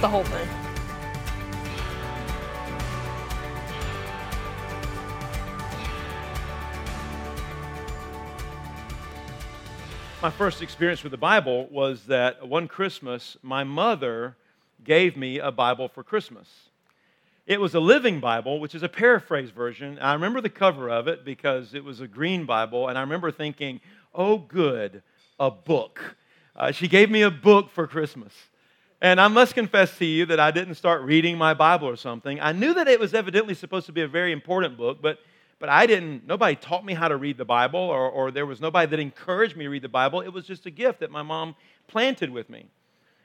the 0.00 0.08
whole 0.08 0.24
thing. 0.24 0.48
My 10.22 10.30
first 10.30 10.62
experience 10.62 11.02
with 11.02 11.12
the 11.12 11.18
Bible 11.18 11.68
was 11.70 12.06
that 12.06 12.48
one 12.48 12.68
Christmas, 12.68 13.36
my 13.42 13.64
mother 13.64 14.36
gave 14.82 15.16
me 15.16 15.38
a 15.38 15.52
Bible 15.52 15.88
for 15.88 16.02
Christmas. 16.02 16.48
It 17.46 17.60
was 17.60 17.74
a 17.74 17.80
living 17.80 18.18
Bible, 18.18 18.58
which 18.58 18.74
is 18.74 18.82
a 18.82 18.88
paraphrase 18.88 19.50
version. 19.50 19.98
I 20.00 20.14
remember 20.14 20.40
the 20.40 20.50
cover 20.50 20.90
of 20.90 21.06
it 21.06 21.24
because 21.24 21.74
it 21.74 21.84
was 21.84 22.00
a 22.00 22.08
green 22.08 22.44
Bible, 22.44 22.88
and 22.88 22.98
I 22.98 23.02
remember 23.02 23.30
thinking, 23.30 23.80
oh, 24.14 24.38
good, 24.38 25.02
a 25.38 25.50
book. 25.50 26.16
Uh, 26.56 26.72
she 26.72 26.88
gave 26.88 27.08
me 27.08 27.22
a 27.22 27.30
book 27.30 27.70
for 27.70 27.86
Christmas. 27.86 28.32
And 29.00 29.20
I 29.20 29.28
must 29.28 29.54
confess 29.54 29.96
to 29.98 30.06
you 30.06 30.24
that 30.26 30.40
I 30.40 30.50
didn't 30.50 30.76
start 30.76 31.02
reading 31.02 31.36
my 31.36 31.52
Bible 31.52 31.86
or 31.86 31.96
something. 31.96 32.40
I 32.40 32.52
knew 32.52 32.72
that 32.74 32.88
it 32.88 32.98
was 32.98 33.12
evidently 33.12 33.54
supposed 33.54 33.86
to 33.86 33.92
be 33.92 34.00
a 34.00 34.08
very 34.08 34.32
important 34.32 34.78
book, 34.78 34.98
but, 35.02 35.18
but 35.58 35.68
I 35.68 35.86
didn't, 35.86 36.26
nobody 36.26 36.56
taught 36.56 36.84
me 36.84 36.94
how 36.94 37.08
to 37.08 37.16
read 37.16 37.36
the 37.36 37.44
Bible, 37.44 37.78
or, 37.78 38.08
or 38.08 38.30
there 38.30 38.46
was 38.46 38.60
nobody 38.60 38.88
that 38.88 38.98
encouraged 38.98 39.54
me 39.54 39.64
to 39.64 39.70
read 39.70 39.82
the 39.82 39.88
Bible. 39.88 40.22
It 40.22 40.30
was 40.30 40.46
just 40.46 40.64
a 40.64 40.70
gift 40.70 41.00
that 41.00 41.10
my 41.10 41.22
mom 41.22 41.56
planted 41.88 42.30
with 42.30 42.48
me. 42.48 42.66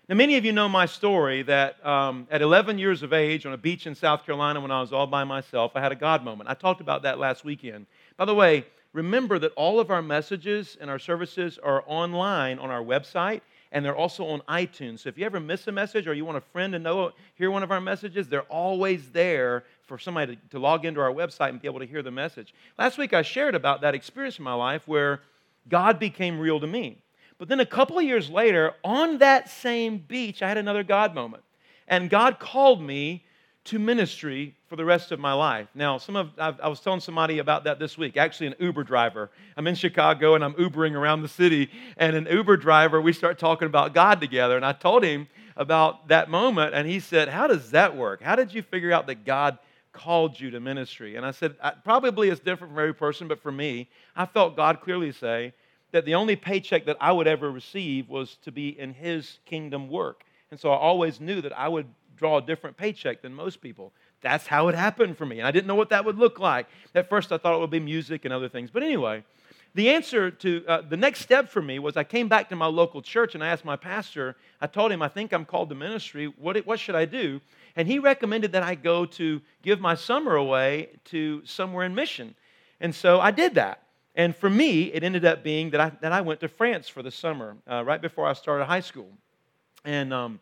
Now, 0.10 0.16
many 0.16 0.36
of 0.36 0.44
you 0.44 0.52
know 0.52 0.68
my 0.68 0.88
story 0.88 1.42
that 1.44 1.86
um, 1.86 2.28
at 2.30 2.42
11 2.42 2.78
years 2.78 3.02
of 3.02 3.14
age 3.14 3.46
on 3.46 3.54
a 3.54 3.58
beach 3.58 3.88
in 3.88 3.96
South 3.96 4.26
Carolina 4.26 4.60
when 4.60 4.72
I 4.72 4.82
was 4.82 4.92
all 4.92 5.08
by 5.08 5.24
myself, 5.24 5.72
I 5.76 5.80
had 5.80 5.94
a 5.94 5.96
God 5.96 6.26
moment. 6.26 6.50
I 6.50 6.54
talked 6.54 6.82
about 6.82 7.04
that 7.04 7.18
last 7.18 7.46
weekend. 7.46 7.86
By 8.18 8.26
the 8.26 8.36
way, 8.36 8.66
remember 8.92 9.40
that 9.40 9.54
all 9.56 9.80
of 9.80 9.90
our 9.90 10.02
messages 10.02 10.78
and 10.82 10.90
our 10.90 11.00
services 11.00 11.58
are 11.64 11.86
online 11.88 12.60
on 12.60 12.70
our 12.70 12.84
website 12.84 13.40
and 13.72 13.86
they're 13.86 13.96
also 13.96 14.26
on 14.26 14.42
iTunes. 14.50 15.00
So 15.00 15.10
if 15.10 15.18
you 15.18 15.26
ever 15.26 15.40
miss 15.40 15.68
a 15.68 15.72
message 15.72 16.08
or 16.08 16.14
you 16.14 16.26
want 16.26 16.38
a 16.38 16.42
friend 16.42 16.74
to 16.74 16.80
know 16.80 17.12
hear 17.36 17.50
one 17.52 17.64
of 17.64 17.72
our 17.72 17.82
messages, 17.82 18.28
they're 18.28 18.42
always 18.44 19.10
there 19.12 19.64
for 19.84 19.98
somebody 19.98 20.36
to, 20.36 20.42
to 20.52 20.60
log 20.60 20.86
into 20.86 21.00
our 21.00 21.12
website 21.12 21.50
and 21.50 21.62
be 21.62 21.68
able 21.68 21.80
to 21.80 21.86
hear 21.86 22.04
the 22.04 22.12
message. 22.12 22.54
Last 22.78 22.98
week 22.98 23.14
I 23.14 23.22
shared 23.22 23.56
about 23.56 23.82
that 23.82 23.96
experience 23.96 24.38
in 24.38 24.44
my 24.44 24.54
life 24.54 24.88
where 24.88 25.22
God 25.70 26.00
became 26.00 26.40
real 26.40 26.60
to 26.60 26.68
me. 26.68 26.98
But 27.38 27.48
then 27.48 27.60
a 27.60 27.66
couple 27.66 27.98
of 27.98 28.06
years 28.06 28.30
later, 28.30 28.74
on 28.84 29.18
that 29.20 29.50
same 29.50 29.98
beach, 29.98 30.44
I 30.44 30.48
had 30.48 30.58
another 30.58 30.84
God 30.84 31.16
moment. 31.16 31.44
And 31.88 32.10
God 32.10 32.40
called 32.40 32.82
me 32.82 33.26
to 33.64 33.78
ministry 33.78 34.56
for 34.68 34.76
the 34.76 34.86
rest 34.86 35.12
of 35.12 35.20
my 35.20 35.34
life. 35.34 35.68
Now, 35.76 35.98
some 35.98 36.16
of 36.16 36.32
I've, 36.38 36.60
i 36.62 36.68
was 36.68 36.80
telling 36.80 37.00
somebody 37.00 37.40
about 37.40 37.66
that 37.66 37.80
this 37.80 37.98
week. 37.98 38.18
Actually, 38.18 38.48
an 38.48 38.56
Uber 38.60 38.84
driver. 38.84 39.30
I'm 39.56 39.68
in 39.68 39.76
Chicago 39.76 40.36
and 40.36 40.44
I'm 40.44 40.54
Ubering 40.54 40.94
around 40.94 41.22
the 41.22 41.28
city, 41.28 41.70
and 41.98 42.16
an 42.16 42.28
Uber 42.30 42.58
driver. 42.58 43.00
We 43.00 43.14
start 43.14 43.38
talking 43.38 43.68
about 43.68 43.94
God 43.94 44.20
together, 44.20 44.56
and 44.56 44.66
I 44.66 44.74
told 44.74 45.04
him 45.04 45.28
about 45.56 46.08
that 46.08 46.30
moment, 46.30 46.74
and 46.74 46.88
he 46.88 47.00
said, 47.00 47.28
"How 47.28 47.48
does 47.48 47.72
that 47.72 47.96
work? 47.96 48.22
How 48.22 48.36
did 48.36 48.54
you 48.54 48.62
figure 48.62 48.92
out 48.92 49.08
that 49.08 49.26
God?" 49.26 49.58
called 49.94 50.40
you 50.40 50.50
to 50.50 50.62
ministry 50.62 51.18
and 51.18 51.26
i 51.26 51.32
said 51.32 51.54
probably 51.84 52.30
it's 52.30 52.40
different 52.40 52.74
for 52.74 52.80
every 52.80 52.94
person 52.94 53.28
but 53.28 53.42
for 53.42 53.52
me 53.52 53.90
i 54.16 54.26
felt 54.26 54.56
god 54.56 54.80
clearly 54.80 55.12
say 55.12 55.54
that 55.92 56.06
the 56.06 56.16
only 56.16 56.34
paycheck 56.34 56.86
that 56.86 56.96
i 57.02 57.12
would 57.12 57.28
ever 57.28 57.52
receive 57.52 58.08
was 58.08 58.38
to 58.42 58.54
be 58.54 58.70
in 58.80 58.94
his 58.94 59.40
kingdom 59.46 59.90
work 59.90 60.24
and 60.50 60.58
so 60.58 60.72
i 60.72 60.78
always 60.78 61.20
knew 61.20 61.42
that 61.42 61.52
i 61.60 61.68
would 61.68 61.86
draw 62.22 62.38
a 62.38 62.42
different 62.42 62.78
paycheck 62.78 63.24
than 63.24 63.34
most 63.34 63.62
people. 63.62 63.92
That's 64.22 64.46
how 64.46 64.68
it 64.68 64.76
happened 64.76 65.18
for 65.18 65.26
me. 65.26 65.40
And 65.40 65.48
I 65.48 65.52
didn't 65.52 65.66
know 65.66 65.74
what 65.74 65.90
that 65.90 66.06
would 66.06 66.20
look 66.20 66.40
like. 66.40 66.68
At 66.94 67.10
first, 67.10 67.32
I 67.32 67.40
thought 67.40 67.56
it 67.56 67.60
would 67.60 67.72
be 67.72 67.80
music 67.80 68.26
and 68.26 68.34
other 68.34 68.48
things. 68.48 68.70
But 68.70 68.84
anyway, 68.84 69.24
the 69.74 69.90
answer 69.90 70.30
to 70.30 70.64
uh, 70.68 70.82
the 70.88 70.98
next 70.98 71.22
step 71.22 71.50
for 71.50 71.64
me 71.64 71.80
was 71.80 71.98
I 71.98 72.04
came 72.04 72.28
back 72.28 72.50
to 72.50 72.56
my 72.56 72.68
local 72.68 73.02
church 73.02 73.34
and 73.34 73.44
I 73.44 73.48
asked 73.48 73.66
my 73.66 73.76
pastor, 73.76 74.36
I 74.62 74.68
told 74.68 74.92
him, 74.92 75.02
I 75.02 75.08
think 75.08 75.34
I'm 75.34 75.46
called 75.46 75.70
to 75.70 75.76
ministry. 75.76 76.28
What, 76.28 76.58
what 76.68 76.80
should 76.80 76.94
I 76.94 77.06
do? 77.06 77.42
And 77.76 77.88
he 77.88 77.98
recommended 77.98 78.52
that 78.52 78.62
I 78.62 78.76
go 78.76 79.08
to 79.08 79.42
give 79.64 79.80
my 79.80 79.96
summer 79.96 80.36
away 80.36 80.90
to 81.06 81.44
somewhere 81.44 81.86
in 81.88 81.96
mission. 81.96 82.36
And 82.80 82.94
so 82.94 83.20
I 83.20 83.32
did 83.32 83.56
that. 83.56 83.82
And 84.14 84.36
for 84.36 84.50
me, 84.50 84.94
it 84.94 85.04
ended 85.04 85.26
up 85.26 85.42
being 85.44 85.72
that 85.72 85.82
I, 85.82 85.90
that 86.02 86.12
I 86.12 86.22
went 86.22 86.40
to 86.42 86.48
France 86.48 86.88
for 86.88 87.02
the 87.02 87.10
summer, 87.12 87.58
uh, 87.68 87.84
right 87.84 88.02
before 88.02 88.28
I 88.28 88.34
started 88.34 88.66
high 88.66 88.82
school. 88.82 89.10
And 89.84 90.14
um, 90.14 90.40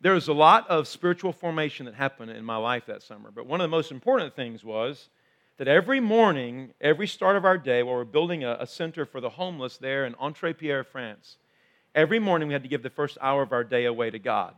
there 0.00 0.14
was 0.14 0.28
a 0.28 0.32
lot 0.32 0.68
of 0.68 0.88
spiritual 0.88 1.32
formation 1.32 1.86
that 1.86 1.94
happened 1.94 2.30
in 2.30 2.44
my 2.44 2.56
life 2.56 2.86
that 2.86 3.02
summer. 3.02 3.30
But 3.30 3.46
one 3.46 3.60
of 3.60 3.64
the 3.64 3.76
most 3.76 3.90
important 3.90 4.34
things 4.34 4.64
was 4.64 5.10
that 5.58 5.68
every 5.68 6.00
morning, 6.00 6.72
every 6.80 7.06
start 7.06 7.36
of 7.36 7.44
our 7.44 7.58
day, 7.58 7.82
while 7.82 7.96
we're 7.96 8.04
building 8.04 8.42
a, 8.42 8.56
a 8.60 8.66
center 8.66 9.04
for 9.04 9.20
the 9.20 9.28
homeless 9.28 9.76
there 9.76 10.06
in 10.06 10.14
Entrepierre, 10.14 10.84
France, 10.84 11.36
every 11.94 12.18
morning 12.18 12.48
we 12.48 12.54
had 12.54 12.62
to 12.62 12.68
give 12.68 12.82
the 12.82 12.88
first 12.88 13.18
hour 13.20 13.42
of 13.42 13.52
our 13.52 13.62
day 13.62 13.84
away 13.84 14.10
to 14.10 14.18
God. 14.18 14.54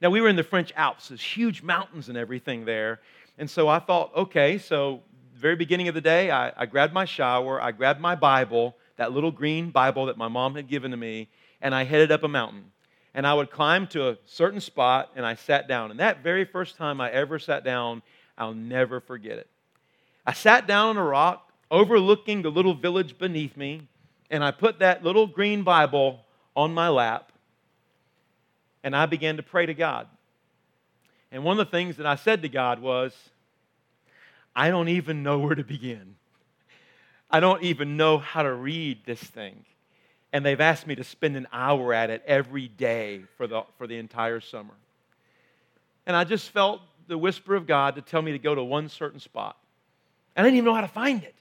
Now, 0.00 0.08
we 0.10 0.22
were 0.22 0.28
in 0.28 0.36
the 0.36 0.44
French 0.44 0.72
Alps, 0.74 1.08
there's 1.08 1.20
huge 1.20 1.62
mountains 1.62 2.08
and 2.08 2.16
everything 2.16 2.64
there. 2.64 3.00
And 3.36 3.50
so 3.50 3.68
I 3.68 3.80
thought, 3.80 4.14
okay, 4.16 4.56
so 4.56 5.02
very 5.34 5.56
beginning 5.56 5.88
of 5.88 5.94
the 5.94 6.00
day, 6.00 6.30
I, 6.30 6.52
I 6.56 6.66
grabbed 6.66 6.94
my 6.94 7.04
shower, 7.04 7.60
I 7.60 7.72
grabbed 7.72 8.00
my 8.00 8.14
Bible, 8.14 8.74
that 8.96 9.12
little 9.12 9.30
green 9.30 9.70
Bible 9.70 10.06
that 10.06 10.16
my 10.16 10.28
mom 10.28 10.54
had 10.54 10.66
given 10.66 10.92
to 10.92 10.96
me, 10.96 11.28
and 11.60 11.74
I 11.74 11.84
headed 11.84 12.10
up 12.10 12.22
a 12.22 12.28
mountain 12.28 12.72
and 13.18 13.26
I 13.26 13.34
would 13.34 13.50
climb 13.50 13.88
to 13.88 14.10
a 14.10 14.18
certain 14.26 14.60
spot 14.60 15.10
and 15.16 15.26
I 15.26 15.34
sat 15.34 15.66
down. 15.66 15.90
And 15.90 15.98
that 15.98 16.22
very 16.22 16.44
first 16.44 16.76
time 16.76 17.00
I 17.00 17.10
ever 17.10 17.40
sat 17.40 17.64
down, 17.64 18.00
I'll 18.38 18.54
never 18.54 19.00
forget 19.00 19.38
it. 19.38 19.48
I 20.24 20.32
sat 20.32 20.68
down 20.68 20.90
on 20.90 20.98
a 20.98 21.02
rock 21.02 21.50
overlooking 21.68 22.42
the 22.42 22.50
little 22.50 22.74
village 22.74 23.18
beneath 23.18 23.56
me, 23.56 23.88
and 24.30 24.44
I 24.44 24.52
put 24.52 24.78
that 24.78 25.02
little 25.02 25.26
green 25.26 25.64
Bible 25.64 26.20
on 26.54 26.72
my 26.72 26.90
lap, 26.90 27.32
and 28.84 28.94
I 28.94 29.06
began 29.06 29.36
to 29.38 29.42
pray 29.42 29.66
to 29.66 29.74
God. 29.74 30.06
And 31.32 31.42
one 31.42 31.58
of 31.58 31.66
the 31.66 31.72
things 31.72 31.96
that 31.96 32.06
I 32.06 32.14
said 32.14 32.42
to 32.42 32.48
God 32.48 32.78
was, 32.78 33.12
I 34.54 34.70
don't 34.70 34.90
even 34.90 35.24
know 35.24 35.40
where 35.40 35.56
to 35.56 35.64
begin. 35.64 36.14
I 37.28 37.40
don't 37.40 37.64
even 37.64 37.96
know 37.96 38.18
how 38.18 38.44
to 38.44 38.52
read 38.52 39.04
this 39.06 39.20
thing 39.20 39.64
and 40.32 40.44
they've 40.44 40.60
asked 40.60 40.86
me 40.86 40.94
to 40.94 41.04
spend 41.04 41.36
an 41.36 41.46
hour 41.52 41.92
at 41.94 42.10
it 42.10 42.22
every 42.26 42.68
day 42.68 43.22
for 43.36 43.46
the, 43.46 43.62
for 43.78 43.86
the 43.86 43.98
entire 43.98 44.40
summer. 44.40 44.74
And 46.06 46.14
I 46.14 46.24
just 46.24 46.50
felt 46.50 46.80
the 47.06 47.18
whisper 47.18 47.54
of 47.54 47.66
God 47.66 47.96
to 47.96 48.02
tell 48.02 48.22
me 48.22 48.32
to 48.32 48.38
go 48.38 48.54
to 48.54 48.62
one 48.62 48.88
certain 48.88 49.20
spot. 49.20 49.56
And 50.36 50.44
I 50.44 50.48
didn't 50.48 50.58
even 50.58 50.66
know 50.66 50.74
how 50.74 50.82
to 50.82 50.88
find 50.88 51.22
it. 51.22 51.34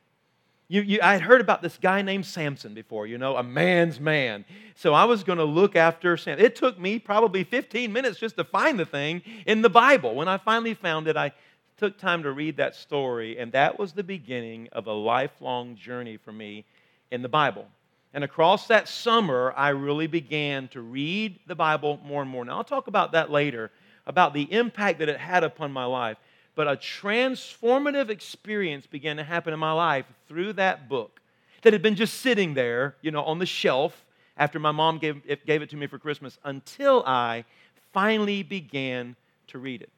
You, 0.69 0.81
you, 0.81 0.99
I 1.01 1.13
had 1.13 1.21
heard 1.21 1.39
about 1.39 1.61
this 1.61 1.77
guy 1.77 2.01
named 2.01 2.25
Samson 2.25 2.73
before, 2.73 3.07
you 3.07 3.17
know, 3.17 3.37
a 3.37 3.43
man's 3.43 3.99
man. 3.99 4.43
So 4.75 4.93
I 4.93 5.05
was 5.05 5.23
going 5.23 5.37
to 5.37 5.45
look 5.45 5.77
after 5.77 6.17
Samson. 6.17 6.43
It 6.43 6.55
took 6.55 6.77
me 6.77 6.99
probably 6.99 7.45
15 7.45 7.91
minutes 7.93 8.19
just 8.19 8.35
to 8.35 8.43
find 8.43 8.77
the 8.77 8.85
thing 8.85 9.21
in 9.45 9.61
the 9.61 9.69
Bible. 9.69 10.13
When 10.15 10.27
I 10.27 10.37
finally 10.37 10.73
found 10.73 11.07
it, 11.07 11.15
I 11.15 11.31
took 11.77 11.97
time 11.97 12.23
to 12.23 12.31
read 12.31 12.57
that 12.57 12.75
story, 12.75 13.37
and 13.37 13.51
that 13.53 13.79
was 13.79 13.93
the 13.93 14.03
beginning 14.03 14.67
of 14.71 14.87
a 14.87 14.93
lifelong 14.93 15.75
journey 15.75 16.17
for 16.17 16.33
me 16.33 16.65
in 17.11 17.21
the 17.21 17.29
Bible. 17.29 17.67
And 18.13 18.23
across 18.23 18.67
that 18.67 18.87
summer, 18.87 19.53
I 19.55 19.69
really 19.69 20.07
began 20.07 20.69
to 20.69 20.81
read 20.81 21.39
the 21.45 21.55
Bible 21.55 21.99
more 22.03 22.21
and 22.21 22.31
more. 22.31 22.45
Now, 22.45 22.57
I'll 22.57 22.63
talk 22.63 22.87
about 22.87 23.11
that 23.11 23.29
later, 23.29 23.71
about 24.05 24.33
the 24.33 24.51
impact 24.51 24.99
that 24.99 25.09
it 25.09 25.19
had 25.19 25.43
upon 25.43 25.71
my 25.71 25.85
life. 25.85 26.17
But 26.55 26.67
a 26.67 26.75
transformative 26.75 28.09
experience 28.09 28.87
began 28.87 29.17
to 29.17 29.23
happen 29.23 29.53
in 29.53 29.59
my 29.59 29.73
life 29.73 30.05
through 30.27 30.53
that 30.53 30.89
book 30.89 31.21
that 31.61 31.73
had 31.73 31.81
been 31.81 31.95
just 31.95 32.21
sitting 32.21 32.53
there, 32.53 32.95
you 33.01 33.11
know, 33.11 33.23
on 33.23 33.39
the 33.39 33.45
shelf 33.45 34.05
after 34.37 34.57
my 34.57 34.71
mom 34.71 34.97
gave 34.97 35.21
it, 35.25 35.45
gave 35.45 35.61
it 35.61 35.69
to 35.71 35.77
me 35.77 35.87
for 35.87 35.99
Christmas 35.99 36.37
until 36.43 37.03
I 37.05 37.45
finally 37.93 38.41
began 38.41 39.15
to 39.47 39.59
read 39.59 39.81
it. 39.81 39.89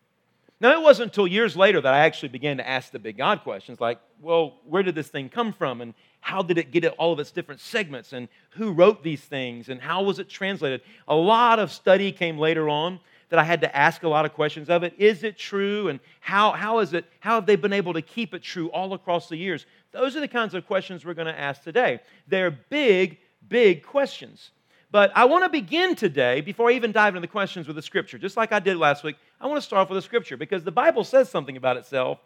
Now, 0.61 0.73
it 0.73 0.81
wasn't 0.81 1.11
until 1.11 1.27
years 1.27 1.55
later 1.55 1.79
that 1.79 1.93
I 1.93 1.99
actually 1.99 2.29
began 2.29 2.57
to 2.57 2.67
ask 2.67 2.91
the 2.91 2.99
big 2.99 3.17
God 3.17 3.43
questions 3.43 3.79
like, 3.79 3.99
well, 4.21 4.57
where 4.65 4.83
did 4.83 4.95
this 4.95 5.07
thing 5.07 5.29
come 5.29 5.53
from? 5.53 5.79
And 5.79 5.93
how 6.21 6.41
did 6.41 6.57
it 6.57 6.71
get 6.71 6.85
all 6.85 7.13
of 7.13 7.19
its 7.19 7.31
different 7.31 7.61
segments? 7.61 8.13
And 8.13 8.27
who 8.51 8.71
wrote 8.71 9.03
these 9.03 9.21
things? 9.21 9.69
And 9.69 9.81
how 9.81 10.03
was 10.03 10.19
it 10.19 10.29
translated? 10.29 10.81
A 11.07 11.15
lot 11.15 11.59
of 11.59 11.71
study 11.71 12.11
came 12.11 12.37
later 12.37 12.69
on 12.69 12.99
that 13.29 13.39
I 13.39 13.43
had 13.43 13.61
to 13.61 13.75
ask 13.75 14.03
a 14.03 14.09
lot 14.09 14.25
of 14.25 14.33
questions 14.33 14.69
of 14.69 14.83
it. 14.83 14.93
Is 14.97 15.23
it 15.23 15.37
true? 15.37 15.87
And 15.87 15.99
how, 16.19 16.51
how 16.51 16.79
is 16.79 16.93
it, 16.93 17.05
how 17.19 17.35
have 17.35 17.45
they 17.45 17.55
been 17.55 17.73
able 17.73 17.93
to 17.93 18.01
keep 18.01 18.33
it 18.33 18.41
true 18.41 18.69
all 18.69 18.93
across 18.93 19.29
the 19.29 19.37
years? 19.37 19.65
Those 19.91 20.15
are 20.15 20.19
the 20.19 20.27
kinds 20.27 20.53
of 20.53 20.65
questions 20.65 21.05
we're 21.05 21.13
going 21.13 21.27
to 21.27 21.39
ask 21.39 21.63
today. 21.63 21.99
They're 22.27 22.51
big, 22.51 23.19
big 23.47 23.83
questions. 23.83 24.51
But 24.91 25.11
I 25.15 25.25
want 25.25 25.43
to 25.43 25.49
begin 25.49 25.95
today, 25.95 26.41
before 26.41 26.69
I 26.69 26.73
even 26.73 26.91
dive 26.91 27.15
into 27.15 27.21
the 27.21 27.31
questions 27.31 27.67
with 27.67 27.75
the 27.75 27.81
scripture, 27.81 28.17
just 28.17 28.35
like 28.35 28.51
I 28.51 28.59
did 28.59 28.77
last 28.77 29.03
week, 29.03 29.17
I 29.39 29.45
want 29.45 29.57
to 29.57 29.61
start 29.61 29.81
off 29.81 29.89
with 29.89 29.97
the 29.97 30.01
scripture 30.01 30.35
because 30.35 30.63
the 30.63 30.71
Bible 30.71 31.03
says 31.03 31.29
something 31.29 31.55
about 31.55 31.77
itself 31.77 32.19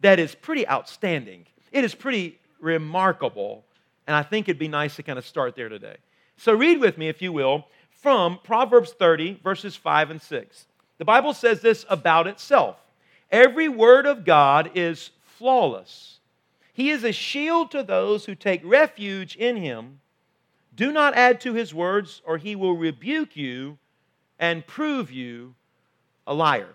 that 0.00 0.20
is 0.20 0.34
pretty 0.34 0.68
outstanding. 0.68 1.46
It 1.72 1.84
is 1.84 1.94
pretty 1.94 2.38
remarkable, 2.66 3.64
and 4.06 4.14
I 4.14 4.22
think 4.22 4.48
it'd 4.48 4.58
be 4.58 4.68
nice 4.68 4.96
to 4.96 5.02
kind 5.02 5.18
of 5.18 5.24
start 5.24 5.54
there 5.54 5.68
today. 5.68 5.96
So 6.36 6.52
read 6.52 6.80
with 6.80 6.98
me, 6.98 7.08
if 7.08 7.22
you 7.22 7.32
will, 7.32 7.64
from 8.02 8.38
Proverbs 8.42 8.92
30, 8.92 9.40
verses 9.42 9.76
5 9.76 10.10
and 10.10 10.20
6. 10.20 10.66
The 10.98 11.04
Bible 11.04 11.32
says 11.32 11.60
this 11.60 11.86
about 11.88 12.26
itself 12.26 12.76
Every 13.30 13.68
word 13.68 14.06
of 14.06 14.24
God 14.24 14.72
is 14.74 15.10
flawless. 15.22 16.18
He 16.72 16.90
is 16.90 17.04
a 17.04 17.12
shield 17.12 17.70
to 17.70 17.82
those 17.82 18.26
who 18.26 18.34
take 18.34 18.60
refuge 18.64 19.36
in 19.36 19.56
him. 19.56 20.00
Do 20.74 20.92
not 20.92 21.14
add 21.14 21.40
to 21.40 21.54
his 21.54 21.72
words, 21.72 22.20
or 22.26 22.36
he 22.36 22.54
will 22.54 22.76
rebuke 22.76 23.34
you 23.34 23.78
and 24.38 24.66
prove 24.66 25.10
you 25.10 25.54
a 26.26 26.34
liar. 26.34 26.74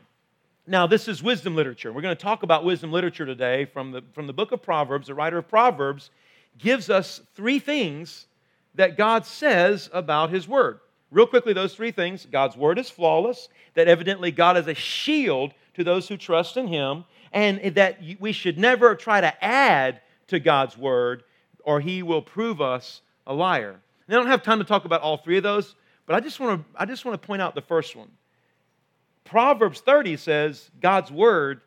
Now, 0.72 0.88
this 0.88 1.10
is 1.10 1.22
wisdom 1.22 1.54
literature. 1.54 1.92
We're 1.92 2.02
going 2.02 2.16
to 2.16 2.24
talk 2.24 2.44
about 2.44 2.64
wisdom 2.64 2.94
literature 2.94 3.26
today 3.26 3.66
from 3.66 3.92
the, 3.92 4.02
from 4.14 4.26
the 4.26 4.32
book 4.32 4.54
of 4.54 4.62
Proverbs. 4.62 5.08
The 5.08 5.14
writer 5.14 5.38
of 5.38 5.50
Proverbs 5.50 6.12
gives 6.58 6.90
us 6.90 7.20
three 7.36 7.60
things 7.60 8.28
that 8.76 8.96
God 8.96 9.26
says 9.26 9.90
about 9.92 10.30
his 10.30 10.48
word. 10.48 10.80
Real 11.12 11.28
quickly, 11.28 11.52
those 11.52 11.76
three 11.76 11.92
things 11.92 12.26
God's 12.26 12.56
word 12.56 12.80
is 12.80 12.90
flawless, 12.90 13.50
that 13.74 13.90
evidently 13.90 14.32
God 14.32 14.56
is 14.56 14.70
a 14.70 14.74
shield 14.74 15.54
to 15.74 15.84
those 15.84 16.08
who 16.08 16.16
trust 16.16 16.56
in 16.56 16.68
him, 16.68 17.04
and 17.34 17.76
that 17.76 18.00
we 18.22 18.32
should 18.32 18.58
never 18.58 18.96
try 18.96 19.20
to 19.20 19.44
add 19.44 20.00
to 20.28 20.40
God's 20.40 20.78
word 20.78 21.24
or 21.66 21.82
he 21.82 22.02
will 22.02 22.22
prove 22.22 22.62
us 22.62 23.02
a 23.28 23.34
liar. 23.34 23.82
And 24.08 24.16
I 24.16 24.20
don't 24.20 24.28
have 24.28 24.42
time 24.42 24.60
to 24.60 24.66
talk 24.66 24.86
about 24.86 25.02
all 25.02 25.18
three 25.18 25.36
of 25.36 25.44
those, 25.44 25.76
but 26.06 26.16
I 26.16 26.22
just 26.22 26.40
want 26.40 26.62
to, 26.62 26.82
I 26.82 26.86
just 26.86 27.04
want 27.04 27.22
to 27.22 27.28
point 27.28 27.42
out 27.42 27.56
the 27.56 27.62
first 27.62 27.94
one. 27.94 28.10
Proverbs 29.24 29.80
30 29.80 30.18
says 30.18 30.70
God's 30.82 31.12
word 31.12 31.62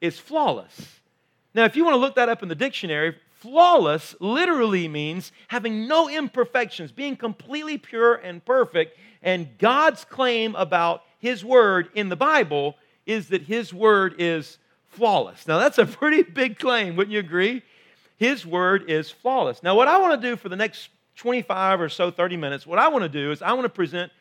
is 0.00 0.18
flawless. 0.18 1.00
Now, 1.54 1.64
if 1.64 1.76
you 1.76 1.84
want 1.84 1.94
to 1.94 2.00
look 2.00 2.16
that 2.16 2.28
up 2.28 2.42
in 2.42 2.48
the 2.48 2.54
dictionary, 2.54 3.16
flawless 3.38 4.14
literally 4.20 4.88
means 4.88 5.32
having 5.48 5.88
no 5.88 6.08
imperfections, 6.08 6.92
being 6.92 7.16
completely 7.16 7.78
pure 7.78 8.16
and 8.16 8.44
perfect. 8.44 8.98
And 9.22 9.48
God's 9.58 10.04
claim 10.04 10.54
about 10.54 11.02
His 11.18 11.44
Word 11.44 11.88
in 11.94 12.08
the 12.08 12.16
Bible 12.16 12.76
is 13.06 13.28
that 13.28 13.42
His 13.42 13.72
Word 13.72 14.16
is 14.18 14.58
flawless. 14.88 15.46
Now, 15.46 15.58
that's 15.58 15.78
a 15.78 15.86
pretty 15.86 16.22
big 16.22 16.58
claim, 16.58 16.96
wouldn't 16.96 17.12
you 17.12 17.20
agree? 17.20 17.62
His 18.18 18.44
Word 18.44 18.90
is 18.90 19.10
flawless. 19.10 19.62
Now, 19.62 19.74
what 19.74 19.88
I 19.88 19.98
want 19.98 20.20
to 20.20 20.28
do 20.28 20.36
for 20.36 20.48
the 20.48 20.56
next 20.56 20.90
25 21.16 21.80
or 21.80 21.88
so, 21.88 22.10
30 22.10 22.36
minutes, 22.36 22.66
what 22.66 22.78
I 22.78 22.88
want 22.88 23.02
to 23.02 23.08
do 23.08 23.30
is 23.30 23.40
I 23.42 23.52
want 23.52 23.64
to 23.64 23.70
present 23.70 24.12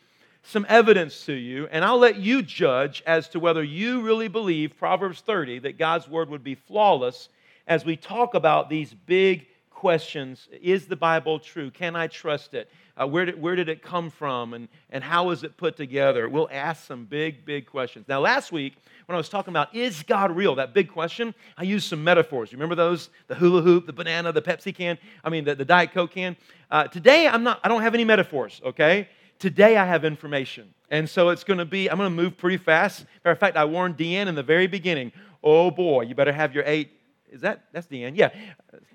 some 0.46 0.66
evidence 0.70 1.26
to 1.26 1.34
you, 1.34 1.68
and 1.72 1.84
I'll 1.84 1.98
let 1.98 2.18
you 2.18 2.44
judge 2.44 3.02
as 3.08 3.28
to 3.30 3.40
whether 3.40 3.64
you 3.64 4.02
really 4.02 4.28
believe 4.28 4.78
Proverbs 4.78 5.22
30 5.22 5.60
that 5.60 5.78
God's 5.78 6.08
Word 6.08 6.30
would 6.30 6.44
be 6.44 6.56
flawless 6.56 7.30
as 7.68 7.84
we 7.84 7.96
talk 7.96 8.36
about 8.36 8.70
these 8.70 8.94
big 8.94 9.48
questions 9.72 10.48
Is 10.62 10.88
the 10.88 10.96
Bible 10.96 11.40
true? 11.40 11.70
Can 11.70 11.96
I 11.96 12.08
trust 12.08 12.54
it? 12.54 12.72
Uh, 12.98 13.06
where, 13.06 13.26
did, 13.26 13.42
where 13.42 13.56
did 13.56 13.68
it 13.68 13.82
come 13.82 14.10
from? 14.10 14.54
And, 14.54 14.70
and 14.90 15.04
how 15.04 15.32
is 15.32 15.44
it 15.44 15.58
put 15.58 15.76
together? 15.76 16.30
We'll 16.30 16.48
ask 16.50 16.86
some 16.86 17.06
big, 17.06 17.44
big 17.44 17.66
questions. 17.66 18.08
Now, 18.08 18.22
last 18.22 18.52
week, 18.52 18.76
when 19.06 19.16
I 19.16 19.18
was 19.18 19.28
talking 19.28 19.52
about 19.52 19.76
is 19.76 20.02
God 20.04 20.32
real, 20.32 20.56
that 20.56 20.74
big 20.74 20.90
question, 20.90 21.36
I 21.58 21.64
used 21.64 21.90
some 21.90 22.04
metaphors. 22.04 22.52
You 22.52 22.58
remember 22.58 22.76
those? 22.76 23.10
The 23.28 23.36
hula 23.36 23.62
hoop, 23.62 23.86
the 23.86 23.94
banana, 23.94 24.32
the 24.32 24.42
Pepsi 24.42 24.74
can, 24.74 24.98
I 25.24 25.30
mean, 25.30 25.44
the, 25.44 25.56
the 25.56 25.66
Diet 25.66 25.92
Coke 25.92 26.12
can. 26.12 26.38
Uh, 26.72 26.86
today, 26.86 27.28
I'm 27.28 27.44
not, 27.44 27.60
I 27.64 27.68
don't 27.68 27.82
have 27.82 27.94
any 27.94 28.06
metaphors, 28.06 28.62
okay? 28.64 29.10
Today, 29.40 29.78
I 29.78 29.86
have 29.86 30.06
information. 30.06 30.74
And 30.92 31.10
so 31.10 31.30
it's 31.30 31.44
going 31.44 31.58
to 31.58 31.66
be, 31.66 31.90
I'm 31.90 31.98
going 31.98 32.10
to 32.10 32.16
move 32.16 32.38
pretty 32.38 32.58
fast. 32.58 33.06
Matter 33.24 33.34
of 33.34 33.40
fact, 33.40 33.58
I 33.58 33.66
warned 33.66 33.98
Deanne 33.98 34.28
in 34.28 34.36
the 34.36 34.44
very 34.44 34.68
beginning, 34.68 35.12
oh 35.44 35.72
boy, 35.72 36.04
you 36.04 36.16
better 36.16 36.34
have 36.34 36.54
your 36.54 36.64
eight 36.66 36.92
is 37.36 37.42
that, 37.42 37.66
that's 37.74 37.88
Deanne? 37.88 38.16
Yeah. 38.16 38.30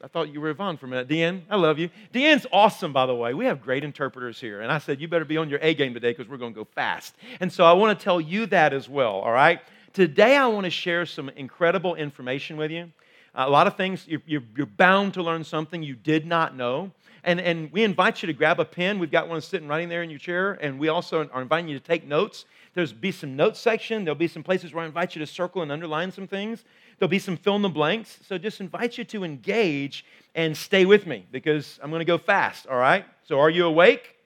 I 0.03 0.09
thought 0.09 0.33
you 0.33 0.41
were 0.41 0.49
Yvonne 0.49 0.79
for 0.79 0.87
a 0.87 0.89
minute. 0.89 1.09
Deanne, 1.09 1.43
I 1.51 1.57
love 1.57 1.79
you. 1.79 1.91
Deanne's 2.15 2.47
awesome, 2.51 2.91
by 2.91 3.05
the 3.05 3.15
way. 3.15 3.35
We 3.35 3.45
have 3.45 3.61
great 3.61 3.85
interpreters 3.85 4.41
here. 4.41 4.63
And 4.63 4.73
I 4.73 4.79
said, 4.79 4.99
you 4.99 5.09
better 5.09 5.27
be 5.27 5.37
on 5.37 5.51
your 5.51 5.59
A 5.61 5.75
game 5.75 5.93
today 5.93 6.13
because 6.13 6.27
we're 6.27 6.39
going 6.39 6.55
to 6.55 6.61
go 6.61 6.65
fast. 6.65 7.15
And 7.41 7.53
so 7.53 7.65
I 7.65 7.75
want 7.75 7.99
to 7.99 8.03
tell 8.03 8.19
you 8.19 8.47
that 8.47 8.73
as 8.73 8.89
well, 8.89 9.13
all 9.13 9.31
right? 9.31 9.61
Today 9.93 10.37
I 10.37 10.47
want 10.47 10.65
to 10.65 10.71
share 10.71 11.05
some 11.05 11.29
incredible 11.29 11.97
information 11.97 12.57
with 12.57 12.71
you. 12.71 12.91
A 13.35 13.49
lot 13.49 13.67
of 13.67 13.77
things, 13.77 14.07
you're, 14.09 14.23
you're, 14.27 14.43
you're 14.57 14.67
bound 14.67 15.15
to 15.15 15.23
learn 15.23 15.45
something 15.45 15.83
you 15.83 15.95
did 15.95 16.27
not 16.27 16.57
know. 16.57 16.91
And, 17.23 17.41
and 17.41 17.71
we 17.71 17.85
invite 17.85 18.23
you 18.23 18.27
to 18.29 18.33
grab 18.33 18.61
a 18.61 18.65
pen. 18.65 18.99
We've 18.99 19.11
got 19.11 19.29
one 19.29 19.41
sitting 19.41 19.69
right 19.69 19.83
in 19.83 19.89
there 19.89 20.03
in 20.03 20.11
your 20.11 20.19
chair. 20.19 20.53
And 20.53 20.79
we 20.79 20.89
also 20.89 21.29
are 21.33 21.43
inviting 21.43 21.69
you 21.69 21.79
to 21.79 21.85
take 21.85 22.07
notes. 22.07 22.47
There's 22.75 22.93
be 22.93 23.13
some 23.13 23.37
notes 23.37 23.61
section. 23.61 24.05
There'll 24.05 24.15
be 24.15 24.29
some 24.29 24.43
places 24.43 24.73
where 24.73 24.85
I 24.85 24.87
invite 24.87 25.15
you 25.15 25.21
to 25.21 25.27
circle 25.27 25.63
and 25.63 25.71
underline 25.71 26.13
some 26.13 26.27
things. 26.27 26.65
There'll 26.99 27.11
be 27.11 27.19
some 27.19 27.37
fill 27.37 27.57
in 27.57 27.63
the 27.63 27.69
blanks. 27.69 28.19
So 28.27 28.39
just 28.39 28.61
invite 28.61 28.97
you 28.97 29.05
to 29.05 29.25
engage 29.25 30.05
and 30.35 30.57
stay 30.57 30.87
with 30.87 31.07
me 31.07 31.27
because 31.31 31.79
I'm 31.83 31.91
going 31.91 32.01
to 32.01 32.07
go 32.07 32.19
fast, 32.19 32.67
all 32.67 32.79
right? 32.79 33.05
So 33.25 33.39
are 33.39 33.51
you 33.51 33.67
awake? 33.67 34.17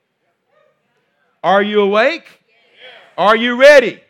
Are 1.43 1.61
you 1.61 1.81
awake? 1.81 2.25
Are 3.17 3.35
you 3.35 3.59
ready? 3.59 4.01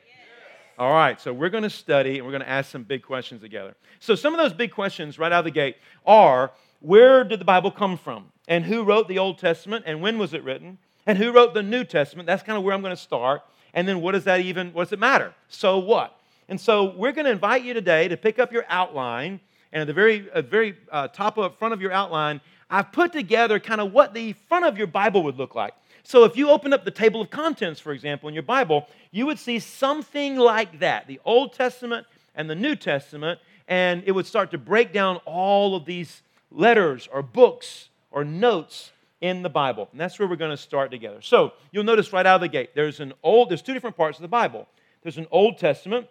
All 0.78 0.92
right, 0.92 1.22
so 1.22 1.32
we're 1.32 1.50
going 1.50 1.64
to 1.64 1.70
study 1.70 2.18
and 2.18 2.26
we're 2.26 2.34
going 2.34 2.44
to 2.44 2.50
ask 2.50 2.70
some 2.70 2.84
big 2.84 3.02
questions 3.02 3.40
together. 3.40 3.76
So, 4.02 4.14
some 4.14 4.34
of 4.34 4.40
those 4.40 4.52
big 4.52 4.72
questions 4.72 5.18
right 5.18 5.32
out 5.32 5.40
of 5.40 5.46
the 5.46 5.52
gate 5.52 5.78
are 6.06 6.52
where 6.82 7.24
did 7.24 7.40
the 7.40 7.46
Bible 7.46 7.72
come 7.72 7.98
from? 7.98 8.26
And 8.50 8.66
who 8.66 8.84
wrote 8.84 9.08
the 9.08 9.18
Old 9.18 9.38
Testament? 9.38 9.86
And 9.88 10.02
when 10.02 10.18
was 10.18 10.34
it 10.34 10.44
written? 10.44 10.78
And 11.06 11.18
who 11.18 11.32
wrote 11.32 11.54
the 11.54 11.64
New 11.64 11.86
Testament? 11.86 12.28
That's 12.28 12.44
kind 12.44 12.58
of 12.58 12.66
where 12.66 12.74
I'm 12.74 12.82
going 12.82 12.96
to 12.96 13.02
start. 13.02 13.44
And 13.74 13.88
then 13.88 14.02
what 14.02 14.12
does 14.12 14.26
that 14.26 14.42
even, 14.42 14.74
what 14.74 14.84
does 14.84 14.92
it 14.92 15.00
matter? 15.00 15.34
So 15.48 15.80
what? 15.80 16.20
And 16.50 16.60
so 16.60 16.94
we're 16.98 17.14
going 17.14 17.26
to 17.26 17.32
invite 17.32 17.64
you 17.64 17.74
today 17.74 18.10
to 18.10 18.18
pick 18.18 18.38
up 18.38 18.52
your 18.52 18.66
outline. 18.68 19.40
And 19.72 19.80
at 19.80 19.88
the 19.88 19.94
very, 19.94 20.30
uh, 20.32 20.42
very 20.42 20.76
uh, 20.92 21.08
top 21.08 21.38
of 21.38 21.58
front 21.58 21.74
of 21.74 21.82
your 21.82 21.94
outline, 21.94 22.42
I've 22.70 22.92
put 22.92 23.14
together 23.14 23.62
kind 23.62 23.80
of 23.80 23.94
what 23.94 24.14
the 24.14 24.34
front 24.50 24.66
of 24.66 24.78
your 24.78 24.88
Bible 24.88 25.24
would 25.24 25.38
look 25.38 25.56
like. 25.56 25.74
So 26.06 26.24
if 26.24 26.38
you 26.38 26.52
open 26.52 26.72
up 26.72 26.86
the 26.86 26.92
table 26.92 27.20
of 27.20 27.32
contents, 27.32 27.80
for 27.80 27.92
example, 27.92 28.30
in 28.30 28.36
your 28.36 28.44
Bible, 28.44 28.88
you 29.10 29.26
would 29.26 29.40
see 29.40 29.58
something 29.58 30.38
like 30.38 30.80
that 30.80 31.08
the 31.08 31.20
Old 31.26 31.54
Testament 31.54 32.06
and 32.36 32.48
the 32.48 32.56
New 32.56 32.76
Testament. 32.76 33.40
And 33.68 34.04
it 34.06 34.12
would 34.12 34.28
start 34.28 34.52
to 34.52 34.60
break 34.60 34.94
down 34.94 35.18
all 35.26 35.76
of 35.76 35.86
these 35.86 36.22
letters 36.52 37.10
or 37.12 37.24
books 37.24 37.90
or 38.12 38.24
notes 38.24 38.92
in 39.20 39.42
the 39.42 39.50
Bible. 39.50 39.90
And 39.92 40.00
that's 40.00 40.20
where 40.20 40.28
we're 40.28 40.36
going 40.36 40.52
to 40.52 40.58
start 40.58 40.92
together. 40.92 41.22
So 41.22 41.54
you'll 41.72 41.84
notice 41.84 42.14
right 42.14 42.26
out 42.26 42.36
of 42.36 42.42
the 42.42 42.50
gate, 42.50 42.76
there's 42.76 43.00
an 43.00 43.14
old, 43.24 43.50
there's 43.50 43.64
two 43.64 43.74
different 43.74 43.98
parts 43.98 44.20
of 44.20 44.22
the 44.22 44.28
Bible. 44.28 44.68
There's 45.02 45.18
an 45.18 45.28
Old 45.32 45.58
Testament 45.58 46.08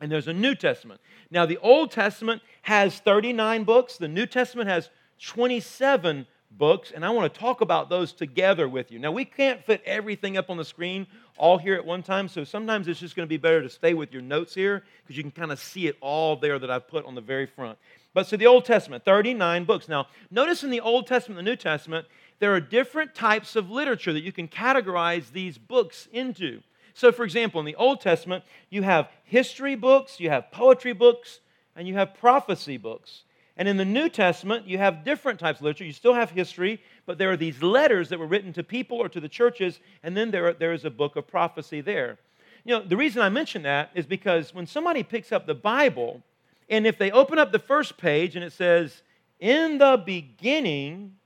and 0.00 0.10
there's 0.10 0.26
a 0.26 0.32
New 0.32 0.56
Testament. 0.56 1.00
Now, 1.30 1.46
the 1.46 1.58
Old 1.58 1.92
Testament 1.92 2.42
has 2.62 2.98
39 2.98 3.62
books, 3.62 3.98
the 3.98 4.08
New 4.08 4.26
Testament 4.26 4.68
has 4.68 4.90
27 5.20 6.26
books, 6.50 6.92
and 6.94 7.04
I 7.04 7.10
want 7.10 7.32
to 7.32 7.40
talk 7.40 7.60
about 7.60 7.88
those 7.88 8.12
together 8.12 8.68
with 8.68 8.90
you. 8.90 8.98
Now, 8.98 9.12
we 9.12 9.24
can't 9.24 9.64
fit 9.64 9.82
everything 9.84 10.36
up 10.36 10.50
on 10.50 10.56
the 10.56 10.64
screen 10.64 11.06
all 11.36 11.58
here 11.58 11.74
at 11.74 11.84
one 11.84 12.02
time, 12.02 12.28
so 12.28 12.44
sometimes 12.44 12.88
it's 12.88 13.00
just 13.00 13.14
going 13.14 13.26
to 13.26 13.28
be 13.28 13.36
better 13.36 13.62
to 13.62 13.68
stay 13.68 13.94
with 13.94 14.12
your 14.12 14.22
notes 14.22 14.54
here 14.54 14.82
because 15.02 15.16
you 15.16 15.22
can 15.22 15.30
kind 15.30 15.52
of 15.52 15.58
see 15.58 15.86
it 15.86 15.96
all 16.00 16.36
there 16.36 16.58
that 16.58 16.70
I've 16.70 16.88
put 16.88 17.04
on 17.04 17.14
the 17.14 17.20
very 17.20 17.46
front. 17.46 17.78
But 18.14 18.26
so 18.26 18.36
the 18.36 18.46
Old 18.46 18.64
Testament, 18.64 19.04
39 19.04 19.64
books. 19.64 19.88
Now, 19.88 20.06
notice 20.30 20.64
in 20.64 20.70
the 20.70 20.80
Old 20.80 21.06
Testament 21.06 21.36
the 21.36 21.42
New 21.42 21.56
Testament, 21.56 22.06
there 22.38 22.54
are 22.54 22.60
different 22.60 23.14
types 23.14 23.56
of 23.56 23.70
literature 23.70 24.12
that 24.12 24.22
you 24.22 24.32
can 24.32 24.48
categorize 24.48 25.32
these 25.32 25.58
books 25.58 26.08
into. 26.12 26.62
So, 26.94 27.12
for 27.12 27.24
example, 27.24 27.60
in 27.60 27.66
the 27.66 27.76
Old 27.76 28.00
Testament, 28.00 28.44
you 28.70 28.82
have 28.82 29.08
history 29.24 29.76
books, 29.76 30.18
you 30.18 30.30
have 30.30 30.50
poetry 30.50 30.92
books, 30.92 31.40
and 31.76 31.86
you 31.86 31.94
have 31.94 32.14
prophecy 32.14 32.76
books. 32.76 33.22
And 33.58 33.66
in 33.66 33.76
the 33.76 33.84
New 33.84 34.08
Testament, 34.08 34.68
you 34.68 34.78
have 34.78 35.04
different 35.04 35.40
types 35.40 35.58
of 35.58 35.64
literature. 35.64 35.84
You 35.84 35.92
still 35.92 36.14
have 36.14 36.30
history, 36.30 36.80
but 37.06 37.18
there 37.18 37.30
are 37.32 37.36
these 37.36 37.60
letters 37.60 38.08
that 38.08 38.18
were 38.18 38.26
written 38.26 38.52
to 38.52 38.62
people 38.62 38.98
or 38.98 39.08
to 39.08 39.18
the 39.18 39.28
churches, 39.28 39.80
and 40.04 40.16
then 40.16 40.30
there, 40.30 40.54
there 40.54 40.72
is 40.72 40.84
a 40.84 40.90
book 40.90 41.16
of 41.16 41.26
prophecy 41.26 41.80
there. 41.80 42.18
You 42.64 42.76
know, 42.78 42.84
the 42.86 42.96
reason 42.96 43.20
I 43.20 43.28
mention 43.28 43.62
that 43.62 43.90
is 43.94 44.06
because 44.06 44.54
when 44.54 44.66
somebody 44.66 45.02
picks 45.02 45.32
up 45.32 45.46
the 45.46 45.54
Bible, 45.54 46.22
and 46.70 46.86
if 46.86 46.98
they 46.98 47.10
open 47.10 47.38
up 47.38 47.50
the 47.50 47.58
first 47.58 47.98
page 47.98 48.36
and 48.36 48.44
it 48.44 48.52
says, 48.52 49.02
In 49.40 49.78
the 49.78 50.00
beginning, 50.04 51.16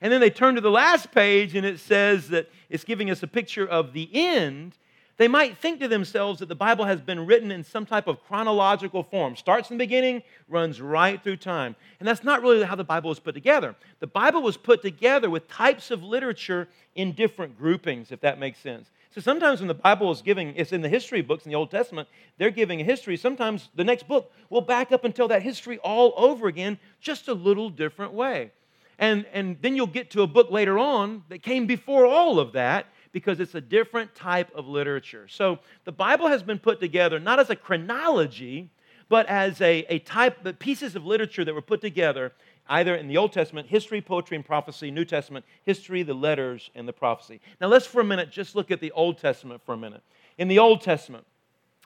and 0.00 0.12
then 0.12 0.20
they 0.20 0.30
turn 0.30 0.56
to 0.56 0.60
the 0.60 0.70
last 0.70 1.10
page 1.10 1.54
and 1.56 1.66
it 1.66 1.80
says 1.80 2.28
that 2.28 2.50
it's 2.68 2.84
giving 2.84 3.10
us 3.10 3.22
a 3.22 3.26
picture 3.26 3.66
of 3.66 3.92
the 3.94 4.08
end, 4.12 4.76
they 5.18 5.28
might 5.28 5.58
think 5.58 5.80
to 5.80 5.88
themselves 5.88 6.38
that 6.38 6.48
the 6.48 6.54
Bible 6.54 6.84
has 6.84 7.00
been 7.00 7.26
written 7.26 7.50
in 7.50 7.64
some 7.64 7.84
type 7.84 8.06
of 8.06 8.24
chronological 8.24 9.02
form. 9.02 9.34
Starts 9.34 9.70
in 9.70 9.76
the 9.76 9.84
beginning, 9.84 10.22
runs 10.48 10.80
right 10.80 11.22
through 11.22 11.36
time. 11.36 11.74
And 11.98 12.08
that's 12.08 12.22
not 12.22 12.40
really 12.40 12.62
how 12.62 12.76
the 12.76 12.84
Bible 12.84 13.10
was 13.10 13.18
put 13.18 13.34
together. 13.34 13.74
The 13.98 14.06
Bible 14.06 14.42
was 14.42 14.56
put 14.56 14.80
together 14.80 15.28
with 15.28 15.48
types 15.48 15.90
of 15.90 16.04
literature 16.04 16.68
in 16.94 17.12
different 17.12 17.58
groupings, 17.58 18.12
if 18.12 18.20
that 18.20 18.38
makes 18.38 18.60
sense. 18.60 18.90
So 19.10 19.20
sometimes 19.20 19.60
when 19.60 19.66
the 19.66 19.74
Bible 19.74 20.12
is 20.12 20.22
giving, 20.22 20.54
it's 20.54 20.72
in 20.72 20.82
the 20.82 20.88
history 20.88 21.22
books 21.22 21.44
in 21.44 21.50
the 21.50 21.56
Old 21.56 21.72
Testament, 21.72 22.08
they're 22.36 22.52
giving 22.52 22.80
a 22.80 22.84
history. 22.84 23.16
Sometimes 23.16 23.70
the 23.74 23.82
next 23.82 24.06
book 24.06 24.30
will 24.50 24.60
back 24.60 24.92
up 24.92 25.04
and 25.04 25.12
tell 25.12 25.28
that 25.28 25.42
history 25.42 25.78
all 25.78 26.14
over 26.16 26.46
again, 26.46 26.78
just 27.00 27.26
a 27.26 27.34
little 27.34 27.70
different 27.70 28.12
way. 28.12 28.52
And, 29.00 29.26
and 29.32 29.56
then 29.62 29.74
you'll 29.74 29.88
get 29.88 30.10
to 30.10 30.22
a 30.22 30.28
book 30.28 30.52
later 30.52 30.78
on 30.78 31.24
that 31.28 31.42
came 31.42 31.66
before 31.66 32.06
all 32.06 32.38
of 32.38 32.52
that, 32.52 32.86
because 33.12 33.40
it's 33.40 33.54
a 33.54 33.60
different 33.60 34.14
type 34.14 34.50
of 34.54 34.66
literature. 34.68 35.26
So 35.28 35.58
the 35.84 35.92
Bible 35.92 36.28
has 36.28 36.42
been 36.42 36.58
put 36.58 36.80
together 36.80 37.18
not 37.18 37.40
as 37.40 37.50
a 37.50 37.56
chronology, 37.56 38.70
but 39.08 39.26
as 39.26 39.60
a, 39.60 39.84
a 39.88 39.98
type 40.00 40.44
of 40.44 40.58
pieces 40.58 40.94
of 40.94 41.06
literature 41.06 41.44
that 41.44 41.54
were 41.54 41.62
put 41.62 41.80
together 41.80 42.32
either 42.68 42.94
in 42.94 43.08
the 43.08 43.16
Old 43.16 43.32
Testament, 43.32 43.66
history, 43.66 44.00
poetry, 44.00 44.36
and 44.36 44.44
prophecy, 44.44 44.90
New 44.90 45.04
Testament, 45.04 45.44
history, 45.64 46.02
the 46.02 46.14
letters, 46.14 46.70
and 46.74 46.86
the 46.86 46.92
prophecy. 46.92 47.40
Now 47.60 47.68
let's 47.68 47.86
for 47.86 48.00
a 48.00 48.04
minute 48.04 48.30
just 48.30 48.54
look 48.54 48.70
at 48.70 48.80
the 48.80 48.92
Old 48.92 49.18
Testament 49.18 49.62
for 49.64 49.72
a 49.72 49.78
minute. 49.78 50.02
In 50.36 50.48
the 50.48 50.58
Old 50.58 50.82
Testament, 50.82 51.24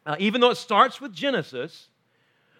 uh, 0.05 0.17
even 0.19 0.41
though 0.41 0.51
it 0.51 0.57
starts 0.57 1.01
with 1.01 1.13
Genesis, 1.13 1.89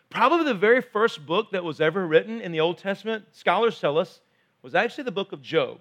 probably 0.09 0.45
the 0.45 0.55
very 0.55 0.81
first 0.81 1.27
book 1.27 1.51
that 1.51 1.65
was 1.65 1.81
ever 1.81 2.07
written 2.07 2.41
in 2.41 2.53
the 2.53 2.61
Old 2.61 2.79
Testament, 2.79 3.25
scholars 3.33 3.81
tell 3.81 3.99
us, 3.99 4.21
was 4.63 4.75
actually 4.77 5.05
the 5.05 5.11
book 5.11 5.33
of 5.33 5.43
Job. 5.43 5.81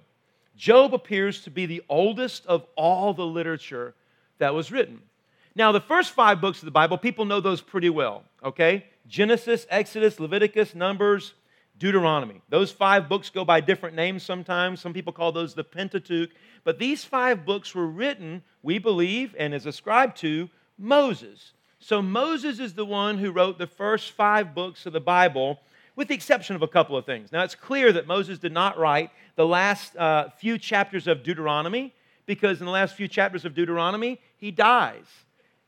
Job 0.55 0.93
appears 0.93 1.41
to 1.43 1.49
be 1.49 1.65
the 1.65 1.83
oldest 1.89 2.45
of 2.45 2.65
all 2.75 3.13
the 3.13 3.25
literature 3.25 3.93
that 4.37 4.53
was 4.53 4.71
written. 4.71 5.01
Now, 5.55 5.71
the 5.71 5.81
first 5.81 6.11
five 6.11 6.39
books 6.39 6.59
of 6.59 6.65
the 6.65 6.71
Bible, 6.71 6.97
people 6.97 7.25
know 7.25 7.41
those 7.41 7.61
pretty 7.61 7.89
well, 7.89 8.23
okay? 8.43 8.85
Genesis, 9.07 9.65
Exodus, 9.69 10.19
Leviticus, 10.19 10.73
Numbers, 10.75 11.33
Deuteronomy. 11.77 12.41
Those 12.49 12.71
five 12.71 13.09
books 13.09 13.29
go 13.29 13.43
by 13.43 13.59
different 13.59 13.95
names 13.95 14.23
sometimes. 14.23 14.79
Some 14.79 14.93
people 14.93 15.11
call 15.11 15.31
those 15.31 15.53
the 15.53 15.63
Pentateuch. 15.63 16.29
But 16.63 16.77
these 16.79 17.03
five 17.03 17.43
books 17.43 17.73
were 17.73 17.87
written, 17.87 18.43
we 18.61 18.77
believe, 18.77 19.35
and 19.37 19.53
is 19.53 19.65
ascribed 19.65 20.17
to 20.17 20.49
Moses. 20.77 21.53
So 21.79 22.01
Moses 22.01 22.59
is 22.59 22.75
the 22.75 22.85
one 22.85 23.17
who 23.17 23.31
wrote 23.31 23.57
the 23.57 23.65
first 23.65 24.11
five 24.11 24.53
books 24.53 24.85
of 24.85 24.93
the 24.93 24.99
Bible, 25.01 25.59
with 26.01 26.07
the 26.07 26.15
exception 26.15 26.55
of 26.55 26.63
a 26.63 26.67
couple 26.67 26.97
of 26.97 27.05
things. 27.05 27.31
Now, 27.31 27.43
it's 27.43 27.53
clear 27.53 27.91
that 27.91 28.07
Moses 28.07 28.39
did 28.39 28.51
not 28.51 28.75
write 28.75 29.11
the 29.35 29.45
last 29.45 29.95
uh, 29.95 30.29
few 30.39 30.57
chapters 30.57 31.05
of 31.05 31.21
Deuteronomy, 31.21 31.93
because 32.25 32.59
in 32.59 32.65
the 32.65 32.71
last 32.71 32.95
few 32.95 33.07
chapters 33.07 33.45
of 33.45 33.53
Deuteronomy, 33.53 34.19
he 34.35 34.49
dies. 34.49 35.05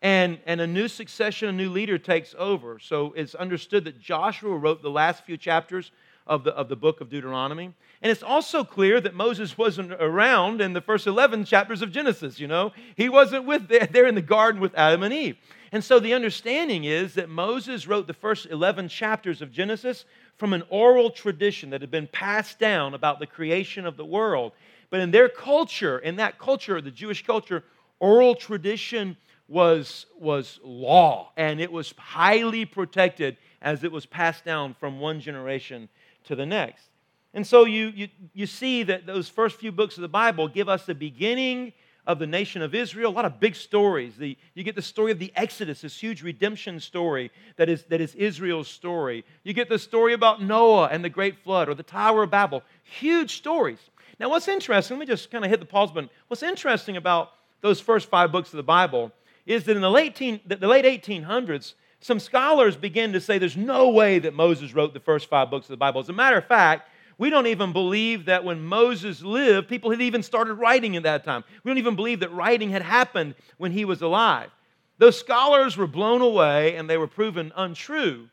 And, 0.01 0.39
and 0.47 0.59
a 0.59 0.65
new 0.65 0.87
succession, 0.87 1.49
a 1.49 1.51
new 1.51 1.69
leader 1.69 1.99
takes 1.99 2.33
over. 2.35 2.79
So 2.79 3.13
it's 3.15 3.35
understood 3.35 3.85
that 3.85 4.01
Joshua 4.01 4.57
wrote 4.57 4.81
the 4.81 4.89
last 4.89 5.23
few 5.23 5.37
chapters 5.37 5.91
of 6.25 6.43
the, 6.43 6.51
of 6.55 6.67
the 6.67 6.75
book 6.75 6.99
of 6.99 7.11
Deuteronomy. 7.11 7.65
And 8.01 8.11
it's 8.11 8.23
also 8.23 8.63
clear 8.63 8.99
that 9.01 9.13
Moses 9.13 9.55
wasn't 9.55 9.93
around 9.93 10.61
in 10.61 10.73
the 10.73 10.81
first 10.81 11.05
11 11.05 11.45
chapters 11.45 11.83
of 11.83 11.91
Genesis, 11.91 12.39
you 12.39 12.47
know. 12.47 12.71
He 12.95 13.07
wasn't 13.07 13.45
with 13.45 13.67
there 13.67 14.07
in 14.07 14.15
the 14.15 14.21
garden 14.21 14.59
with 14.59 14.73
Adam 14.73 15.03
and 15.03 15.13
Eve. 15.13 15.37
And 15.73 15.83
so 15.83 15.99
the 15.99 16.13
understanding 16.13 16.83
is 16.83 17.15
that 17.15 17.29
Moses 17.29 17.87
wrote 17.87 18.05
the 18.05 18.13
first 18.13 18.45
11 18.45 18.89
chapters 18.89 19.41
of 19.41 19.51
Genesis 19.51 20.05
from 20.37 20.53
an 20.53 20.63
oral 20.69 21.09
tradition 21.09 21.69
that 21.69 21.81
had 21.81 21.91
been 21.91 22.07
passed 22.07 22.59
down 22.59 22.93
about 22.93 23.19
the 23.19 23.27
creation 23.27 23.85
of 23.85 23.97
the 23.97 24.05
world. 24.05 24.51
But 24.89 24.99
in 24.99 25.11
their 25.11 25.29
culture, 25.29 25.99
in 25.99 26.17
that 26.17 26.37
culture, 26.37 26.81
the 26.81 26.91
Jewish 26.91 27.25
culture, 27.25 27.63
oral 27.99 28.35
tradition 28.35 29.17
was, 29.47 30.05
was 30.19 30.59
law 30.63 31.31
and 31.37 31.59
it 31.59 31.71
was 31.71 31.93
highly 31.97 32.65
protected 32.65 33.37
as 33.61 33.83
it 33.83 33.91
was 33.91 34.05
passed 34.05 34.43
down 34.43 34.75
from 34.79 34.99
one 34.99 35.19
generation 35.19 35.89
to 36.25 36.35
the 36.35 36.45
next. 36.45 36.89
And 37.33 37.45
so 37.45 37.65
you, 37.65 37.87
you, 37.87 38.07
you 38.33 38.45
see 38.45 38.83
that 38.83 39.05
those 39.05 39.29
first 39.29 39.59
few 39.59 39.71
books 39.71 39.97
of 39.97 40.01
the 40.01 40.07
Bible 40.07 40.47
give 40.47 40.69
us 40.69 40.85
the 40.85 40.95
beginning 40.95 41.73
of 42.05 42.19
the 42.19 42.27
nation 42.27 42.62
of 42.62 42.75
Israel, 42.75 43.12
a 43.12 43.13
lot 43.13 43.25
of 43.25 43.39
big 43.39 43.55
stories. 43.55 44.15
The, 44.17 44.38
you 44.53 44.63
get 44.63 44.75
the 44.75 44.81
story 44.81 45.12
of 45.12 45.19
the 45.19 45.31
Exodus, 45.36 45.81
this 45.81 45.98
huge 45.98 46.22
redemption 46.22 46.79
story 46.79 47.31
that 47.55 47.69
is, 47.69 47.83
that 47.86 48.01
is 48.01 48.13
Israel's 48.15 48.67
story. 48.67 49.24
You 49.43 49.53
get 49.53 49.69
the 49.69 49.79
story 49.79 50.13
about 50.13 50.41
Noah 50.41 50.88
and 50.88 51.03
the 51.03 51.10
great 51.10 51.43
flood 51.43 51.69
or 51.69 51.75
the 51.75 51.83
Tower 51.83 52.24
of 52.24 52.31
Babel. 52.31 52.63
Huge 52.83 53.38
stories. 53.38 53.79
Now, 54.19 54.29
what's 54.29 54.48
interesting, 54.48 54.98
let 54.98 55.07
me 55.07 55.12
just 55.12 55.31
kind 55.31 55.45
of 55.45 55.50
hit 55.50 55.60
the 55.60 55.65
pause 55.65 55.91
button. 55.91 56.10
What's 56.27 56.43
interesting 56.43 56.98
about 56.98 57.31
those 57.62 57.79
first 57.79 58.10
five 58.10 58.31
books 58.31 58.50
of 58.50 58.57
the 58.57 58.63
Bible 58.63 59.12
is 59.45 59.63
that 59.65 59.75
in 59.75 59.81
the 59.81 59.91
late, 59.91 60.15
teen, 60.15 60.41
the 60.45 60.67
late 60.67 60.86
1800s, 60.86 61.74
some 62.01 62.19
scholars 62.19 62.75
begin 62.75 63.13
to 63.13 63.22
say 63.22 63.38
there's 63.38 63.55
no 63.55 63.89
way 63.89 64.19
that 64.19 64.33
Moses 64.33 64.74
wrote 64.74 64.93
the 64.93 65.00
first 65.00 65.29
five 65.29 65.50
books 65.50 65.67
of 65.67 65.72
the 65.72 65.77
Bible. 65.77 66.01
As 66.01 66.10
a 66.10 66.13
matter 66.13 66.38
of 66.38 66.45
fact, 66.45 66.89
we 67.17 67.29
don't 67.29 67.48
even 67.48 67.74
believe 67.74 68.25
that 68.25 68.43
when 68.43 68.62
Moses 68.62 69.22
lived, 69.22 69.67
people 69.70 69.91
had 69.91 70.01
even 70.01 70.24
started 70.24 70.55
writing 70.55 70.96
in 70.96 71.03
that 71.03 71.24
time. 71.24 71.43
We 71.63 71.70
don't 71.70 71.77
even 71.77 71.96
believe 71.96 72.20
that 72.22 72.34
writing 72.34 72.70
had 72.70 72.82
happened 72.82 73.36
when 73.58 73.72
he 73.72 73.86
was 73.86 74.01
alive. 74.01 74.50
Those 74.98 75.20
scholars 75.20 75.77
were 75.77 75.88
blown 75.88 76.22
away 76.22 76.75
and 76.75 76.89
they 76.89 76.98
were 76.98 77.08
proven 77.08 77.51
untrue 77.55 78.29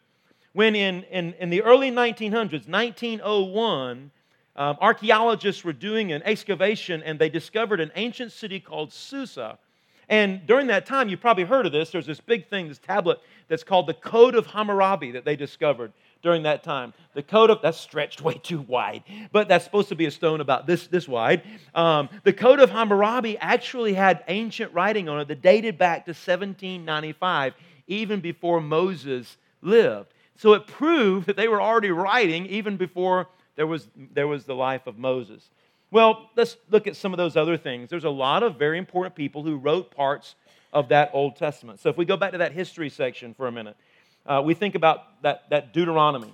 when 0.53 0.75
in, 0.75 1.05
in, 1.05 1.35
in 1.35 1.51
the 1.51 1.63
early 1.63 1.91
1900s, 1.91 2.69
1901, 2.69 4.11
um, 4.57 4.77
archaeologists 4.81 5.65
were 5.65 5.73
doing 5.73 6.13
an 6.13 6.23
excavation 6.25 7.03
and 7.03 7.19
they 7.19 7.29
discovered 7.29 7.81
an 7.81 7.93
ancient 7.95 8.33
city 8.33 8.59
called 8.59 8.93
Susa. 8.93 9.59
And 10.09 10.45
during 10.47 10.67
that 10.67 10.87
time, 10.87 11.09
you've 11.09 11.21
probably 11.21 11.45
heard 11.45 11.67
of 11.67 11.73
this. 11.73 11.91
There's 11.91 12.07
this 12.07 12.21
big 12.21 12.49
thing, 12.49 12.67
this 12.67 12.79
tablet 12.79 13.21
that's 13.47 13.63
called 13.63 13.87
the 13.87 13.95
Code 13.95 14.35
of 14.35 14.47
Hammurabi 14.47 15.13
that 15.13 15.25
they 15.25 15.37
discovered 15.37 15.93
during 16.23 16.43
that 16.45 16.63
time. 16.63 16.93
The 17.15 17.23
Code 17.23 17.51
of, 17.51 17.63
that's 17.63 17.79
stretched 17.79 18.21
way 18.23 18.35
too 18.35 18.61
wide, 18.61 19.03
but 19.33 19.49
that's 19.49 19.65
supposed 19.65 19.89
to 19.91 19.95
be 19.95 20.07
a 20.07 20.11
stone 20.11 20.41
about 20.41 20.67
this, 20.67 20.87
this 20.87 21.09
wide. 21.09 21.43
Um, 21.75 22.09
the 22.25 22.33
Code 22.33 22.61
of 22.61 22.71
Hammurabi 22.71 23.39
actually 23.39 23.95
had 23.95 24.25
ancient 24.29 24.73
writing 24.73 25.09
on 25.09 25.21
it 25.21 25.29
that 25.29 25.43
dated 25.43 25.79
back 25.79 26.05
to 26.05 26.11
1795, 26.11 27.55
even 27.87 28.21
before 28.21 28.61
Moses 28.61 29.37
lived. 29.63 30.13
So 30.37 30.55
it 30.55 30.67
proved 30.67 31.27
that 31.27 31.37
they 31.37 31.49
were 31.49 31.61
already 31.61 31.91
writing 31.91 32.47
even 32.47 32.77
before 32.77 33.29
there 33.57 33.67
was, 33.67 33.89
there 34.15 34.27
was 34.27 34.45
the 34.45 34.55
life 34.55 34.87
of 34.87 34.97
Moses. 34.97 35.51
Well, 35.91 36.31
let's 36.37 36.57
look 36.71 36.87
at 36.87 36.97
some 36.97 37.13
of 37.13 37.19
those 37.19 37.37
other 37.37 37.57
things. 37.57 37.91
There's 37.91 38.05
a 38.05 38.11
lot 38.11 38.43
of 38.43 38.57
very 38.57 38.79
important 38.79 39.15
people 39.15 39.43
who 39.43 39.57
wrote 39.57 39.91
parts 39.91 40.37
of 40.73 40.89
that 40.89 41.11
Old 41.13 41.37
Testament. 41.37 41.81
So 41.81 41.89
if 41.89 41.97
we 41.97 42.05
go 42.05 42.17
back 42.17 42.33
to 42.33 42.39
that 42.39 42.53
history 42.53 42.89
section 42.89 43.35
for 43.35 43.49
a 43.49 43.53
minute, 43.53 43.77
uh, 44.27 44.43
we 44.45 44.55
think 44.55 44.75
about 44.75 45.23
that, 45.23 45.49
that 45.51 45.73
Deuteronomy. 45.73 46.33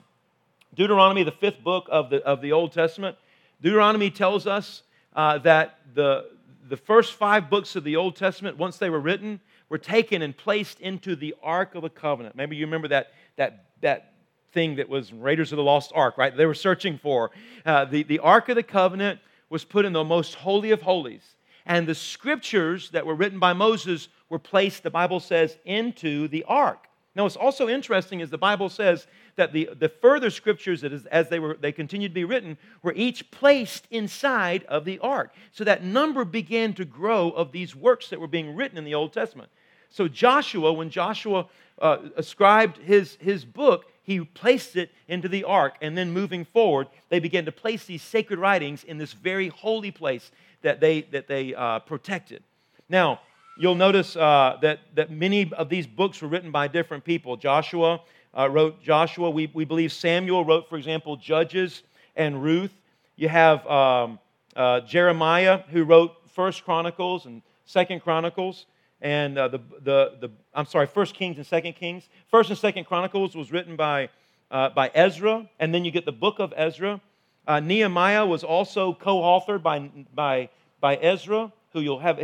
Deuteronomy, 0.75 1.23
the 1.23 1.33
fifth 1.33 1.63
book 1.63 1.89
of 1.91 2.11
the, 2.11 2.23
of 2.25 2.41
the 2.41 2.53
Old 2.53 2.73
Testament, 2.73 3.17
Deuteronomy 3.63 4.11
tells 4.11 4.47
us 4.47 4.83
uh, 5.15 5.39
that 5.39 5.79
the, 5.95 6.27
the 6.69 6.77
first 6.77 7.15
five 7.15 7.49
books 7.49 7.77
of 7.77 7.85
the 7.85 7.97
Old 7.97 8.17
Testament, 8.17 8.59
once 8.59 8.77
they 8.77 8.91
were 8.91 9.01
written, 9.01 9.41
were 9.69 9.79
taken 9.79 10.23
and 10.23 10.37
placed 10.37 10.81
into 10.81 11.17
the 11.17 11.35
Ark 11.43 11.75
of 11.75 11.83
the 11.83 11.91
Covenant. 11.91 12.37
Maybe 12.37 12.57
you 12.57 12.67
remember 12.67 12.89
that, 12.89 13.13
that, 13.37 13.67
that 13.81 14.13
thing 14.53 14.77
that 14.77 14.89
was 14.89 15.13
Raiders 15.13 15.53
of 15.53 15.57
the 15.57 15.63
Lost 15.63 15.93
Ark, 15.95 16.19
right? 16.19 16.37
They 16.37 16.47
were 16.47 16.55
searching 16.55 16.99
for. 16.99 17.31
Uh, 17.65 17.87
the, 17.87 18.03
the 18.03 18.19
Ark 18.19 18.49
of 18.49 18.57
the 18.57 18.63
Covenant 18.63 19.21
was 19.49 19.65
put 19.65 19.85
in 19.85 19.93
the 19.93 20.05
most 20.05 20.35
holy 20.35 20.71
of 20.71 20.83
holies. 20.83 21.23
And 21.65 21.87
the 21.87 21.95
scriptures 21.95 22.91
that 22.91 23.07
were 23.07 23.15
written 23.15 23.39
by 23.39 23.53
Moses 23.53 24.09
were 24.29 24.39
placed, 24.39 24.83
the 24.83 24.91
Bible 24.91 25.21
says, 25.21 25.57
into 25.65 26.29
the 26.29 26.45
ark. 26.45 26.87
Now, 27.17 27.23
what's 27.23 27.35
also 27.35 27.67
interesting 27.67 28.21
is 28.21 28.29
the 28.29 28.37
Bible 28.37 28.69
says 28.69 29.07
that 29.37 29.55
the, 29.55 29.71
the 29.79 29.89
further 29.89 30.29
scriptures, 30.29 30.85
as 30.85 31.31
they, 31.31 31.39
were, 31.39 31.57
they 31.59 31.73
continued 31.73 32.11
to 32.11 32.15
be 32.15 32.25
written, 32.25 32.59
were 32.83 32.93
each 32.95 33.31
placed 33.31 33.87
inside 33.91 34.65
of 34.65 34.85
the 34.85 34.99
ark. 34.99 35.33
So 35.51 35.65
that 35.65 35.83
number 35.83 36.27
began 36.27 36.75
to 36.75 36.85
grow 36.85 37.31
of 37.31 37.53
these 37.53 37.75
works 37.75 38.11
that 38.11 38.21
were 38.21 38.27
being 38.27 38.55
written 38.55 38.77
in 38.77 38.85
the 38.85 38.95
Old 38.95 39.15
Testament. 39.15 39.49
So, 39.89 40.09
Joshua, 40.09 40.75
when 40.75 40.91
Joshua 40.91 41.47
uh, 41.81 41.99
ascribed 42.17 42.77
his, 42.79 43.17
his 43.19 43.47
book, 43.47 43.87
he 44.03 44.21
placed 44.21 44.77
it 44.77 44.91
into 45.09 45.27
the 45.27 45.45
ark. 45.45 45.77
And 45.81 45.97
then 45.97 46.13
moving 46.13 46.45
forward, 46.45 46.89
they 47.09 47.19
began 47.19 47.47
to 47.47 47.53
place 47.53 47.87
these 47.87 48.03
sacred 48.03 48.39
writings 48.39 48.85
in 48.85 48.99
this 48.99 49.15
very 49.15 49.49
holy 49.49 49.91
place 49.91 50.31
that 50.61 50.81
they, 50.81 51.01
that 51.13 51.29
they 51.29 51.55
uh, 51.55 51.79
protected. 51.79 52.43
Now, 52.91 53.21
you'll 53.57 53.75
notice 53.75 54.17
uh, 54.17 54.59
that, 54.63 54.81
that 54.95 55.11
many 55.11 55.53
of 55.53 55.69
these 55.69 55.87
books 55.87 56.21
were 56.23 56.29
written 56.29 56.51
by 56.51 56.69
different 56.69 57.05
people. 57.05 57.37
Joshua 57.37 58.01
uh, 58.37 58.49
wrote 58.49 58.83
Joshua. 58.83 59.31
We, 59.31 59.51
we 59.55 59.65
believe 59.65 59.93
Samuel 59.93 60.45
wrote, 60.45 60.69
for 60.69 60.77
example, 60.77 61.17
Judges 61.17 61.83
and 62.15 62.43
Ruth. 62.43 62.73
You 63.17 63.29
have 63.29 63.67
um, 63.67 64.19
uh, 64.55 64.81
Jeremiah, 64.81 65.63
who 65.71 65.85
wrote 65.85 66.13
First 66.35 66.65
Chronicles 66.65 67.27
and 67.27 67.43
Second 67.65 68.01
Chronicles 68.01 68.67
and 69.01 69.39
uh, 69.39 69.49
the, 69.49 69.59
the, 69.83 70.13
the, 70.21 70.31
I'm 70.55 70.67
sorry, 70.67 70.87
First 70.87 71.15
Kings 71.15 71.37
and 71.37 71.47
Second 71.47 71.75
Kings. 71.75 72.09
First 72.31 72.51
and 72.51 72.59
Second 72.59 72.85
Chronicles 72.85 73.37
was 73.37 73.53
written 73.53 73.77
by, 73.77 74.09
uh, 74.51 74.71
by 74.71 74.91
Ezra, 74.95 75.49
and 75.59 75.75
then 75.75 75.85
you 75.85 75.91
get 75.91 76.05
the 76.05 76.13
book 76.13 76.39
of 76.39 76.53
Ezra. 76.57 77.01
Uh, 77.47 77.61
Nehemiah 77.61 78.27
was 78.27 78.43
also 78.43 78.95
co-authored 78.95 79.63
by, 79.63 79.91
by, 80.15 80.49
by 80.81 80.97
Ezra, 80.97 81.53
who 81.77 81.83
you'll, 81.83 81.99
have, 81.99 82.19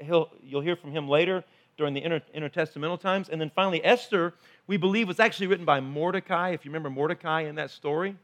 he'll, 0.00 0.28
you'll 0.42 0.60
hear 0.60 0.76
from 0.76 0.92
him 0.92 1.08
later 1.08 1.42
during 1.78 1.94
the 1.94 2.02
inter, 2.04 2.20
intertestamental 2.36 3.00
times. 3.00 3.30
And 3.30 3.40
then 3.40 3.50
finally, 3.54 3.82
Esther, 3.82 4.34
we 4.66 4.76
believe, 4.76 5.08
was 5.08 5.18
actually 5.18 5.46
written 5.46 5.64
by 5.64 5.80
Mordecai, 5.80 6.50
if 6.50 6.66
you 6.66 6.70
remember 6.70 6.90
Mordecai 6.90 7.42
in 7.42 7.54
that 7.54 7.70
story. 7.70 8.14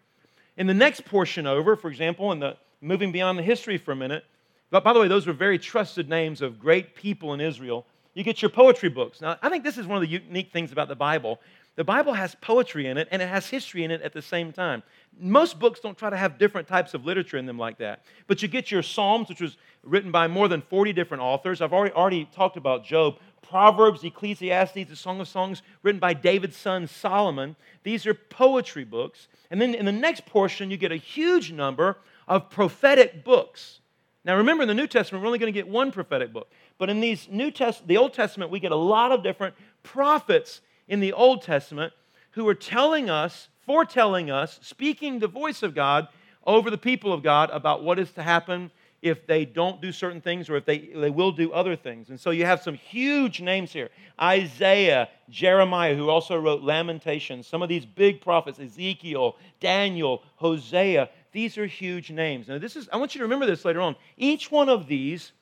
In 0.58 0.66
the 0.66 0.74
next 0.74 1.06
portion 1.06 1.46
over, 1.46 1.74
for 1.74 1.88
example, 1.88 2.32
in 2.32 2.38
the 2.38 2.58
moving 2.82 3.12
beyond 3.12 3.38
the 3.38 3.42
history 3.42 3.78
for 3.78 3.92
a 3.92 3.96
minute, 3.96 4.24
but 4.70 4.84
by 4.84 4.92
the 4.92 5.00
way, 5.00 5.08
those 5.08 5.26
were 5.26 5.32
very 5.32 5.58
trusted 5.58 6.08
names 6.08 6.42
of 6.42 6.60
great 6.60 6.94
people 6.94 7.32
in 7.32 7.40
Israel. 7.40 7.86
You 8.12 8.22
get 8.22 8.42
your 8.42 8.50
poetry 8.50 8.90
books. 8.90 9.22
Now, 9.22 9.38
I 9.40 9.48
think 9.48 9.64
this 9.64 9.78
is 9.78 9.86
one 9.86 9.96
of 9.96 10.02
the 10.02 10.08
unique 10.08 10.52
things 10.52 10.70
about 10.70 10.88
the 10.88 10.96
Bible. 10.96 11.40
The 11.76 11.84
Bible 11.84 12.12
has 12.12 12.36
poetry 12.36 12.86
in 12.86 12.98
it 12.98 13.08
and 13.10 13.20
it 13.20 13.28
has 13.28 13.48
history 13.48 13.82
in 13.82 13.90
it 13.90 14.00
at 14.02 14.12
the 14.12 14.22
same 14.22 14.52
time. 14.52 14.82
Most 15.18 15.58
books 15.58 15.80
don't 15.80 15.98
try 15.98 16.08
to 16.08 16.16
have 16.16 16.38
different 16.38 16.68
types 16.68 16.94
of 16.94 17.04
literature 17.04 17.36
in 17.36 17.46
them 17.46 17.58
like 17.58 17.78
that. 17.78 18.04
But 18.28 18.42
you 18.42 18.48
get 18.48 18.70
your 18.70 18.82
Psalms, 18.82 19.28
which 19.28 19.40
was 19.40 19.56
written 19.82 20.12
by 20.12 20.28
more 20.28 20.46
than 20.46 20.62
40 20.62 20.92
different 20.92 21.22
authors. 21.22 21.60
I've 21.60 21.72
already, 21.72 21.94
already 21.94 22.28
talked 22.32 22.56
about 22.56 22.84
Job. 22.84 23.18
Proverbs, 23.42 24.02
Ecclesiastes, 24.02 24.88
the 24.88 24.96
Song 24.96 25.20
of 25.20 25.28
Songs, 25.28 25.62
written 25.82 25.98
by 25.98 26.14
David's 26.14 26.56
son 26.56 26.86
Solomon. 26.86 27.56
These 27.82 28.06
are 28.06 28.14
poetry 28.14 28.84
books. 28.84 29.28
And 29.50 29.60
then 29.60 29.74
in 29.74 29.84
the 29.84 29.92
next 29.92 30.26
portion, 30.26 30.70
you 30.70 30.76
get 30.76 30.92
a 30.92 30.96
huge 30.96 31.52
number 31.52 31.98
of 32.26 32.48
prophetic 32.50 33.22
books. 33.22 33.80
Now 34.24 34.36
remember, 34.36 34.62
in 34.62 34.68
the 34.68 34.74
New 34.74 34.86
Testament, 34.86 35.22
we're 35.22 35.26
only 35.26 35.38
going 35.38 35.52
to 35.52 35.58
get 35.58 35.68
one 35.68 35.92
prophetic 35.92 36.32
book. 36.32 36.50
But 36.78 36.88
in 36.88 37.00
these 37.00 37.28
New 37.30 37.50
Test- 37.50 37.86
the 37.86 37.98
Old 37.98 38.14
Testament, 38.14 38.50
we 38.50 38.60
get 38.60 38.72
a 38.72 38.76
lot 38.76 39.12
of 39.12 39.22
different 39.22 39.54
prophets 39.82 40.62
in 40.88 41.00
the 41.00 41.12
Old 41.12 41.42
Testament 41.42 41.92
who 42.32 42.48
are 42.48 42.54
telling 42.54 43.08
us, 43.08 43.48
foretelling 43.64 44.30
us, 44.30 44.58
speaking 44.62 45.18
the 45.18 45.28
voice 45.28 45.62
of 45.62 45.74
God 45.74 46.08
over 46.46 46.70
the 46.70 46.78
people 46.78 47.12
of 47.12 47.22
God 47.22 47.50
about 47.50 47.82
what 47.82 47.98
is 47.98 48.12
to 48.12 48.22
happen 48.22 48.70
if 49.02 49.26
they 49.26 49.44
don't 49.44 49.82
do 49.82 49.92
certain 49.92 50.20
things 50.20 50.48
or 50.48 50.56
if 50.56 50.64
they, 50.64 50.78
they 50.78 51.10
will 51.10 51.30
do 51.30 51.52
other 51.52 51.76
things. 51.76 52.08
And 52.08 52.18
so 52.18 52.30
you 52.30 52.46
have 52.46 52.62
some 52.62 52.74
huge 52.74 53.40
names 53.40 53.72
here 53.72 53.90
Isaiah, 54.20 55.10
Jeremiah, 55.28 55.94
who 55.94 56.08
also 56.08 56.40
wrote 56.40 56.62
Lamentations, 56.62 57.46
some 57.46 57.62
of 57.62 57.68
these 57.68 57.84
big 57.84 58.20
prophets, 58.20 58.58
Ezekiel, 58.58 59.36
Daniel, 59.60 60.22
Hosea. 60.36 61.10
These 61.32 61.58
are 61.58 61.66
huge 61.66 62.10
names. 62.10 62.48
Now, 62.48 62.58
this 62.58 62.76
is, 62.76 62.88
I 62.92 62.96
want 62.96 63.14
you 63.14 63.18
to 63.18 63.24
remember 63.24 63.44
this 63.44 63.64
later 63.64 63.80
on. 63.80 63.96
Each 64.16 64.50
one 64.50 64.68
of 64.68 64.86
these 64.86 65.32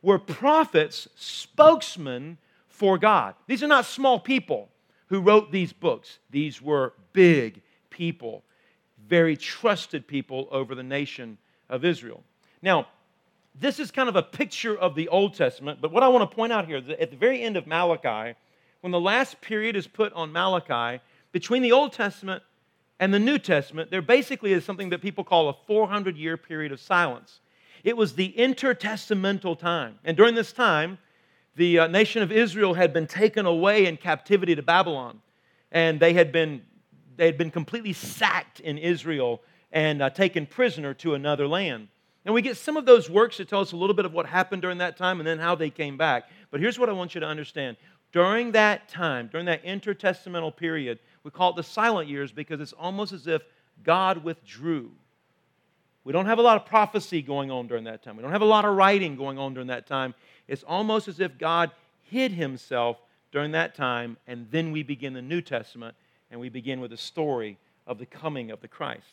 were 0.00 0.18
prophets, 0.18 1.06
spokesmen 1.14 2.38
for 2.68 2.98
God. 2.98 3.34
These 3.46 3.62
are 3.62 3.68
not 3.68 3.84
small 3.84 4.18
people 4.18 4.71
who 5.12 5.20
wrote 5.20 5.52
these 5.52 5.74
books, 5.74 6.20
these 6.30 6.62
were 6.62 6.94
big 7.12 7.60
people, 7.90 8.42
very 9.06 9.36
trusted 9.36 10.08
people 10.08 10.48
over 10.50 10.74
the 10.74 10.82
nation 10.82 11.36
of 11.68 11.84
Israel. 11.84 12.22
Now, 12.62 12.86
this 13.54 13.78
is 13.78 13.90
kind 13.90 14.08
of 14.08 14.16
a 14.16 14.22
picture 14.22 14.74
of 14.74 14.94
the 14.94 15.08
Old 15.08 15.34
Testament, 15.34 15.80
but 15.82 15.92
what 15.92 16.02
I 16.02 16.08
want 16.08 16.30
to 16.30 16.34
point 16.34 16.50
out 16.50 16.66
here 16.66 16.78
is 16.78 16.86
that 16.86 16.98
at 16.98 17.10
the 17.10 17.18
very 17.18 17.42
end 17.42 17.58
of 17.58 17.66
Malachi, 17.66 18.34
when 18.80 18.90
the 18.90 18.98
last 18.98 19.38
period 19.42 19.76
is 19.76 19.86
put 19.86 20.14
on 20.14 20.32
Malachi, 20.32 21.02
between 21.30 21.60
the 21.60 21.72
Old 21.72 21.92
Testament 21.92 22.42
and 22.98 23.12
the 23.12 23.18
New 23.18 23.38
Testament, 23.38 23.90
there 23.90 24.00
basically 24.00 24.54
is 24.54 24.64
something 24.64 24.88
that 24.88 25.02
people 25.02 25.24
call 25.24 25.50
a 25.50 25.56
400 25.66 26.16
year 26.16 26.38
period 26.38 26.72
of 26.72 26.80
silence. 26.80 27.40
It 27.84 27.98
was 27.98 28.14
the 28.14 28.32
intertestamental 28.38 29.58
time. 29.58 29.98
And 30.04 30.16
during 30.16 30.34
this 30.34 30.54
time, 30.54 30.96
the 31.56 31.80
uh, 31.80 31.86
nation 31.86 32.22
of 32.22 32.32
Israel 32.32 32.74
had 32.74 32.92
been 32.92 33.06
taken 33.06 33.46
away 33.46 33.86
in 33.86 33.96
captivity 33.96 34.54
to 34.54 34.62
Babylon. 34.62 35.20
And 35.70 36.00
they 36.00 36.12
had 36.12 36.32
been, 36.32 36.62
they 37.16 37.26
had 37.26 37.38
been 37.38 37.50
completely 37.50 37.92
sacked 37.92 38.60
in 38.60 38.78
Israel 38.78 39.42
and 39.70 40.02
uh, 40.02 40.10
taken 40.10 40.46
prisoner 40.46 40.94
to 40.94 41.14
another 41.14 41.46
land. 41.46 41.88
And 42.24 42.34
we 42.34 42.42
get 42.42 42.56
some 42.56 42.76
of 42.76 42.86
those 42.86 43.10
works 43.10 43.38
that 43.38 43.48
tell 43.48 43.60
us 43.60 43.72
a 43.72 43.76
little 43.76 43.94
bit 43.94 44.04
of 44.04 44.12
what 44.12 44.26
happened 44.26 44.62
during 44.62 44.78
that 44.78 44.96
time 44.96 45.18
and 45.18 45.26
then 45.26 45.38
how 45.38 45.54
they 45.54 45.70
came 45.70 45.96
back. 45.96 46.24
But 46.50 46.60
here's 46.60 46.78
what 46.78 46.88
I 46.88 46.92
want 46.92 47.14
you 47.14 47.20
to 47.20 47.26
understand. 47.26 47.76
During 48.12 48.52
that 48.52 48.88
time, 48.88 49.28
during 49.32 49.46
that 49.46 49.64
intertestamental 49.64 50.54
period, 50.56 50.98
we 51.24 51.30
call 51.30 51.50
it 51.50 51.56
the 51.56 51.62
silent 51.62 52.08
years 52.08 52.30
because 52.30 52.60
it's 52.60 52.74
almost 52.74 53.12
as 53.12 53.26
if 53.26 53.42
God 53.82 54.22
withdrew. 54.22 54.90
We 56.04 56.12
don't 56.12 56.26
have 56.26 56.38
a 56.38 56.42
lot 56.42 56.56
of 56.56 56.66
prophecy 56.66 57.22
going 57.22 57.50
on 57.50 57.68
during 57.68 57.84
that 57.84 58.02
time. 58.02 58.16
We 58.16 58.22
don't 58.22 58.32
have 58.32 58.42
a 58.42 58.46
lot 58.46 58.64
of 58.64 58.76
writing 58.76 59.16
going 59.16 59.38
on 59.38 59.54
during 59.54 59.68
that 59.68 59.86
time. 59.86 60.14
It's 60.48 60.62
almost 60.62 61.08
as 61.08 61.20
if 61.20 61.38
God 61.38 61.70
hid 62.04 62.32
himself 62.32 62.98
during 63.30 63.52
that 63.52 63.74
time, 63.74 64.16
and 64.26 64.46
then 64.50 64.72
we 64.72 64.82
begin 64.82 65.14
the 65.14 65.22
New 65.22 65.40
Testament 65.40 65.94
and 66.30 66.40
we 66.40 66.48
begin 66.48 66.80
with 66.80 66.90
the 66.90 66.96
story 66.96 67.58
of 67.86 67.98
the 67.98 68.06
coming 68.06 68.50
of 68.50 68.60
the 68.60 68.68
Christ. 68.68 69.06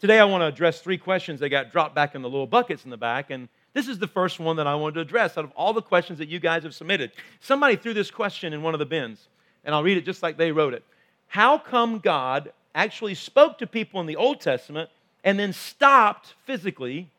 Today, 0.00 0.20
I 0.20 0.24
want 0.24 0.42
to 0.42 0.46
address 0.46 0.80
three 0.80 0.98
questions 0.98 1.40
that 1.40 1.48
got 1.48 1.72
dropped 1.72 1.94
back 1.94 2.14
in 2.14 2.22
the 2.22 2.30
little 2.30 2.46
buckets 2.46 2.84
in 2.84 2.90
the 2.90 2.96
back. 2.96 3.30
And 3.30 3.48
this 3.72 3.88
is 3.88 3.98
the 3.98 4.06
first 4.06 4.38
one 4.38 4.56
that 4.56 4.66
I 4.66 4.74
wanted 4.76 4.94
to 4.94 5.00
address 5.00 5.36
out 5.36 5.44
of 5.44 5.50
all 5.56 5.72
the 5.72 5.82
questions 5.82 6.18
that 6.20 6.28
you 6.28 6.38
guys 6.38 6.62
have 6.62 6.74
submitted. 6.74 7.10
Somebody 7.40 7.74
threw 7.74 7.94
this 7.94 8.10
question 8.10 8.52
in 8.52 8.62
one 8.62 8.74
of 8.74 8.78
the 8.78 8.86
bins, 8.86 9.28
and 9.64 9.74
I'll 9.74 9.82
read 9.82 9.96
it 9.96 10.04
just 10.04 10.22
like 10.22 10.36
they 10.36 10.52
wrote 10.52 10.72
it. 10.72 10.84
How 11.26 11.58
come 11.58 11.98
God 11.98 12.52
actually 12.74 13.14
spoke 13.14 13.58
to 13.58 13.66
people 13.66 14.00
in 14.00 14.06
the 14.06 14.16
Old 14.16 14.40
Testament 14.40 14.88
and 15.24 15.38
then 15.38 15.52
stopped 15.52 16.34
physically 16.44 17.10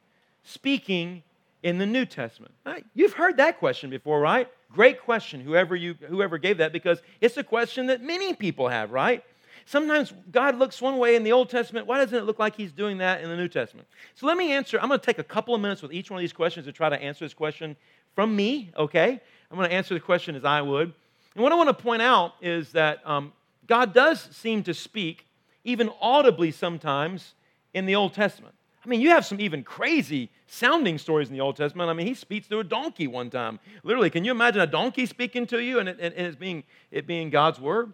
speaking 0.44 1.22
in 1.64 1.78
the 1.78 1.86
New 1.86 2.06
Testament? 2.06 2.54
Right? 2.66 2.86
You've 2.94 3.14
heard 3.14 3.38
that 3.38 3.60
question 3.60 3.90
before, 3.90 4.20
right? 4.20 4.48
Great 4.72 5.02
question, 5.02 5.42
whoever, 5.42 5.76
you, 5.76 5.96
whoever 6.08 6.38
gave 6.38 6.58
that, 6.58 6.72
because 6.72 7.02
it's 7.22 7.38
a 7.38 7.44
question 7.44 7.88
that 7.88 8.02
many 8.02 8.34
people 8.34 8.70
have, 8.70 8.92
right? 8.92 9.24
Sometimes 9.66 10.14
God 10.32 10.58
looks 10.58 10.82
one 10.82 10.98
way 10.98 11.16
in 11.16 11.24
the 11.24 11.32
Old 11.32 11.50
Testament. 11.50 11.86
Why 11.86 11.98
doesn't 11.98 12.18
it 12.18 12.24
look 12.24 12.40
like 12.40 12.56
He's 12.56 12.72
doing 12.72 13.00
that 13.00 13.22
in 13.22 13.30
the 13.30 13.36
New 13.36 13.48
Testament? 13.48 13.88
So 14.16 14.26
let 14.26 14.38
me 14.38 14.52
answer. 14.52 14.80
I'm 14.80 14.88
going 14.88 15.00
to 15.00 15.06
take 15.06 15.20
a 15.20 15.24
couple 15.24 15.54
of 15.54 15.62
minutes 15.62 15.82
with 15.82 15.92
each 15.92 16.10
one 16.10 16.18
of 16.18 16.22
these 16.22 16.34
questions 16.34 16.66
to 16.66 16.72
try 16.72 16.90
to 16.90 17.02
answer 17.02 17.26
this 17.26 17.34
question 17.34 17.76
from 18.16 18.36
me, 18.36 18.72
okay? 18.78 19.20
I'm 19.52 19.58
going 19.58 19.70
to 19.70 19.76
answer 19.76 19.94
the 19.94 20.00
question 20.00 20.36
as 20.36 20.46
I 20.46 20.62
would. 20.62 20.94
And 21.36 21.44
what 21.44 21.52
I 21.52 21.56
want 21.56 21.70
to 21.70 21.84
point 21.84 22.02
out 22.02 22.34
is 22.42 22.72
that 22.72 23.06
um, 23.06 23.34
God 23.68 23.94
does 23.94 24.22
seem 24.36 24.64
to 24.64 24.74
speak, 24.74 25.28
even 25.64 25.92
audibly 26.02 26.52
sometimes, 26.52 27.34
in 27.74 27.86
the 27.86 27.96
Old 27.96 28.14
Testament. 28.14 28.56
I 28.84 28.88
mean, 28.88 29.02
you 29.02 29.10
have 29.10 29.26
some 29.26 29.42
even 29.42 29.64
crazy 29.64 30.30
sounding 30.48 30.98
stories 30.98 31.28
in 31.28 31.34
the 31.34 31.42
Old 31.42 31.58
Testament. 31.58 31.90
I 31.90 31.94
mean, 31.94 32.08
he 32.08 32.14
speaks 32.14 32.48
through 32.48 32.62
a 32.62 32.64
donkey 32.64 33.08
one 33.08 33.30
time. 33.30 33.60
Literally, 33.84 34.10
can 34.10 34.24
you 34.24 34.32
imagine 34.32 34.62
a 34.62 34.68
donkey 34.68 35.06
speaking 35.06 35.46
to 35.48 35.60
you 35.60 35.80
and 35.80 35.90
it, 35.90 36.00
and 36.00 36.14
it 36.14 36.40
being, 36.40 36.64
it 36.92 37.06
being 37.06 37.30
God's 37.30 37.60
word? 37.60 37.94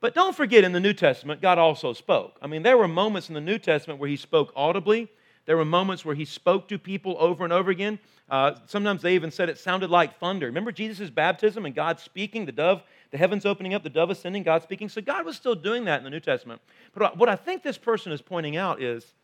But 0.00 0.14
don't 0.14 0.36
forget, 0.36 0.64
in 0.64 0.72
the 0.72 0.80
New 0.80 0.92
Testament, 0.92 1.40
God 1.40 1.58
also 1.58 1.92
spoke. 1.92 2.38
I 2.42 2.48
mean, 2.48 2.62
there 2.62 2.76
were 2.76 2.88
moments 2.88 3.28
in 3.28 3.34
the 3.34 3.40
New 3.40 3.58
Testament 3.58 4.00
where 4.00 4.08
He 4.08 4.16
spoke 4.16 4.52
audibly. 4.54 5.08
There 5.46 5.56
were 5.56 5.64
moments 5.64 6.04
where 6.04 6.14
He 6.14 6.24
spoke 6.24 6.68
to 6.68 6.78
people 6.78 7.16
over 7.18 7.44
and 7.44 7.52
over 7.52 7.70
again. 7.70 7.98
Uh, 8.28 8.56
sometimes 8.66 9.02
they 9.02 9.14
even 9.14 9.30
said 9.30 9.48
it 9.48 9.58
sounded 9.58 9.88
like 9.88 10.18
thunder. 10.18 10.46
Remember 10.46 10.72
Jesus' 10.72 11.08
baptism 11.08 11.64
and 11.64 11.74
God 11.74 12.00
speaking, 12.00 12.44
the 12.44 12.52
dove, 12.52 12.82
the 13.12 13.18
heavens 13.18 13.46
opening 13.46 13.72
up, 13.72 13.84
the 13.84 13.88
dove 13.88 14.10
ascending, 14.10 14.42
God 14.42 14.64
speaking? 14.64 14.88
So 14.88 15.00
God 15.00 15.24
was 15.24 15.36
still 15.36 15.54
doing 15.54 15.84
that 15.84 15.98
in 15.98 16.04
the 16.04 16.10
New 16.10 16.20
Testament. 16.20 16.60
But 16.92 17.16
what 17.16 17.28
I 17.28 17.36
think 17.36 17.62
this 17.62 17.78
person 17.78 18.10
is 18.10 18.20
pointing 18.20 18.56
out 18.56 18.82
is 18.82 19.14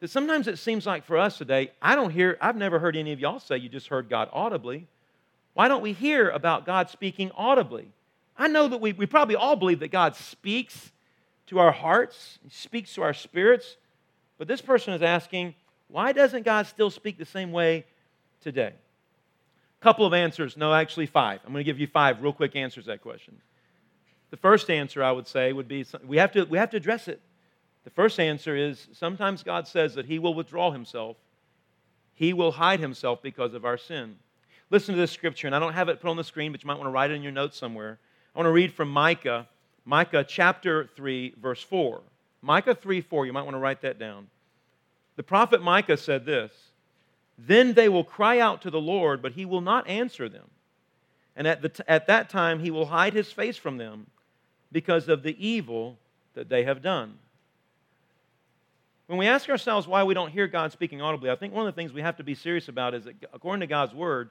that 0.00 0.08
sometimes 0.08 0.48
it 0.48 0.58
seems 0.58 0.86
like 0.86 1.04
for 1.04 1.18
us 1.18 1.38
today, 1.38 1.72
I 1.80 1.94
don't 1.94 2.10
hear, 2.10 2.36
I've 2.40 2.56
never 2.56 2.78
heard 2.78 2.96
any 2.96 3.12
of 3.12 3.20
y'all 3.20 3.38
say 3.38 3.58
you 3.58 3.68
just 3.68 3.88
heard 3.88 4.08
God 4.08 4.28
audibly. 4.32 4.88
Why 5.54 5.68
don't 5.68 5.82
we 5.82 5.92
hear 5.92 6.30
about 6.30 6.64
God 6.64 6.90
speaking 6.90 7.30
audibly? 7.36 7.92
I 8.36 8.48
know 8.48 8.68
that 8.68 8.80
we, 8.80 8.92
we 8.94 9.06
probably 9.06 9.36
all 9.36 9.56
believe 9.56 9.80
that 9.80 9.90
God 9.90 10.16
speaks 10.16 10.90
to 11.48 11.58
our 11.58 11.72
hearts, 11.72 12.38
He 12.42 12.50
speaks 12.50 12.94
to 12.94 13.02
our 13.02 13.12
spirits, 13.12 13.76
but 14.38 14.48
this 14.48 14.62
person 14.62 14.94
is 14.94 15.02
asking, 15.02 15.54
why 15.88 16.12
doesn't 16.12 16.44
God 16.44 16.66
still 16.66 16.90
speak 16.90 17.18
the 17.18 17.26
same 17.26 17.52
way 17.52 17.84
today? 18.40 18.72
A 18.72 19.82
Couple 19.82 20.06
of 20.06 20.14
answers, 20.14 20.56
no, 20.56 20.72
actually 20.72 21.06
five. 21.06 21.40
I'm 21.44 21.52
going 21.52 21.64
to 21.64 21.70
give 21.70 21.80
you 21.80 21.86
five 21.86 22.22
real 22.22 22.32
quick 22.32 22.56
answers 22.56 22.84
to 22.84 22.90
that 22.90 23.02
question. 23.02 23.36
The 24.30 24.36
first 24.36 24.70
answer 24.70 25.02
I 25.02 25.12
would 25.12 25.26
say 25.26 25.52
would 25.52 25.68
be 25.68 25.84
we 26.06 26.18
have 26.18 26.32
to, 26.32 26.44
we 26.44 26.56
have 26.56 26.70
to 26.70 26.76
address 26.76 27.08
it. 27.08 27.20
The 27.84 27.90
first 27.90 28.20
answer 28.20 28.56
is 28.56 28.88
sometimes 28.92 29.42
God 29.42 29.66
says 29.66 29.94
that 29.94 30.06
He 30.06 30.18
will 30.18 30.34
withdraw 30.34 30.70
Himself, 30.70 31.16
He 32.14 32.32
will 32.32 32.52
hide 32.52 32.80
Himself 32.80 33.22
because 33.22 33.54
of 33.54 33.64
our 33.64 33.78
sin. 33.78 34.16
Listen 34.70 34.94
to 34.94 35.00
this 35.00 35.10
scripture, 35.10 35.48
and 35.48 35.56
I 35.56 35.58
don't 35.58 35.72
have 35.72 35.88
it 35.88 36.00
put 36.00 36.10
on 36.10 36.16
the 36.16 36.24
screen, 36.24 36.52
but 36.52 36.62
you 36.62 36.68
might 36.68 36.78
want 36.78 36.86
to 36.86 36.92
write 36.92 37.10
it 37.10 37.14
in 37.14 37.22
your 37.22 37.32
notes 37.32 37.58
somewhere. 37.58 37.98
I 38.34 38.38
want 38.38 38.46
to 38.46 38.52
read 38.52 38.72
from 38.72 38.88
Micah, 38.88 39.48
Micah 39.84 40.24
chapter 40.26 40.88
3, 40.94 41.34
verse 41.42 41.62
4. 41.62 42.00
Micah 42.42 42.74
3 42.74 43.00
4, 43.00 43.26
you 43.26 43.32
might 43.32 43.42
want 43.42 43.54
to 43.54 43.60
write 43.60 43.82
that 43.82 43.98
down. 43.98 44.28
The 45.16 45.22
prophet 45.22 45.60
Micah 45.60 45.96
said 45.96 46.24
this 46.24 46.52
Then 47.36 47.74
they 47.74 47.88
will 47.88 48.04
cry 48.04 48.38
out 48.38 48.62
to 48.62 48.70
the 48.70 48.80
Lord, 48.80 49.20
but 49.20 49.32
he 49.32 49.44
will 49.44 49.60
not 49.60 49.88
answer 49.88 50.28
them. 50.28 50.48
And 51.36 51.46
at, 51.46 51.62
the 51.62 51.68
t- 51.70 51.82
at 51.88 52.06
that 52.06 52.28
time, 52.28 52.60
he 52.60 52.70
will 52.70 52.86
hide 52.86 53.12
his 53.12 53.32
face 53.32 53.56
from 53.56 53.76
them 53.76 54.06
because 54.72 55.08
of 55.08 55.22
the 55.22 55.36
evil 55.44 55.98
that 56.34 56.48
they 56.48 56.64
have 56.64 56.82
done. 56.82 57.18
When 59.10 59.18
we 59.18 59.26
ask 59.26 59.48
ourselves 59.48 59.88
why 59.88 60.04
we 60.04 60.14
don't 60.14 60.30
hear 60.30 60.46
God 60.46 60.70
speaking 60.70 61.02
audibly, 61.02 61.30
I 61.30 61.34
think 61.34 61.52
one 61.52 61.66
of 61.66 61.74
the 61.74 61.76
things 61.76 61.92
we 61.92 62.00
have 62.00 62.18
to 62.18 62.22
be 62.22 62.36
serious 62.36 62.68
about 62.68 62.94
is 62.94 63.06
that 63.06 63.16
according 63.32 63.58
to 63.62 63.66
God's 63.66 63.92
word, 63.92 64.30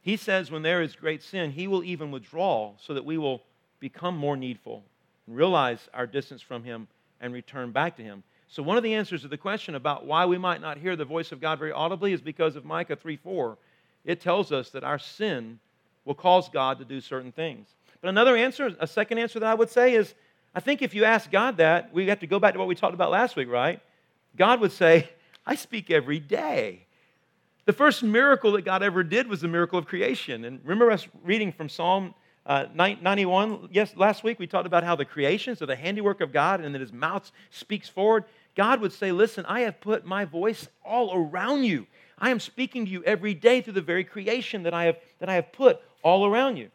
he 0.00 0.16
says, 0.16 0.48
when 0.48 0.62
there 0.62 0.80
is 0.80 0.94
great 0.94 1.24
sin, 1.24 1.50
He 1.50 1.66
will 1.66 1.82
even 1.82 2.12
withdraw 2.12 2.74
so 2.78 2.94
that 2.94 3.04
we 3.04 3.18
will 3.18 3.42
become 3.80 4.16
more 4.16 4.36
needful 4.36 4.84
and 5.26 5.34
realize 5.34 5.88
our 5.92 6.06
distance 6.06 6.40
from 6.40 6.62
Him 6.62 6.86
and 7.20 7.34
return 7.34 7.72
back 7.72 7.96
to 7.96 8.04
Him. 8.04 8.22
So, 8.46 8.62
one 8.62 8.76
of 8.76 8.84
the 8.84 8.94
answers 8.94 9.22
to 9.22 9.28
the 9.28 9.36
question 9.36 9.74
about 9.74 10.06
why 10.06 10.24
we 10.24 10.38
might 10.38 10.60
not 10.60 10.78
hear 10.78 10.94
the 10.94 11.04
voice 11.04 11.32
of 11.32 11.40
God 11.40 11.58
very 11.58 11.72
audibly 11.72 12.12
is 12.12 12.20
because 12.20 12.54
of 12.54 12.64
Micah 12.64 12.94
3 12.94 13.16
4. 13.16 13.58
It 14.04 14.20
tells 14.20 14.52
us 14.52 14.70
that 14.70 14.84
our 14.84 15.00
sin 15.00 15.58
will 16.04 16.14
cause 16.14 16.48
God 16.48 16.78
to 16.78 16.84
do 16.84 17.00
certain 17.00 17.32
things. 17.32 17.66
But 18.00 18.10
another 18.10 18.36
answer, 18.36 18.72
a 18.78 18.86
second 18.86 19.18
answer 19.18 19.40
that 19.40 19.50
I 19.50 19.54
would 19.54 19.70
say 19.70 19.94
is 19.94 20.14
I 20.54 20.60
think 20.60 20.80
if 20.80 20.94
you 20.94 21.04
ask 21.04 21.28
God 21.28 21.56
that, 21.56 21.92
we 21.92 22.06
have 22.06 22.20
to 22.20 22.28
go 22.28 22.38
back 22.38 22.52
to 22.52 22.60
what 22.60 22.68
we 22.68 22.76
talked 22.76 22.94
about 22.94 23.10
last 23.10 23.34
week, 23.34 23.48
right? 23.48 23.80
God 24.36 24.60
would 24.60 24.72
say, 24.72 25.08
I 25.46 25.54
speak 25.54 25.90
every 25.90 26.18
day. 26.18 26.86
The 27.64 27.72
first 27.72 28.02
miracle 28.02 28.52
that 28.52 28.62
God 28.64 28.82
ever 28.82 29.04
did 29.04 29.28
was 29.28 29.40
the 29.40 29.48
miracle 29.48 29.78
of 29.78 29.86
creation. 29.86 30.44
And 30.44 30.60
remember 30.62 30.90
us 30.90 31.06
reading 31.22 31.52
from 31.52 31.68
Psalm 31.68 32.14
uh, 32.44 32.66
91? 32.74 33.68
Yes, 33.70 33.94
last 33.96 34.24
week 34.24 34.38
we 34.38 34.46
talked 34.46 34.66
about 34.66 34.82
how 34.82 34.96
the 34.96 35.04
creations 35.04 35.62
are 35.62 35.66
the 35.66 35.76
handiwork 35.76 36.20
of 36.20 36.32
God 36.32 36.60
and 36.60 36.74
that 36.74 36.80
his 36.80 36.92
mouth 36.92 37.30
speaks 37.50 37.88
forward. 37.88 38.24
God 38.56 38.80
would 38.80 38.92
say, 38.92 39.12
Listen, 39.12 39.44
I 39.46 39.60
have 39.60 39.80
put 39.80 40.04
my 40.04 40.24
voice 40.24 40.68
all 40.84 41.14
around 41.14 41.64
you. 41.64 41.86
I 42.18 42.30
am 42.30 42.40
speaking 42.40 42.84
to 42.84 42.90
you 42.90 43.02
every 43.04 43.34
day 43.34 43.60
through 43.60 43.74
the 43.74 43.80
very 43.80 44.04
creation 44.04 44.64
that 44.64 44.74
I 44.74 44.84
have, 44.84 44.96
that 45.20 45.28
I 45.28 45.34
have 45.34 45.52
put 45.52 45.80
all 46.02 46.26
around 46.26 46.56
you. 46.56 46.70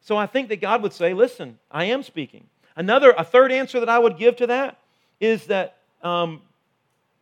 So 0.00 0.16
I 0.16 0.26
think 0.26 0.48
that 0.48 0.60
God 0.60 0.82
would 0.82 0.92
say, 0.92 1.12
Listen, 1.12 1.58
I 1.70 1.84
am 1.84 2.02
speaking. 2.02 2.46
Another, 2.74 3.14
a 3.16 3.24
third 3.24 3.52
answer 3.52 3.80
that 3.80 3.88
I 3.88 3.98
would 3.98 4.18
give 4.18 4.36
to 4.36 4.46
that 4.48 4.78
is 5.20 5.46
that 5.46 5.76
um, 6.02 6.42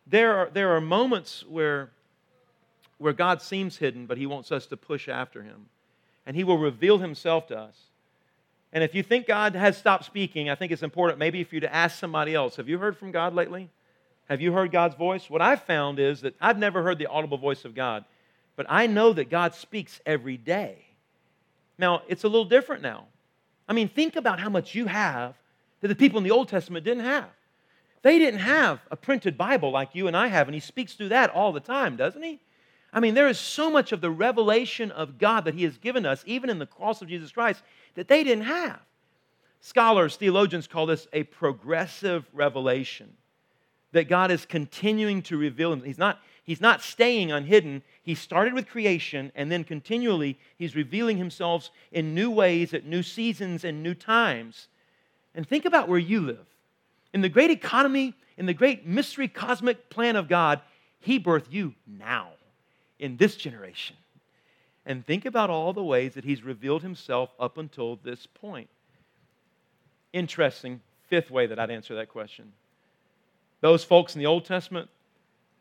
there, 0.07 0.37
are, 0.37 0.49
there 0.51 0.75
are 0.75 0.81
moments 0.81 1.43
where 1.47 1.89
where 2.97 3.13
God 3.13 3.41
seems 3.41 3.77
hidden, 3.77 4.05
but 4.05 4.17
He 4.17 4.25
wants 4.25 4.51
us 4.51 4.65
to 4.67 4.77
push 4.77 5.09
after 5.09 5.43
Him. 5.43 5.67
And 6.25 6.35
He 6.35 6.43
will 6.43 6.57
reveal 6.57 6.97
Himself 6.97 7.47
to 7.47 7.57
us. 7.57 7.75
And 8.73 8.83
if 8.83 8.95
you 8.95 9.03
think 9.03 9.27
God 9.27 9.55
has 9.55 9.77
stopped 9.77 10.05
speaking, 10.05 10.49
I 10.49 10.55
think 10.55 10.71
it's 10.71 10.83
important 10.83 11.19
maybe 11.19 11.43
for 11.43 11.55
you 11.55 11.61
to 11.61 11.73
ask 11.73 11.99
somebody 11.99 12.33
else 12.33 12.55
Have 12.55 12.69
you 12.69 12.77
heard 12.77 12.97
from 12.97 13.11
God 13.11 13.33
lately? 13.33 13.69
Have 14.27 14.41
you 14.41 14.53
heard 14.53 14.71
God's 14.71 14.95
voice? 14.95 15.29
What 15.29 15.41
I've 15.41 15.61
found 15.63 15.99
is 15.99 16.21
that 16.21 16.35
I've 16.41 16.57
never 16.57 16.81
heard 16.81 16.97
the 16.97 17.05
audible 17.05 17.37
voice 17.37 17.63
of 17.63 17.75
God, 17.75 18.05
but 18.55 18.65
I 18.69 18.87
know 18.87 19.13
that 19.13 19.29
God 19.29 19.53
speaks 19.53 20.01
every 20.05 20.35
day. 20.35 20.77
Now, 21.77 22.01
it's 22.07 22.23
a 22.23 22.27
little 22.27 22.45
different 22.45 22.81
now. 22.81 23.05
I 23.67 23.73
mean, 23.73 23.87
think 23.87 24.15
about 24.15 24.39
how 24.39 24.49
much 24.49 24.73
you 24.73 24.87
have 24.87 25.35
that 25.81 25.89
the 25.89 25.95
people 25.95 26.17
in 26.17 26.23
the 26.23 26.31
Old 26.31 26.49
Testament 26.49 26.85
didn't 26.85 27.03
have. 27.03 27.29
They 28.05 28.19
didn't 28.19 28.41
have 28.41 28.81
a 28.91 28.95
printed 28.95 29.35
Bible 29.35 29.71
like 29.71 29.95
you 29.95 30.05
and 30.05 30.15
I 30.15 30.27
have, 30.27 30.47
and 30.47 30.53
He 30.53 30.59
speaks 30.59 30.93
through 30.93 31.09
that 31.09 31.31
all 31.31 31.51
the 31.51 31.59
time, 31.59 31.95
doesn't 31.95 32.21
He? 32.21 32.39
I 32.93 32.99
mean, 32.99 33.15
there 33.15 33.27
is 33.27 33.39
so 33.39 33.71
much 33.71 33.91
of 33.91 33.99
the 33.99 34.11
revelation 34.11 34.91
of 34.91 35.17
God 35.17 35.45
that 35.45 35.55
He 35.55 35.63
has 35.63 35.79
given 35.79 36.05
us, 36.05 36.23
even 36.27 36.51
in 36.51 36.59
the 36.59 36.67
cross 36.67 37.01
of 37.01 37.07
Jesus 37.07 37.31
Christ, 37.31 37.63
that 37.95 38.07
they 38.07 38.23
didn't 38.23 38.43
have. 38.43 38.79
Scholars, 39.59 40.17
theologians 40.17 40.67
call 40.67 40.85
this 40.85 41.07
a 41.13 41.23
progressive 41.23 42.29
revelation. 42.31 43.11
That 43.91 44.07
God 44.07 44.29
is 44.29 44.45
continuing 44.45 45.23
to 45.23 45.35
reveal 45.35 45.73
Him. 45.73 45.81
He's 45.81 45.97
not, 45.97 46.19
he's 46.43 46.61
not 46.61 46.83
staying 46.83 47.31
unhidden. 47.31 47.81
He 48.03 48.13
started 48.13 48.53
with 48.53 48.69
creation, 48.69 49.31
and 49.33 49.51
then 49.51 49.63
continually 49.63 50.37
He's 50.59 50.75
revealing 50.75 51.17
Himself 51.17 51.71
in 51.91 52.13
new 52.13 52.29
ways 52.29 52.71
at 52.75 52.85
new 52.85 53.01
seasons 53.01 53.63
and 53.63 53.81
new 53.81 53.95
times. 53.95 54.67
And 55.33 55.49
think 55.49 55.65
about 55.65 55.89
where 55.89 55.97
you 55.97 56.21
live. 56.21 56.45
In 57.15 57.21
the 57.21 57.29
great 57.29 57.49
economy, 57.49 58.13
in 58.35 58.45
the 58.45 58.53
great 58.53 58.85
mystery 58.85 59.29
cosmic 59.29 59.89
plan 59.89 60.17
of 60.17 60.27
God, 60.27 60.59
He 60.99 61.17
birthed 61.17 61.49
you 61.49 61.73
now, 61.87 62.31
in 62.99 63.15
this 63.15 63.37
generation. 63.37 63.95
And 64.85 65.05
think 65.05 65.23
about 65.23 65.49
all 65.49 65.71
the 65.71 65.81
ways 65.81 66.15
that 66.15 66.25
He's 66.25 66.43
revealed 66.43 66.81
Himself 66.81 67.29
up 67.39 67.57
until 67.57 67.95
this 67.95 68.27
point. 68.27 68.67
Interesting, 70.11 70.81
fifth 71.07 71.31
way 71.31 71.47
that 71.47 71.57
I'd 71.57 71.71
answer 71.71 71.95
that 71.95 72.09
question. 72.09 72.51
Those 73.61 73.85
folks 73.85 74.13
in 74.13 74.19
the 74.19 74.27
Old 74.27 74.43
Testament, 74.43 74.89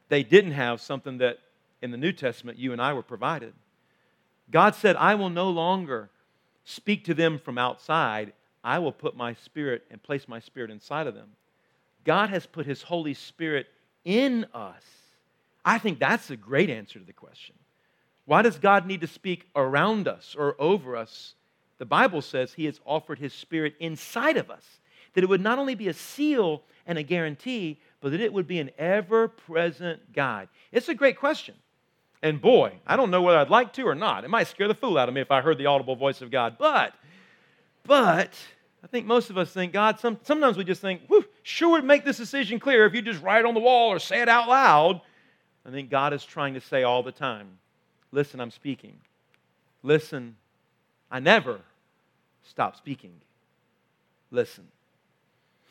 they 0.08 0.24
didn't 0.24 0.52
have 0.52 0.80
something 0.80 1.18
that 1.18 1.38
in 1.80 1.92
the 1.92 1.96
New 1.96 2.12
Testament 2.12 2.58
you 2.58 2.72
and 2.72 2.82
I 2.82 2.94
were 2.94 3.02
provided. 3.02 3.52
God 4.50 4.74
said, 4.74 4.96
I 4.96 5.14
will 5.14 5.30
no 5.30 5.50
longer 5.50 6.10
speak 6.64 7.04
to 7.04 7.14
them 7.14 7.38
from 7.38 7.58
outside. 7.58 8.32
I 8.64 8.80
will 8.80 8.90
put 8.90 9.16
my 9.16 9.34
spirit 9.34 9.84
and 9.88 10.02
place 10.02 10.26
my 10.26 10.40
spirit 10.40 10.72
inside 10.72 11.06
of 11.06 11.14
them. 11.14 11.28
God 12.04 12.30
has 12.30 12.46
put 12.46 12.66
his 12.66 12.82
Holy 12.82 13.14
Spirit 13.14 13.66
in 14.04 14.46
us. 14.54 14.82
I 15.64 15.78
think 15.78 15.98
that's 15.98 16.30
a 16.30 16.36
great 16.36 16.70
answer 16.70 16.98
to 16.98 17.04
the 17.04 17.12
question. 17.12 17.54
Why 18.26 18.42
does 18.42 18.58
God 18.58 18.86
need 18.86 19.00
to 19.00 19.06
speak 19.06 19.48
around 19.54 20.08
us 20.08 20.34
or 20.38 20.56
over 20.58 20.96
us? 20.96 21.34
The 21.78 21.86
Bible 21.86 22.22
says 22.22 22.52
he 22.52 22.66
has 22.66 22.80
offered 22.84 23.18
his 23.18 23.32
spirit 23.32 23.74
inside 23.80 24.36
of 24.36 24.50
us, 24.50 24.64
that 25.14 25.24
it 25.24 25.28
would 25.28 25.40
not 25.40 25.58
only 25.58 25.74
be 25.74 25.88
a 25.88 25.94
seal 25.94 26.62
and 26.86 26.98
a 26.98 27.02
guarantee, 27.02 27.80
but 28.00 28.12
that 28.12 28.20
it 28.20 28.32
would 28.32 28.46
be 28.46 28.58
an 28.58 28.70
ever 28.78 29.28
present 29.28 30.12
guide. 30.12 30.48
It's 30.72 30.88
a 30.88 30.94
great 30.94 31.18
question. 31.18 31.54
And 32.22 32.40
boy, 32.40 32.72
I 32.86 32.96
don't 32.96 33.10
know 33.10 33.20
whether 33.20 33.38
I'd 33.38 33.50
like 33.50 33.74
to 33.74 33.82
or 33.82 33.94
not. 33.94 34.24
It 34.24 34.30
might 34.30 34.46
scare 34.46 34.68
the 34.68 34.74
fool 34.74 34.96
out 34.96 35.08
of 35.08 35.14
me 35.14 35.20
if 35.20 35.30
I 35.30 35.42
heard 35.42 35.58
the 35.58 35.66
audible 35.66 35.96
voice 35.96 36.22
of 36.22 36.30
God. 36.30 36.56
But, 36.58 36.94
but, 37.84 38.32
I 38.82 38.86
think 38.86 39.04
most 39.06 39.28
of 39.28 39.36
us 39.36 39.50
think, 39.52 39.72
God, 39.72 40.00
some, 40.00 40.18
sometimes 40.22 40.56
we 40.56 40.64
just 40.64 40.80
think, 40.80 41.02
whew, 41.08 41.24
sure 41.44 41.70
would 41.72 41.84
make 41.84 42.04
this 42.04 42.16
decision 42.16 42.58
clear 42.58 42.86
if 42.86 42.94
you 42.94 43.02
just 43.02 43.22
write 43.22 43.40
it 43.40 43.46
on 43.46 43.54
the 43.54 43.60
wall 43.60 43.90
or 43.90 44.00
say 44.00 44.20
it 44.20 44.28
out 44.28 44.48
loud. 44.48 45.00
I 45.64 45.70
think 45.70 45.90
God 45.90 46.12
is 46.12 46.24
trying 46.24 46.54
to 46.54 46.60
say 46.60 46.82
all 46.82 47.02
the 47.02 47.12
time, 47.12 47.58
listen, 48.10 48.40
I'm 48.40 48.50
speaking. 48.50 48.96
Listen, 49.82 50.36
I 51.10 51.20
never 51.20 51.60
stop 52.42 52.76
speaking. 52.76 53.12
Listen. 54.30 54.64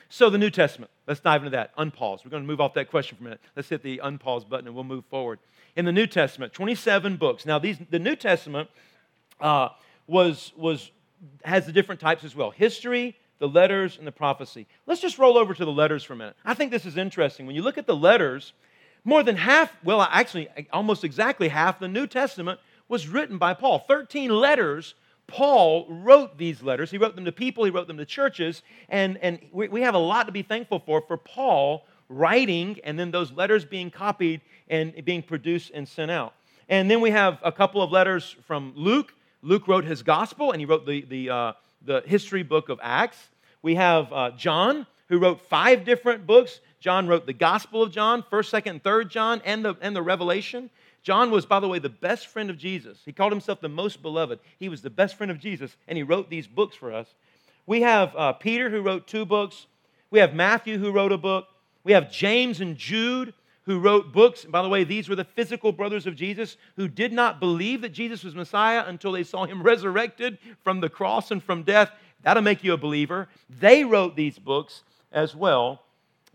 So, 0.10 0.30
the 0.30 0.38
New 0.38 0.52
Testament, 0.52 0.92
let's 1.08 1.20
dive 1.20 1.42
into 1.42 1.58
that. 1.58 1.76
Unpause. 1.76 2.24
We're 2.24 2.30
going 2.30 2.44
to 2.44 2.48
move 2.48 2.62
off 2.62 2.76
that 2.76 2.90
question 2.92 3.18
for 3.18 3.24
a 3.24 3.26
minute. 3.26 3.42
Let's 3.56 3.70
hit 3.70 3.82
the 3.82 4.00
unpause 4.04 4.48
button 4.48 4.68
and 4.68 4.76
we'll 4.76 4.84
move 4.84 5.06
forward. 5.06 5.40
In 5.76 5.86
the 5.86 5.92
New 5.92 6.06
Testament, 6.06 6.54
27 6.54 7.18
books. 7.18 7.48
Now, 7.48 7.58
these, 7.58 7.78
the 7.90 7.98
New 7.98 8.16
Testament 8.16 8.70
uh, 9.42 9.70
was, 10.06 10.54
was, 10.56 10.92
has 11.44 11.66
the 11.66 11.72
different 11.72 12.00
types 12.00 12.24
as 12.24 12.36
well 12.36 12.52
history, 12.52 13.18
the 13.40 13.48
letters, 13.48 13.98
and 13.98 14.08
the 14.08 14.12
prophecy. 14.12 14.68
Let's 14.88 15.02
just 15.02 15.18
roll 15.18 15.38
over 15.38 15.54
to 15.54 15.66
the 15.66 15.72
letters 15.72 16.04
for 16.04 16.14
a 16.14 16.16
minute. 16.16 16.36
I 16.46 16.54
think 16.54 16.72
this 16.72 16.86
is 16.86 16.98
interesting. 16.98 17.46
When 17.46 17.56
you 17.56 17.62
look 17.62 17.78
at 17.78 17.88
the 17.88 17.96
letters, 17.96 18.54
more 19.04 19.24
than 19.24 19.36
half, 19.36 19.76
well, 19.84 20.02
actually, 20.02 20.48
almost 20.72 21.04
exactly 21.04 21.50
half 21.50 21.80
the 21.80 21.88
New 21.88 22.08
Testament 22.08 22.60
was 22.88 23.08
written 23.08 23.38
by 23.38 23.54
Paul. 23.54 23.80
13 23.80 24.30
letters 24.30 24.96
Paul 25.28 25.88
wrote 25.90 26.38
these 26.38 26.62
letters. 26.62 26.92
He 26.92 26.98
wrote 26.98 27.16
them 27.16 27.26
to 27.26 27.32
people, 27.32 27.64
he 27.64 27.72
wrote 27.72 27.88
them 27.88 27.98
to 27.98 28.06
churches, 28.06 28.62
and, 28.90 29.18
and 29.18 29.40
we, 29.52 29.68
we 29.68 29.82
have 29.82 29.96
a 29.96 30.00
lot 30.00 30.26
to 30.26 30.32
be 30.32 30.42
thankful 30.42 30.80
for 30.80 31.02
for 31.02 31.18
Paul 31.18 31.86
writing 32.10 32.80
and 32.84 33.00
then 33.00 33.12
those 33.12 33.32
letters 33.32 33.66
being 33.66 33.90
copied 33.90 34.42
and 34.68 34.94
being 35.06 35.24
produced 35.24 35.72
and 35.74 35.88
sent 35.88 36.12
out. 36.12 36.34
And 36.70 36.92
then 36.92 37.02
we 37.02 37.12
have 37.12 37.40
a 37.44 37.52
couple 37.52 37.82
of 37.82 37.92
letters 37.92 38.36
from 38.46 38.74
Luke. 38.76 39.14
Luke 39.42 39.68
wrote 39.68 39.86
his 39.86 40.04
gospel 40.04 40.52
and 40.52 40.60
he 40.60 40.66
wrote 40.66 40.86
the, 40.86 41.02
the, 41.06 41.30
uh, 41.30 41.54
the 41.86 42.02
history 42.06 42.44
book 42.44 42.70
of 42.70 42.80
Acts. 42.82 43.18
We 43.62 43.76
have 43.76 44.12
uh, 44.12 44.32
John, 44.32 44.88
who 45.10 45.20
wrote 45.20 45.42
five 45.42 45.86
different 45.86 46.26
books. 46.26 46.60
John 46.80 47.08
wrote 47.08 47.26
the 47.26 47.34
Gospel 47.34 47.82
of 47.82 47.92
John, 47.92 48.24
1st, 48.24 48.64
2nd, 48.64 48.82
3rd 48.82 49.10
John, 49.10 49.42
and 49.46 49.64
the, 49.64 49.76
and 49.82 49.96
the 49.96 50.02
Revelation. 50.02 50.70
John 51.02 51.32
was, 51.32 51.46
by 51.46 51.60
the 51.60 51.68
way, 51.68 51.80
the 51.80 51.90
best 51.90 52.28
friend 52.28 52.50
of 52.50 52.58
Jesus. 52.58 53.00
He 53.06 53.12
called 53.12 53.32
himself 53.32 53.60
the 53.60 53.70
most 53.70 54.02
beloved. 54.02 54.40
He 54.60 54.70
was 54.70 54.82
the 54.82 54.90
best 54.90 55.16
friend 55.16 55.32
of 55.32 55.40
Jesus, 55.40 55.76
and 55.88 55.98
he 55.98 56.04
wrote 56.04 56.30
these 56.30 56.48
books 56.48 56.76
for 56.76 56.94
us. 56.94 57.08
We 57.66 57.82
have 57.82 58.16
uh, 58.16 58.34
Peter, 58.34 58.70
who 58.70 58.82
wrote 58.82 59.08
two 59.08 59.26
books. 59.26 59.68
We 60.12 60.20
have 60.20 60.34
Matthew, 60.34 60.78
who 60.78 60.92
wrote 60.92 61.12
a 61.12 61.18
book. 61.18 61.48
We 61.84 61.92
have 61.92 62.12
James 62.12 62.62
and 62.62 62.78
Jude, 62.78 63.34
who 63.66 63.80
wrote 63.80 64.12
books. 64.12 64.44
And 64.44 64.52
by 64.52 64.62
the 64.62 64.70
way, 64.70 64.84
these 64.84 65.08
were 65.08 65.16
the 65.16 65.24
physical 65.24 65.72
brothers 65.72 66.06
of 66.06 66.16
Jesus 66.16 66.58
who 66.76 66.88
did 66.88 67.14
not 67.14 67.40
believe 67.40 67.82
that 67.82 67.94
Jesus 67.94 68.24
was 68.24 68.36
Messiah 68.36 68.84
until 68.88 69.12
they 69.12 69.24
saw 69.24 69.46
him 69.46 69.64
resurrected 69.64 70.38
from 70.64 70.82
the 70.82 70.90
cross 70.90 71.32
and 71.32 71.42
from 71.42 71.64
death. 71.64 71.92
That'll 72.22 72.44
make 72.44 72.64
you 72.64 72.74
a 72.74 72.78
believer. 72.78 73.28
They 73.50 73.84
wrote 73.84 74.16
these 74.16 74.40
books 74.40 74.84
as 75.12 75.36
well. 75.36 75.82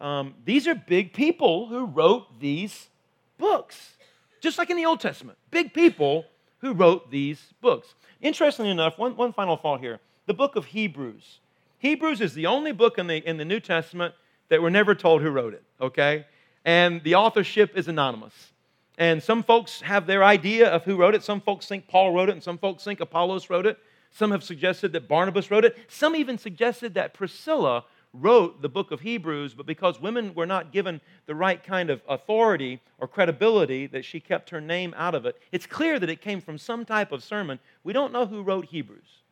Um, 0.00 0.34
these 0.44 0.66
are 0.68 0.74
big 0.74 1.12
people 1.12 1.66
who 1.66 1.86
wrote 1.86 2.40
these 2.40 2.88
books 3.36 3.96
just 4.40 4.58
like 4.58 4.70
in 4.70 4.76
the 4.76 4.86
Old 4.86 5.00
Testament. 5.00 5.38
Big 5.50 5.72
people 5.72 6.24
who 6.58 6.72
wrote 6.72 7.10
these 7.10 7.54
books. 7.60 7.94
Interestingly 8.20 8.70
enough, 8.70 8.98
one, 8.98 9.16
one 9.16 9.32
final 9.32 9.56
thought 9.56 9.80
here 9.80 10.00
the 10.26 10.34
book 10.34 10.56
of 10.56 10.66
Hebrews. 10.66 11.40
Hebrews 11.78 12.20
is 12.20 12.34
the 12.34 12.46
only 12.46 12.72
book 12.72 12.98
in 12.98 13.06
the, 13.06 13.16
in 13.16 13.38
the 13.38 13.44
New 13.46 13.60
Testament 13.60 14.14
that 14.50 14.60
we're 14.60 14.68
never 14.68 14.94
told 14.94 15.22
who 15.22 15.30
wrote 15.30 15.54
it, 15.54 15.62
okay? 15.80 16.26
And 16.68 17.02
the 17.02 17.14
authorship 17.14 17.78
is 17.78 17.88
anonymous. 17.88 18.52
And 18.98 19.22
some 19.22 19.42
folks 19.42 19.80
have 19.80 20.06
their 20.06 20.22
idea 20.22 20.68
of 20.68 20.84
who 20.84 20.96
wrote 20.96 21.14
it. 21.14 21.22
Some 21.22 21.40
folks 21.40 21.66
think 21.66 21.88
Paul 21.88 22.12
wrote 22.12 22.28
it, 22.28 22.32
and 22.32 22.42
some 22.42 22.58
folks 22.58 22.84
think 22.84 23.00
Apollos 23.00 23.48
wrote 23.48 23.64
it. 23.64 23.78
Some 24.10 24.32
have 24.32 24.44
suggested 24.44 24.92
that 24.92 25.08
Barnabas 25.08 25.50
wrote 25.50 25.64
it. 25.64 25.78
Some 25.88 26.14
even 26.14 26.36
suggested 26.36 26.92
that 26.92 27.14
Priscilla 27.14 27.86
wrote 28.12 28.60
the 28.60 28.68
book 28.68 28.90
of 28.90 29.00
Hebrews, 29.00 29.54
but 29.54 29.64
because 29.64 29.98
women 29.98 30.34
were 30.34 30.44
not 30.44 30.70
given 30.70 31.00
the 31.24 31.34
right 31.34 31.64
kind 31.64 31.88
of 31.88 32.02
authority 32.06 32.82
or 32.98 33.08
credibility, 33.08 33.86
that 33.86 34.04
she 34.04 34.20
kept 34.20 34.50
her 34.50 34.60
name 34.60 34.92
out 34.94 35.14
of 35.14 35.24
it. 35.24 35.40
It's 35.52 35.64
clear 35.64 35.98
that 35.98 36.10
it 36.10 36.20
came 36.20 36.42
from 36.42 36.58
some 36.58 36.84
type 36.84 37.12
of 37.12 37.24
sermon. 37.24 37.60
We 37.82 37.94
don't 37.94 38.12
know 38.12 38.26
who 38.26 38.42
wrote 38.42 38.66
Hebrews. 38.66 39.22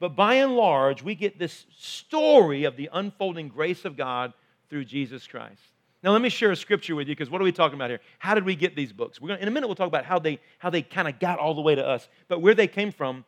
But 0.00 0.16
by 0.16 0.34
and 0.34 0.56
large, 0.56 1.00
we 1.00 1.14
get 1.14 1.38
this 1.38 1.64
story 1.78 2.64
of 2.64 2.76
the 2.76 2.90
unfolding 2.92 3.50
grace 3.50 3.84
of 3.84 3.96
God 3.96 4.32
through 4.68 4.86
Jesus 4.86 5.28
Christ. 5.28 5.71
Now, 6.02 6.10
let 6.10 6.20
me 6.20 6.28
share 6.28 6.50
a 6.50 6.56
scripture 6.56 6.96
with 6.96 7.08
you 7.08 7.14
because 7.14 7.30
what 7.30 7.40
are 7.40 7.44
we 7.44 7.52
talking 7.52 7.76
about 7.76 7.90
here? 7.90 8.00
How 8.18 8.34
did 8.34 8.44
we 8.44 8.56
get 8.56 8.74
these 8.74 8.92
books? 8.92 9.20
We're 9.20 9.28
gonna, 9.28 9.40
in 9.40 9.48
a 9.48 9.50
minute, 9.50 9.68
we'll 9.68 9.76
talk 9.76 9.86
about 9.86 10.04
how 10.04 10.18
they, 10.18 10.40
how 10.58 10.68
they 10.68 10.82
kind 10.82 11.06
of 11.06 11.20
got 11.20 11.38
all 11.38 11.54
the 11.54 11.60
way 11.60 11.74
to 11.74 11.86
us, 11.86 12.08
but 12.28 12.40
where 12.40 12.54
they 12.54 12.66
came 12.66 12.90
from. 12.90 13.24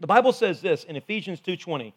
The 0.00 0.06
Bible 0.06 0.32
says 0.32 0.60
this 0.60 0.84
in 0.84 0.96
Ephesians 0.96 1.40
2:20 1.40 1.92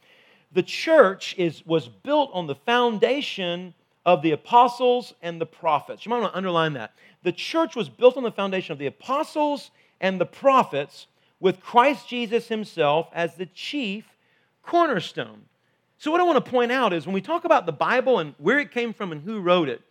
the 0.51 0.63
church 0.63 1.35
is, 1.37 1.65
was 1.65 1.87
built 1.87 2.31
on 2.33 2.47
the 2.47 2.55
foundation 2.55 3.73
of 4.05 4.21
the 4.21 4.31
apostles 4.31 5.13
and 5.21 5.39
the 5.39 5.45
prophets. 5.45 6.05
You 6.05 6.09
might 6.09 6.21
want 6.21 6.33
to 6.33 6.37
underline 6.37 6.73
that. 6.73 6.93
The 7.23 7.31
church 7.31 7.75
was 7.75 7.89
built 7.89 8.17
on 8.17 8.23
the 8.23 8.31
foundation 8.31 8.73
of 8.73 8.79
the 8.79 8.87
apostles 8.87 9.71
and 10.01 10.19
the 10.19 10.25
prophets, 10.25 11.07
with 11.39 11.59
Christ 11.61 12.07
Jesus 12.07 12.47
himself 12.47 13.09
as 13.13 13.35
the 13.35 13.45
chief 13.47 14.05
cornerstone. 14.63 15.41
So, 15.97 16.11
what 16.11 16.21
I 16.21 16.23
want 16.23 16.43
to 16.43 16.51
point 16.51 16.71
out 16.71 16.93
is 16.93 17.05
when 17.05 17.13
we 17.13 17.21
talk 17.21 17.43
about 17.45 17.65
the 17.65 17.73
Bible 17.73 18.19
and 18.19 18.33
where 18.37 18.59
it 18.59 18.71
came 18.71 18.93
from 18.93 19.11
and 19.11 19.21
who 19.21 19.41
wrote 19.41 19.69
it, 19.69 19.81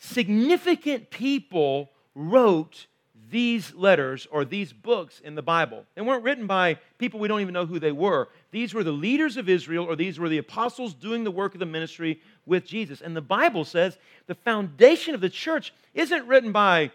significant 0.00 1.10
people 1.10 1.90
wrote 2.16 2.86
these 3.30 3.72
letters 3.74 4.26
or 4.32 4.44
these 4.44 4.72
books 4.72 5.20
in 5.20 5.36
the 5.36 5.42
Bible. 5.42 5.84
They 5.94 6.02
weren't 6.02 6.24
written 6.24 6.48
by 6.48 6.78
people 6.98 7.20
we 7.20 7.28
don't 7.28 7.40
even 7.40 7.54
know 7.54 7.66
who 7.66 7.78
they 7.78 7.92
were. 7.92 8.28
These 8.50 8.74
were 8.74 8.82
the 8.82 8.90
leaders 8.90 9.36
of 9.36 9.48
Israel, 9.48 9.84
or 9.84 9.94
these 9.94 10.18
were 10.18 10.28
the 10.28 10.38
apostles 10.38 10.94
doing 10.94 11.22
the 11.22 11.30
work 11.30 11.54
of 11.54 11.60
the 11.60 11.66
ministry 11.66 12.20
with 12.44 12.66
Jesus. 12.66 13.00
And 13.00 13.14
the 13.14 13.20
Bible 13.20 13.64
says 13.64 13.98
the 14.26 14.34
foundation 14.34 15.14
of 15.14 15.20
the 15.20 15.30
church 15.30 15.72
isn't 15.94 16.26
written 16.26 16.50
by 16.50 16.90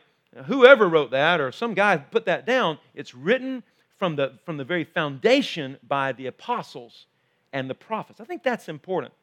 whoever 0.47 0.89
wrote 0.89 1.11
that 1.11 1.39
or 1.39 1.51
some 1.51 1.73
guy 1.73 1.95
put 1.97 2.25
that 2.25 2.45
down. 2.45 2.79
It's 2.93 3.15
written 3.15 3.63
from 3.97 4.17
the, 4.17 4.33
from 4.45 4.57
the 4.57 4.65
very 4.65 4.83
foundation 4.83 5.77
by 5.87 6.11
the 6.11 6.27
apostles 6.27 7.05
and 7.53 7.69
the 7.69 7.75
prophets. 7.75 8.19
I 8.19 8.25
think 8.25 8.43
that's 8.43 8.67
important. 8.67 9.13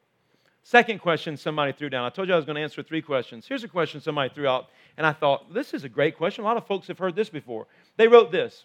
Second 0.64 1.00
question 1.00 1.36
somebody 1.36 1.72
threw 1.72 1.90
down. 1.90 2.04
I 2.04 2.10
told 2.10 2.28
you 2.28 2.34
I 2.34 2.36
was 2.36 2.44
going 2.44 2.56
to 2.56 2.62
answer 2.62 2.82
three 2.82 3.02
questions. 3.02 3.46
Here's 3.46 3.64
a 3.64 3.68
question 3.68 4.00
somebody 4.00 4.32
threw 4.32 4.46
out, 4.46 4.68
and 4.96 5.06
I 5.06 5.12
thought, 5.12 5.52
this 5.52 5.74
is 5.74 5.84
a 5.84 5.88
great 5.88 6.16
question. 6.16 6.44
A 6.44 6.46
lot 6.46 6.56
of 6.56 6.66
folks 6.66 6.86
have 6.86 6.98
heard 6.98 7.16
this 7.16 7.28
before. 7.28 7.66
They 7.96 8.08
wrote 8.08 8.30
this 8.30 8.64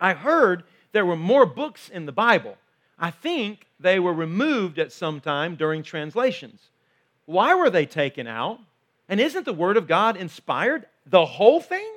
I 0.00 0.14
heard 0.14 0.64
there 0.90 1.06
were 1.06 1.16
more 1.16 1.46
books 1.46 1.88
in 1.88 2.06
the 2.06 2.12
Bible. 2.12 2.56
I 2.98 3.10
think 3.10 3.66
they 3.80 3.98
were 3.98 4.12
removed 4.12 4.78
at 4.78 4.92
some 4.92 5.20
time 5.20 5.56
during 5.56 5.82
translations. 5.82 6.60
Why 7.26 7.54
were 7.54 7.70
they 7.70 7.86
taken 7.86 8.26
out? 8.26 8.58
And 9.08 9.20
isn't 9.20 9.44
the 9.44 9.52
Word 9.52 9.76
of 9.76 9.88
God 9.88 10.16
inspired? 10.16 10.86
The 11.06 11.24
whole 11.24 11.60
thing? 11.60 11.90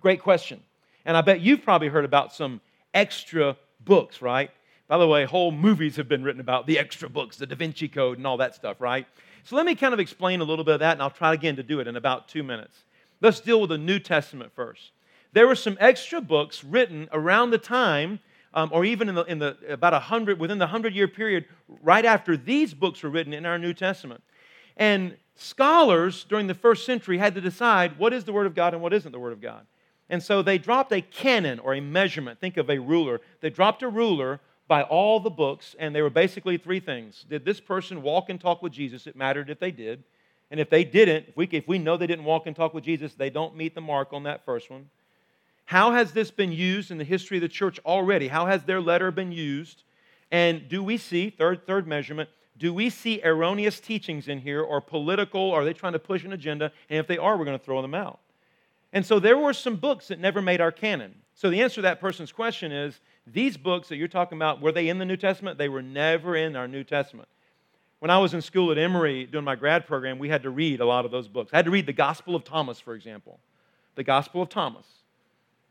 Great 0.00 0.22
question. 0.22 0.62
And 1.04 1.16
I 1.16 1.20
bet 1.20 1.40
you've 1.40 1.62
probably 1.62 1.88
heard 1.88 2.04
about 2.04 2.32
some 2.32 2.60
extra 2.92 3.56
books, 3.84 4.22
right? 4.22 4.50
By 4.88 4.98
the 4.98 5.08
way, 5.08 5.24
whole 5.24 5.50
movies 5.50 5.96
have 5.96 6.08
been 6.08 6.22
written 6.22 6.40
about 6.40 6.66
the 6.66 6.78
extra 6.78 7.08
books, 7.08 7.36
the 7.36 7.46
Da 7.46 7.56
Vinci 7.56 7.88
Code, 7.88 8.18
and 8.18 8.26
all 8.26 8.36
that 8.36 8.54
stuff, 8.54 8.80
right? 8.80 9.06
So 9.42 9.56
let 9.56 9.66
me 9.66 9.74
kind 9.74 9.92
of 9.92 10.00
explain 10.00 10.40
a 10.40 10.44
little 10.44 10.64
bit 10.64 10.74
of 10.74 10.80
that, 10.80 10.92
and 10.92 11.02
I'll 11.02 11.10
try 11.10 11.34
again 11.34 11.56
to 11.56 11.62
do 11.62 11.80
it 11.80 11.88
in 11.88 11.96
about 11.96 12.28
two 12.28 12.42
minutes. 12.42 12.84
Let's 13.20 13.40
deal 13.40 13.60
with 13.60 13.70
the 13.70 13.78
New 13.78 13.98
Testament 13.98 14.52
first. 14.54 14.92
There 15.32 15.46
were 15.46 15.54
some 15.54 15.76
extra 15.80 16.20
books 16.20 16.62
written 16.62 17.08
around 17.12 17.50
the 17.50 17.58
time, 17.58 18.20
um, 18.54 18.70
or 18.72 18.84
even 18.84 19.08
in 19.08 19.14
the, 19.14 19.24
in 19.24 19.38
the 19.38 19.56
about 19.68 19.92
a 19.92 19.98
hundred 19.98 20.38
within 20.38 20.58
the 20.58 20.66
hundred 20.66 20.94
year 20.94 21.08
period, 21.08 21.46
right 21.82 22.04
after 22.04 22.36
these 22.36 22.72
books 22.72 23.02
were 23.02 23.10
written 23.10 23.32
in 23.32 23.44
our 23.44 23.58
New 23.58 23.74
Testament. 23.74 24.22
And 24.76 25.16
scholars 25.34 26.24
during 26.24 26.46
the 26.46 26.54
first 26.54 26.86
century 26.86 27.18
had 27.18 27.34
to 27.34 27.40
decide 27.40 27.98
what 27.98 28.12
is 28.12 28.24
the 28.24 28.32
Word 28.32 28.46
of 28.46 28.54
God 28.54 28.72
and 28.72 28.82
what 28.82 28.92
isn't 28.92 29.12
the 29.12 29.18
Word 29.18 29.32
of 29.32 29.40
God. 29.40 29.66
And 30.08 30.22
so 30.22 30.42
they 30.42 30.58
dropped 30.58 30.92
a 30.92 31.00
canon 31.00 31.58
or 31.58 31.74
a 31.74 31.80
measurement. 31.80 32.40
Think 32.40 32.56
of 32.56 32.70
a 32.70 32.78
ruler. 32.78 33.20
They 33.40 33.50
dropped 33.50 33.82
a 33.82 33.88
ruler 33.88 34.40
by 34.68 34.82
all 34.82 35.20
the 35.20 35.30
books, 35.30 35.76
and 35.78 35.94
they 35.94 36.02
were 36.02 36.10
basically 36.10 36.58
three 36.58 36.80
things. 36.80 37.24
Did 37.28 37.44
this 37.44 37.60
person 37.60 38.02
walk 38.02 38.28
and 38.28 38.40
talk 38.40 38.62
with 38.62 38.72
Jesus? 38.72 39.06
It 39.06 39.16
mattered 39.16 39.50
if 39.50 39.60
they 39.60 39.70
did. 39.70 40.02
And 40.50 40.60
if 40.60 40.70
they 40.70 40.84
didn't, 40.84 41.28
if 41.28 41.36
we, 41.36 41.48
if 41.52 41.66
we 41.66 41.78
know 41.78 41.96
they 41.96 42.06
didn't 42.06 42.24
walk 42.24 42.46
and 42.46 42.54
talk 42.54 42.74
with 42.74 42.84
Jesus, 42.84 43.14
they 43.14 43.30
don't 43.30 43.56
meet 43.56 43.74
the 43.74 43.80
mark 43.80 44.12
on 44.12 44.24
that 44.24 44.44
first 44.44 44.70
one. 44.70 44.88
How 45.64 45.92
has 45.92 46.12
this 46.12 46.30
been 46.30 46.52
used 46.52 46.92
in 46.92 46.98
the 46.98 47.04
history 47.04 47.38
of 47.38 47.42
the 47.42 47.48
church 47.48 47.80
already? 47.84 48.28
How 48.28 48.46
has 48.46 48.62
their 48.62 48.80
letter 48.80 49.10
been 49.10 49.32
used? 49.32 49.82
And 50.30 50.68
do 50.68 50.82
we 50.82 50.96
see, 50.96 51.30
third, 51.30 51.66
third 51.66 51.86
measurement, 51.86 52.28
do 52.58 52.72
we 52.72 52.88
see 52.90 53.20
erroneous 53.22 53.80
teachings 53.80 54.28
in 54.28 54.40
here 54.40 54.62
or 54.62 54.80
political? 54.80 55.50
Are 55.50 55.64
they 55.64 55.72
trying 55.72 55.92
to 55.92 55.98
push 55.98 56.24
an 56.24 56.32
agenda? 56.32 56.72
And 56.88 56.98
if 56.98 57.06
they 57.06 57.18
are, 57.18 57.36
we're 57.36 57.44
going 57.44 57.58
to 57.58 57.64
throw 57.64 57.82
them 57.82 57.94
out. 57.94 58.20
And 58.92 59.04
so 59.04 59.18
there 59.18 59.36
were 59.36 59.52
some 59.52 59.76
books 59.76 60.08
that 60.08 60.20
never 60.20 60.40
made 60.40 60.60
our 60.60 60.72
canon. 60.72 61.14
So 61.34 61.50
the 61.50 61.60
answer 61.60 61.76
to 61.76 61.82
that 61.82 62.00
person's 62.00 62.32
question 62.32 62.72
is 62.72 62.98
these 63.26 63.56
books 63.56 63.88
that 63.88 63.96
you're 63.96 64.08
talking 64.08 64.38
about, 64.38 64.60
were 64.60 64.72
they 64.72 64.88
in 64.88 64.98
the 64.98 65.04
New 65.04 65.16
Testament? 65.16 65.58
They 65.58 65.68
were 65.68 65.82
never 65.82 66.36
in 66.36 66.54
our 66.56 66.68
New 66.68 66.84
Testament. 66.84 67.28
When 67.98 68.10
I 68.10 68.18
was 68.18 68.34
in 68.34 68.42
school 68.42 68.70
at 68.70 68.78
Emory 68.78 69.24
doing 69.24 69.44
my 69.44 69.56
grad 69.56 69.86
program, 69.86 70.18
we 70.18 70.28
had 70.28 70.42
to 70.42 70.50
read 70.50 70.80
a 70.80 70.86
lot 70.86 71.04
of 71.04 71.10
those 71.10 71.28
books. 71.28 71.50
I 71.52 71.56
had 71.56 71.64
to 71.64 71.70
read 71.70 71.86
the 71.86 71.92
Gospel 71.92 72.36
of 72.36 72.44
Thomas, 72.44 72.78
for 72.78 72.94
example. 72.94 73.40
The 73.94 74.04
Gospel 74.04 74.42
of 74.42 74.48
Thomas. 74.48 74.86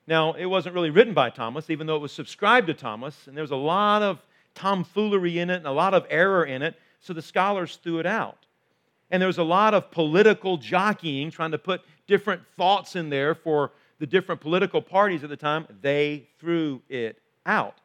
Now, 0.07 0.33
it 0.33 0.45
wasn't 0.45 0.75
really 0.75 0.89
written 0.89 1.13
by 1.13 1.29
Thomas, 1.29 1.69
even 1.69 1.87
though 1.87 1.95
it 1.95 2.01
was 2.01 2.11
subscribed 2.11 2.67
to 2.67 2.73
Thomas, 2.73 3.27
and 3.27 3.37
there 3.37 3.43
was 3.43 3.51
a 3.51 3.55
lot 3.55 4.01
of 4.01 4.19
tomfoolery 4.53 5.39
in 5.39 5.49
it 5.49 5.57
and 5.57 5.67
a 5.67 5.71
lot 5.71 5.93
of 5.93 6.05
error 6.09 6.45
in 6.45 6.61
it, 6.61 6.75
so 6.99 7.13
the 7.13 7.21
scholars 7.21 7.79
threw 7.83 7.99
it 7.99 8.05
out. 8.05 8.45
And 9.11 9.21
there 9.21 9.27
was 9.27 9.37
a 9.37 9.43
lot 9.43 9.73
of 9.73 9.91
political 9.91 10.57
jockeying, 10.57 11.31
trying 11.31 11.51
to 11.51 11.57
put 11.57 11.81
different 12.07 12.41
thoughts 12.57 12.95
in 12.95 13.09
there 13.09 13.35
for 13.35 13.71
the 13.99 14.07
different 14.07 14.41
political 14.41 14.81
parties 14.81 15.23
at 15.23 15.29
the 15.29 15.37
time. 15.37 15.67
They 15.81 16.27
threw 16.39 16.81
it 16.89 17.19
out. 17.45 17.75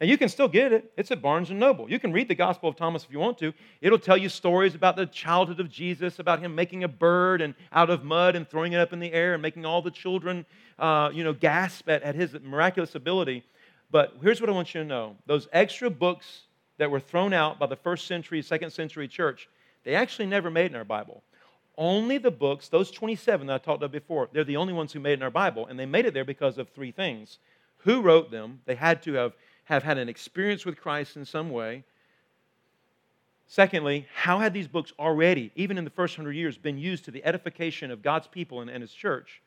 And 0.00 0.08
you 0.08 0.16
can 0.16 0.28
still 0.28 0.46
get 0.46 0.72
it. 0.72 0.92
It's 0.96 1.10
at 1.10 1.20
Barnes 1.20 1.50
and 1.50 1.58
Noble. 1.58 1.90
You 1.90 1.98
can 1.98 2.12
read 2.12 2.28
the 2.28 2.34
Gospel 2.36 2.68
of 2.68 2.76
Thomas 2.76 3.02
if 3.02 3.10
you 3.10 3.18
want 3.18 3.36
to. 3.38 3.52
It'll 3.80 3.98
tell 3.98 4.16
you 4.16 4.28
stories 4.28 4.76
about 4.76 4.94
the 4.94 5.06
childhood 5.06 5.58
of 5.58 5.68
Jesus, 5.68 6.20
about 6.20 6.38
him 6.38 6.54
making 6.54 6.84
a 6.84 6.88
bird 6.88 7.40
and 7.40 7.54
out 7.72 7.90
of 7.90 8.04
mud 8.04 8.36
and 8.36 8.48
throwing 8.48 8.74
it 8.74 8.80
up 8.80 8.92
in 8.92 9.00
the 9.00 9.12
air 9.12 9.34
and 9.34 9.42
making 9.42 9.66
all 9.66 9.82
the 9.82 9.90
children, 9.90 10.46
uh, 10.78 11.10
you 11.12 11.24
know, 11.24 11.32
gasp 11.32 11.88
at, 11.88 12.04
at 12.04 12.14
his 12.14 12.32
miraculous 12.42 12.94
ability. 12.94 13.42
But 13.90 14.14
here's 14.22 14.40
what 14.40 14.48
I 14.48 14.52
want 14.52 14.72
you 14.72 14.82
to 14.82 14.86
know: 14.86 15.16
those 15.26 15.48
extra 15.52 15.90
books 15.90 16.42
that 16.76 16.92
were 16.92 17.00
thrown 17.00 17.32
out 17.32 17.58
by 17.58 17.66
the 17.66 17.74
first 17.74 18.06
century, 18.06 18.40
second 18.40 18.70
century 18.70 19.08
church, 19.08 19.48
they 19.82 19.96
actually 19.96 20.26
never 20.26 20.48
made 20.48 20.70
in 20.70 20.76
our 20.76 20.84
Bible. 20.84 21.24
Only 21.76 22.18
the 22.18 22.30
books, 22.30 22.68
those 22.68 22.90
27 22.92 23.48
that 23.48 23.54
I 23.54 23.58
talked 23.58 23.82
about 23.82 23.92
before, 23.92 24.28
they're 24.32 24.44
the 24.44 24.56
only 24.56 24.72
ones 24.72 24.92
who 24.92 25.00
made 25.00 25.12
it 25.12 25.14
in 25.14 25.22
our 25.22 25.30
Bible, 25.30 25.66
and 25.66 25.78
they 25.78 25.86
made 25.86 26.06
it 26.06 26.14
there 26.14 26.24
because 26.24 26.58
of 26.58 26.68
three 26.68 26.92
things 26.92 27.38
who 27.78 28.00
wrote 28.00 28.30
them. 28.30 28.60
They 28.66 28.74
had 28.74 29.02
to 29.04 29.14
have, 29.14 29.34
have 29.64 29.82
had 29.82 29.98
an 29.98 30.08
experience 30.08 30.64
with 30.64 30.80
Christ 30.80 31.16
in 31.16 31.24
some 31.24 31.50
way. 31.50 31.84
Secondly, 33.46 34.06
how 34.14 34.40
had 34.40 34.52
these 34.52 34.68
books 34.68 34.92
already, 34.98 35.50
even 35.54 35.78
in 35.78 35.84
the 35.84 35.90
first 35.90 36.16
hundred 36.16 36.32
years, 36.32 36.58
been 36.58 36.78
used 36.78 37.04
to 37.06 37.10
the 37.10 37.24
edification 37.24 37.90
of 37.90 38.02
God's 38.02 38.26
people 38.26 38.60
and, 38.60 38.70
and 38.70 38.82
His 38.82 38.92
church? 38.92 39.40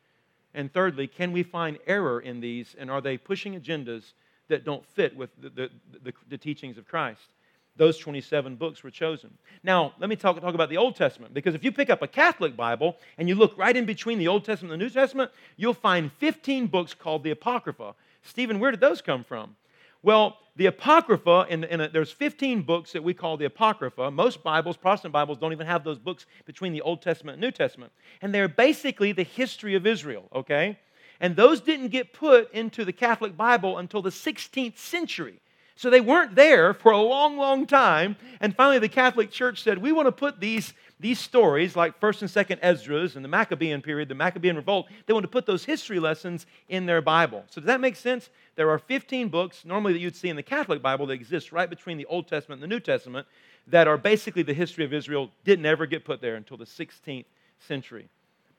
And 0.54 0.74
thirdly, 0.74 1.08
can 1.08 1.32
we 1.32 1.44
find 1.44 1.78
error 1.86 2.20
in 2.20 2.39
these, 2.39 2.76
and 2.78 2.89
are 2.89 3.02
they 3.02 3.17
pushing 3.17 3.60
agendas 3.60 4.13
that 4.48 4.65
don't 4.65 4.86
fit 4.86 5.15
with 5.15 5.30
the, 5.39 5.50
the, 5.50 5.70
the, 6.04 6.13
the 6.30 6.38
teachings 6.38 6.78
of 6.78 6.88
Christ? 6.88 7.30
those 7.78 7.98
27 7.98 8.56
books 8.56 8.84
were 8.84 8.91
chosen. 8.91 9.32
Now, 9.63 9.94
let 10.00 10.10
me 10.10 10.15
talk, 10.15 10.39
talk 10.39 10.54
about 10.54 10.70
the 10.70 10.78
Old 10.78 10.96
Testament, 10.96 11.34
because 11.34 11.56
if 11.56 11.63
you 11.63 11.72
pick 11.72 11.89
up 11.89 12.02
a 12.02 12.08
Catholic 12.08 12.56
Bible 12.56 12.98
and 13.17 13.30
you 13.30 13.36
look 13.36 13.58
right 13.58 13.76
in 13.76 13.86
between 13.86 14.20
the 14.20 14.28
Old 14.28 14.46
Testament 14.46 14.74
and 14.74 14.82
the 14.82 14.86
New 14.86 14.91
Testament, 14.91 15.32
you'll 15.58 15.74
find 15.74 16.12
15 16.13 16.67
books 16.67 16.94
called 16.94 17.24
the 17.24 17.32
Apocrypha. 17.32 17.96
Stephen, 18.24 18.60
where 18.60 18.72
did 18.72 18.80
those 18.80 19.02
come 19.02 19.24
from? 19.24 19.56
Well, 20.04 20.38
the 20.56 20.66
Apocrypha, 20.66 21.46
in, 21.50 21.64
in 21.64 21.82
a, 21.82 21.90
there's 21.90 22.12
15 22.12 22.64
books 22.64 22.92
that 22.92 23.04
we 23.04 23.14
call 23.14 23.38
the 23.38 23.46
Apocrypha. 23.46 24.12
Most 24.12 24.44
Bibles, 24.44 24.78
Protestant 24.78 25.14
Bibles, 25.14 25.38
don't 25.38 25.52
even 25.52 25.68
have 25.68 25.84
those 25.84 26.00
books 26.00 26.26
between 26.46 26.74
the 26.74 26.82
Old 26.82 27.02
Testament 27.02 27.36
and 27.36 27.42
New 27.42 27.52
Testament. 27.52 27.92
And 28.22 28.34
they're 28.34 28.48
basically 28.48 29.12
the 29.12 29.24
history 29.24 29.76
of 29.76 29.86
Israel, 29.86 30.28
okay? 30.34 30.78
And 31.20 31.36
those 31.36 31.62
didn't 31.62 31.90
get 31.90 32.14
put 32.14 32.52
into 32.52 32.84
the 32.84 32.92
Catholic 32.92 33.38
Bible 33.38 33.78
until 33.78 34.02
the 34.02 34.10
16th 34.10 34.78
century. 34.78 35.40
So 35.76 35.90
they 35.90 36.02
weren't 36.02 36.36
there 36.36 36.74
for 36.74 36.92
a 36.92 37.02
long, 37.02 37.38
long 37.38 37.66
time. 37.66 38.18
And 38.40 38.56
finally, 38.56 38.80
the 38.80 38.90
Catholic 38.90 39.32
Church 39.32 39.64
said, 39.64 39.78
We 39.78 39.92
want 39.92 40.08
to 40.08 40.12
put 40.12 40.40
these, 40.40 40.74
these 41.02 41.20
stories, 41.20 41.76
like 41.76 42.00
1st 42.00 42.22
and 42.22 42.30
2nd 42.30 42.60
Esdras 42.62 43.16
and 43.16 43.26
the 43.26 43.30
Maccabean 43.30 43.82
period, 43.82 44.08
the 44.08 44.16
Maccabean 44.16 44.56
revolt, 44.56 44.88
they 45.06 45.14
want 45.14 45.24
to 45.24 45.30
put 45.30 45.46
those 45.46 45.66
history 45.66 46.00
lessons 46.00 46.46
in 46.70 46.86
their 46.86 47.02
Bible. 47.02 47.44
So 47.50 47.60
does 47.60 47.68
that 47.68 47.82
make 47.82 47.96
sense? 47.96 48.30
There 48.56 48.70
are 48.70 48.78
15 48.78 49.30
books, 49.30 49.66
normally 49.66 49.94
that 49.94 50.00
you'd 50.00 50.16
see 50.16 50.30
in 50.30 50.36
the 50.36 50.44
Catholic 50.44 50.82
Bible, 50.82 51.08
that 51.08 51.14
exist 51.14 51.52
right 51.52 51.70
between 51.70 51.98
the 51.98 52.06
Old 52.06 52.28
Testament 52.28 52.62
and 52.62 52.72
the 52.72 52.74
New 52.74 52.80
Testament, 52.80 53.28
that 53.68 53.88
are 53.88 53.98
basically 53.98 54.44
the 54.44 54.54
history 54.54 54.86
of 54.86 54.94
Israel, 54.94 55.32
didn't 55.44 55.66
ever 55.66 55.86
get 55.86 56.06
put 56.06 56.22
there 56.22 56.36
until 56.36 56.58
the 56.58 56.66
16th 56.66 57.26
century. 57.60 58.08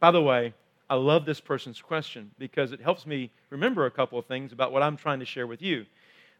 By 0.00 0.10
the 0.10 0.22
way, 0.22 0.52
I 0.90 0.96
love 0.96 1.24
this 1.24 1.40
person's 1.40 1.80
question 1.80 2.32
because 2.38 2.72
it 2.72 2.80
helps 2.80 3.06
me 3.06 3.30
remember 3.50 3.86
a 3.86 3.90
couple 3.90 4.18
of 4.18 4.26
things 4.26 4.52
about 4.52 4.72
what 4.72 4.82
I'm 4.82 4.96
trying 4.96 5.20
to 5.20 5.24
share 5.24 5.46
with 5.46 5.62
you. 5.62 5.86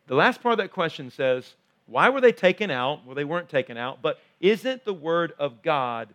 The 0.08 0.14
last 0.14 0.42
part 0.42 0.52
of 0.52 0.58
that 0.58 0.72
question 0.72 1.10
says, 1.10 1.54
Why 1.86 2.08
were 2.08 2.20
they 2.20 2.32
taken 2.32 2.70
out? 2.70 3.06
Well, 3.06 3.14
they 3.14 3.24
weren't 3.24 3.48
taken 3.48 3.76
out, 3.76 4.02
but 4.02 4.18
isn't 4.42 4.84
the 4.84 4.92
Word 4.92 5.32
of 5.38 5.62
God 5.62 6.14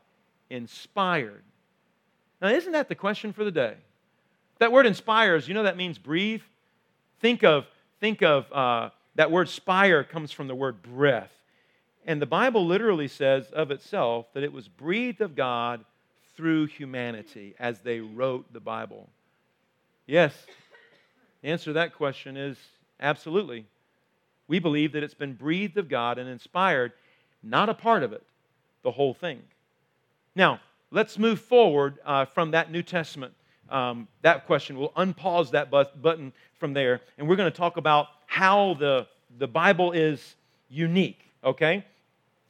inspired? 0.51 1.43
Now, 2.41 2.49
isn't 2.49 2.73
that 2.73 2.87
the 2.87 2.95
question 2.95 3.33
for 3.33 3.43
the 3.43 3.51
day? 3.51 3.73
That 4.59 4.71
word 4.71 4.85
inspires, 4.85 5.47
you 5.47 5.53
know 5.53 5.63
that 5.63 5.77
means 5.77 5.97
breathe? 5.97 6.41
Think 7.19 7.43
of, 7.43 7.65
think 7.99 8.21
of 8.21 8.51
uh, 8.51 8.89
that 9.15 9.31
word 9.31 9.49
spire 9.49 10.03
comes 10.03 10.31
from 10.31 10.47
the 10.47 10.55
word 10.55 10.81
breath. 10.81 11.31
And 12.05 12.21
the 12.21 12.27
Bible 12.27 12.65
literally 12.65 13.07
says 13.07 13.51
of 13.51 13.71
itself 13.71 14.27
that 14.33 14.43
it 14.43 14.53
was 14.53 14.67
breathed 14.67 15.21
of 15.21 15.35
God 15.35 15.83
through 16.35 16.67
humanity 16.67 17.55
as 17.59 17.79
they 17.79 17.99
wrote 17.99 18.51
the 18.53 18.59
Bible. 18.59 19.09
Yes, 20.05 20.33
the 21.41 21.49
answer 21.49 21.65
to 21.65 21.73
that 21.73 21.95
question 21.95 22.37
is 22.37 22.57
absolutely. 22.99 23.65
We 24.47 24.59
believe 24.59 24.93
that 24.93 25.03
it's 25.03 25.13
been 25.13 25.33
breathed 25.33 25.77
of 25.77 25.89
God 25.89 26.17
and 26.17 26.29
inspired, 26.29 26.93
not 27.43 27.69
a 27.69 27.73
part 27.73 28.03
of 28.03 28.13
it, 28.13 28.23
the 28.83 28.91
whole 28.91 29.13
thing. 29.13 29.41
Now, 30.35 30.59
let's 30.91 31.17
move 31.17 31.39
forward 31.39 31.99
uh, 32.05 32.25
from 32.25 32.51
that 32.51 32.71
New 32.71 32.83
Testament. 32.83 33.33
Um, 33.69 34.07
that 34.21 34.45
question. 34.45 34.77
We'll 34.77 34.91
unpause 34.91 35.51
that 35.51 35.69
button 35.69 36.31
from 36.57 36.73
there, 36.73 37.01
and 37.17 37.27
we're 37.27 37.35
going 37.35 37.51
to 37.51 37.57
talk 37.57 37.77
about 37.77 38.07
how 38.25 38.75
the, 38.75 39.07
the 39.37 39.47
Bible 39.47 39.91
is 39.91 40.35
unique, 40.69 41.19
okay? 41.43 41.85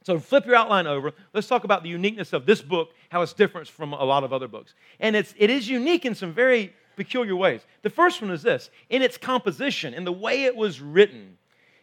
So 0.03 0.19
flip 0.19 0.45
your 0.45 0.55
outline 0.55 0.87
over. 0.87 1.11
Let's 1.33 1.47
talk 1.47 1.63
about 1.63 1.83
the 1.83 1.89
uniqueness 1.89 2.33
of 2.33 2.45
this 2.45 2.61
book, 2.61 2.91
how 3.09 3.21
it's 3.23 3.33
different 3.33 3.67
from 3.67 3.93
a 3.93 4.03
lot 4.03 4.23
of 4.23 4.31
other 4.31 4.47
books. 4.47 4.73
And 4.99 5.15
it's, 5.15 5.33
it 5.37 5.49
is 5.49 5.67
unique 5.67 6.05
in 6.05 6.15
some 6.15 6.33
very 6.33 6.73
peculiar 6.95 7.35
ways. 7.35 7.61
The 7.81 7.89
first 7.89 8.21
one 8.21 8.31
is 8.31 8.41
this 8.41 8.69
in 8.89 9.01
its 9.01 9.17
composition, 9.17 9.93
in 9.93 10.03
the 10.03 10.11
way 10.11 10.45
it 10.45 10.55
was 10.55 10.81
written 10.81 11.37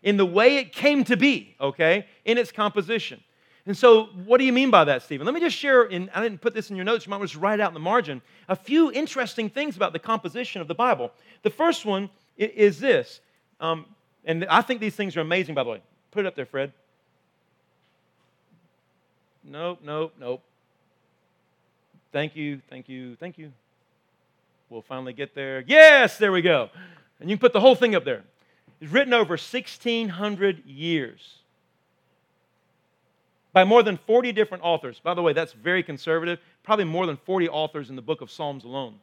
in 0.05 0.19
the 0.19 0.27
way 0.27 0.59
it 0.59 0.73
came 0.73 1.03
to 1.03 1.17
be, 1.17 1.57
okay, 1.61 2.07
in 2.27 2.39
its 2.39 2.53
composition. 2.53 3.21
And 3.67 3.75
so, 3.77 4.05
what 4.27 4.37
do 4.37 4.45
you 4.45 4.53
mean 4.53 4.71
by 4.71 4.85
that, 4.85 5.03
Stephen? 5.03 5.25
Let 5.25 5.35
me 5.35 5.41
just 5.41 5.57
share, 5.57 5.85
in, 5.85 6.11
I 6.15 6.23
didn't 6.23 6.43
put 6.43 6.53
this 6.53 6.69
in 6.69 6.77
your 6.77 6.85
notes, 6.85 7.07
you 7.07 7.11
might 7.11 7.17
want 7.17 7.31
to 7.31 7.33
just 7.33 7.43
write 7.43 7.59
it 7.59 7.63
out 7.63 7.71
in 7.71 7.75
the 7.75 7.81
margin, 7.81 8.21
a 8.47 8.55
few 8.55 8.93
interesting 8.93 9.49
things 9.49 9.77
about 9.77 9.95
the 9.95 9.99
composition 9.99 10.61
of 10.61 10.69
the 10.69 10.75
Bible. 10.75 11.11
The 11.43 11.51
first 11.51 11.87
one 11.87 12.11
is 12.37 12.79
this, 12.79 13.21
um, 13.61 13.87
and 14.27 14.45
I 14.45 14.61
think 14.61 14.81
these 14.81 14.95
things 14.95 15.17
are 15.17 15.23
amazing, 15.23 15.55
by 15.55 15.65
the 15.65 15.71
way. 15.71 15.83
Put 16.11 16.27
it 16.27 16.29
up 16.29 16.37
there, 16.37 16.47
Fred. 16.47 16.73
nope, 19.43 19.81
nope, 19.83 20.13
nope. 20.21 20.43
Thank 22.13 22.37
you, 22.37 22.61
thank 22.69 22.91
you, 22.91 23.17
thank 23.17 23.39
you. 23.39 23.53
We'll 24.69 24.83
finally 24.83 25.15
get 25.15 25.35
there. 25.35 25.65
Yes, 25.67 26.19
there 26.19 26.31
we 26.31 26.43
go. 26.43 26.69
And 27.21 27.31
you 27.31 27.37
can 27.37 27.41
put 27.41 27.55
the 27.55 27.61
whole 27.61 27.75
thing 27.75 27.95
up 27.95 28.05
there. 28.05 28.23
It's 28.81 28.93
written 28.93 29.13
over 29.15 29.33
1,600 29.33 30.67
years 30.67 31.39
by 33.53 33.65
more 33.65 33.83
than 33.83 33.97
40 33.97 34.33
different 34.33 34.65
authors. 34.65 35.01
By 35.01 35.15
the 35.15 35.23
way, 35.23 35.33
that's 35.33 35.53
very 35.53 35.83
conservative. 35.83 36.41
Probably 36.65 36.85
more 36.85 37.07
than 37.07 37.17
40 37.17 37.49
authors 37.49 37.89
in 37.89 37.97
the 37.97 38.03
book 38.03 38.21
of 38.21 38.31
Psalms 38.31 38.65
alone. 38.65 38.97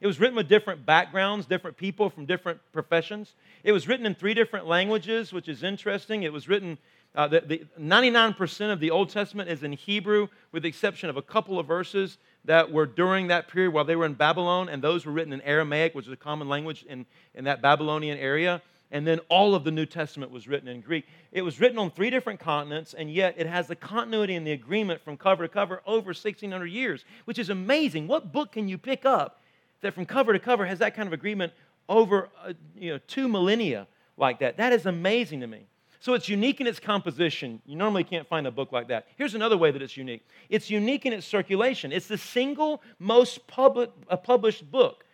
It 0.00 0.06
was 0.06 0.20
written 0.20 0.36
with 0.36 0.48
different 0.48 0.84
backgrounds, 0.84 1.46
different 1.46 1.76
people 1.76 2.10
from 2.10 2.26
different 2.26 2.60
professions. 2.72 3.32
It 3.64 3.72
was 3.72 3.88
written 3.88 4.04
in 4.04 4.14
three 4.14 4.34
different 4.34 4.66
languages, 4.66 5.32
which 5.32 5.48
is 5.48 5.62
interesting. 5.62 6.22
It 6.22 6.32
was 6.32 6.48
written, 6.48 6.76
uh, 7.14 7.28
the, 7.28 7.40
the 7.40 7.66
99% 7.80 8.72
of 8.72 8.80
the 8.80 8.90
Old 8.90 9.08
Testament 9.08 9.48
is 9.48 9.62
in 9.62 9.72
Hebrew, 9.72 10.28
with 10.52 10.64
the 10.64 10.68
exception 10.68 11.08
of 11.08 11.16
a 11.16 11.22
couple 11.22 11.58
of 11.58 11.66
verses 11.66 12.18
that 12.44 12.70
were 12.70 12.86
during 12.86 13.28
that 13.28 13.48
period 13.48 13.72
while 13.72 13.84
they 13.84 13.96
were 13.96 14.04
in 14.04 14.14
Babylon, 14.14 14.68
and 14.68 14.82
those 14.82 15.06
were 15.06 15.12
written 15.12 15.32
in 15.32 15.40
Aramaic, 15.40 15.94
which 15.94 16.06
is 16.06 16.12
a 16.12 16.16
common 16.16 16.48
language 16.48 16.84
in, 16.88 17.06
in 17.34 17.44
that 17.44 17.62
Babylonian 17.62 18.18
area. 18.18 18.60
And 18.90 19.06
then 19.06 19.18
all 19.28 19.54
of 19.54 19.64
the 19.64 19.70
New 19.70 19.86
Testament 19.86 20.30
was 20.30 20.46
written 20.46 20.68
in 20.68 20.80
Greek. 20.80 21.06
It 21.32 21.42
was 21.42 21.60
written 21.60 21.78
on 21.78 21.90
three 21.90 22.10
different 22.10 22.38
continents, 22.38 22.94
and 22.94 23.10
yet 23.10 23.34
it 23.36 23.46
has 23.46 23.66
the 23.66 23.74
continuity 23.74 24.34
and 24.36 24.46
the 24.46 24.52
agreement 24.52 25.02
from 25.02 25.16
cover 25.16 25.46
to 25.46 25.52
cover 25.52 25.82
over 25.86 26.08
1,600 26.08 26.66
years, 26.66 27.04
which 27.24 27.38
is 27.38 27.50
amazing. 27.50 28.06
What 28.06 28.32
book 28.32 28.52
can 28.52 28.68
you 28.68 28.78
pick 28.78 29.04
up 29.04 29.40
that 29.80 29.94
from 29.94 30.06
cover 30.06 30.32
to 30.32 30.38
cover 30.38 30.66
has 30.66 30.78
that 30.78 30.94
kind 30.94 31.06
of 31.06 31.12
agreement 31.12 31.52
over 31.88 32.28
uh, 32.44 32.52
you 32.76 32.92
know, 32.92 32.98
two 33.06 33.28
millennia 33.28 33.86
like 34.16 34.40
that. 34.40 34.56
That 34.56 34.72
is 34.72 34.86
amazing 34.86 35.40
to 35.40 35.46
me. 35.46 35.66
So 36.00 36.14
it's 36.14 36.28
unique 36.28 36.60
in 36.60 36.66
its 36.66 36.78
composition. 36.78 37.60
You 37.66 37.76
normally 37.76 38.04
can't 38.04 38.28
find 38.28 38.46
a 38.46 38.50
book 38.50 38.70
like 38.70 38.88
that. 38.88 39.06
Here's 39.16 39.34
another 39.34 39.56
way 39.56 39.70
that 39.70 39.82
it's 39.82 39.96
unique 39.96 40.26
it's 40.48 40.70
unique 40.70 41.06
in 41.06 41.12
its 41.12 41.26
circulation. 41.26 41.92
It's 41.92 42.06
the 42.06 42.18
single 42.18 42.82
most 42.98 43.46
public, 43.46 43.90
uh, 44.08 44.16
published 44.16 44.70
book. 44.70 45.04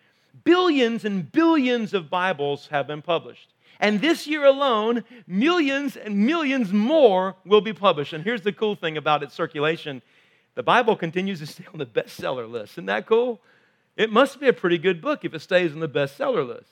Billions 0.43 1.05
and 1.05 1.31
billions 1.31 1.93
of 1.93 2.09
Bibles 2.09 2.67
have 2.67 2.87
been 2.87 3.01
published. 3.01 3.52
And 3.79 4.01
this 4.01 4.27
year 4.27 4.45
alone, 4.45 5.03
millions 5.27 5.97
and 5.97 6.25
millions 6.25 6.71
more 6.71 7.35
will 7.45 7.61
be 7.61 7.73
published. 7.73 8.13
And 8.13 8.23
here's 8.23 8.41
the 8.41 8.53
cool 8.53 8.75
thing 8.75 8.97
about 8.97 9.23
its 9.23 9.33
circulation 9.33 10.01
the 10.55 10.63
Bible 10.63 10.95
continues 10.95 11.39
to 11.39 11.47
stay 11.47 11.65
on 11.73 11.79
the 11.79 11.85
bestseller 11.85 12.49
list. 12.49 12.73
Isn't 12.73 12.85
that 12.85 13.07
cool? 13.07 13.41
It 13.97 14.11
must 14.11 14.39
be 14.39 14.47
a 14.47 14.53
pretty 14.53 14.77
good 14.77 15.01
book 15.01 15.25
if 15.25 15.33
it 15.33 15.39
stays 15.39 15.73
on 15.73 15.79
the 15.79 15.89
bestseller 15.89 16.47
list. 16.47 16.69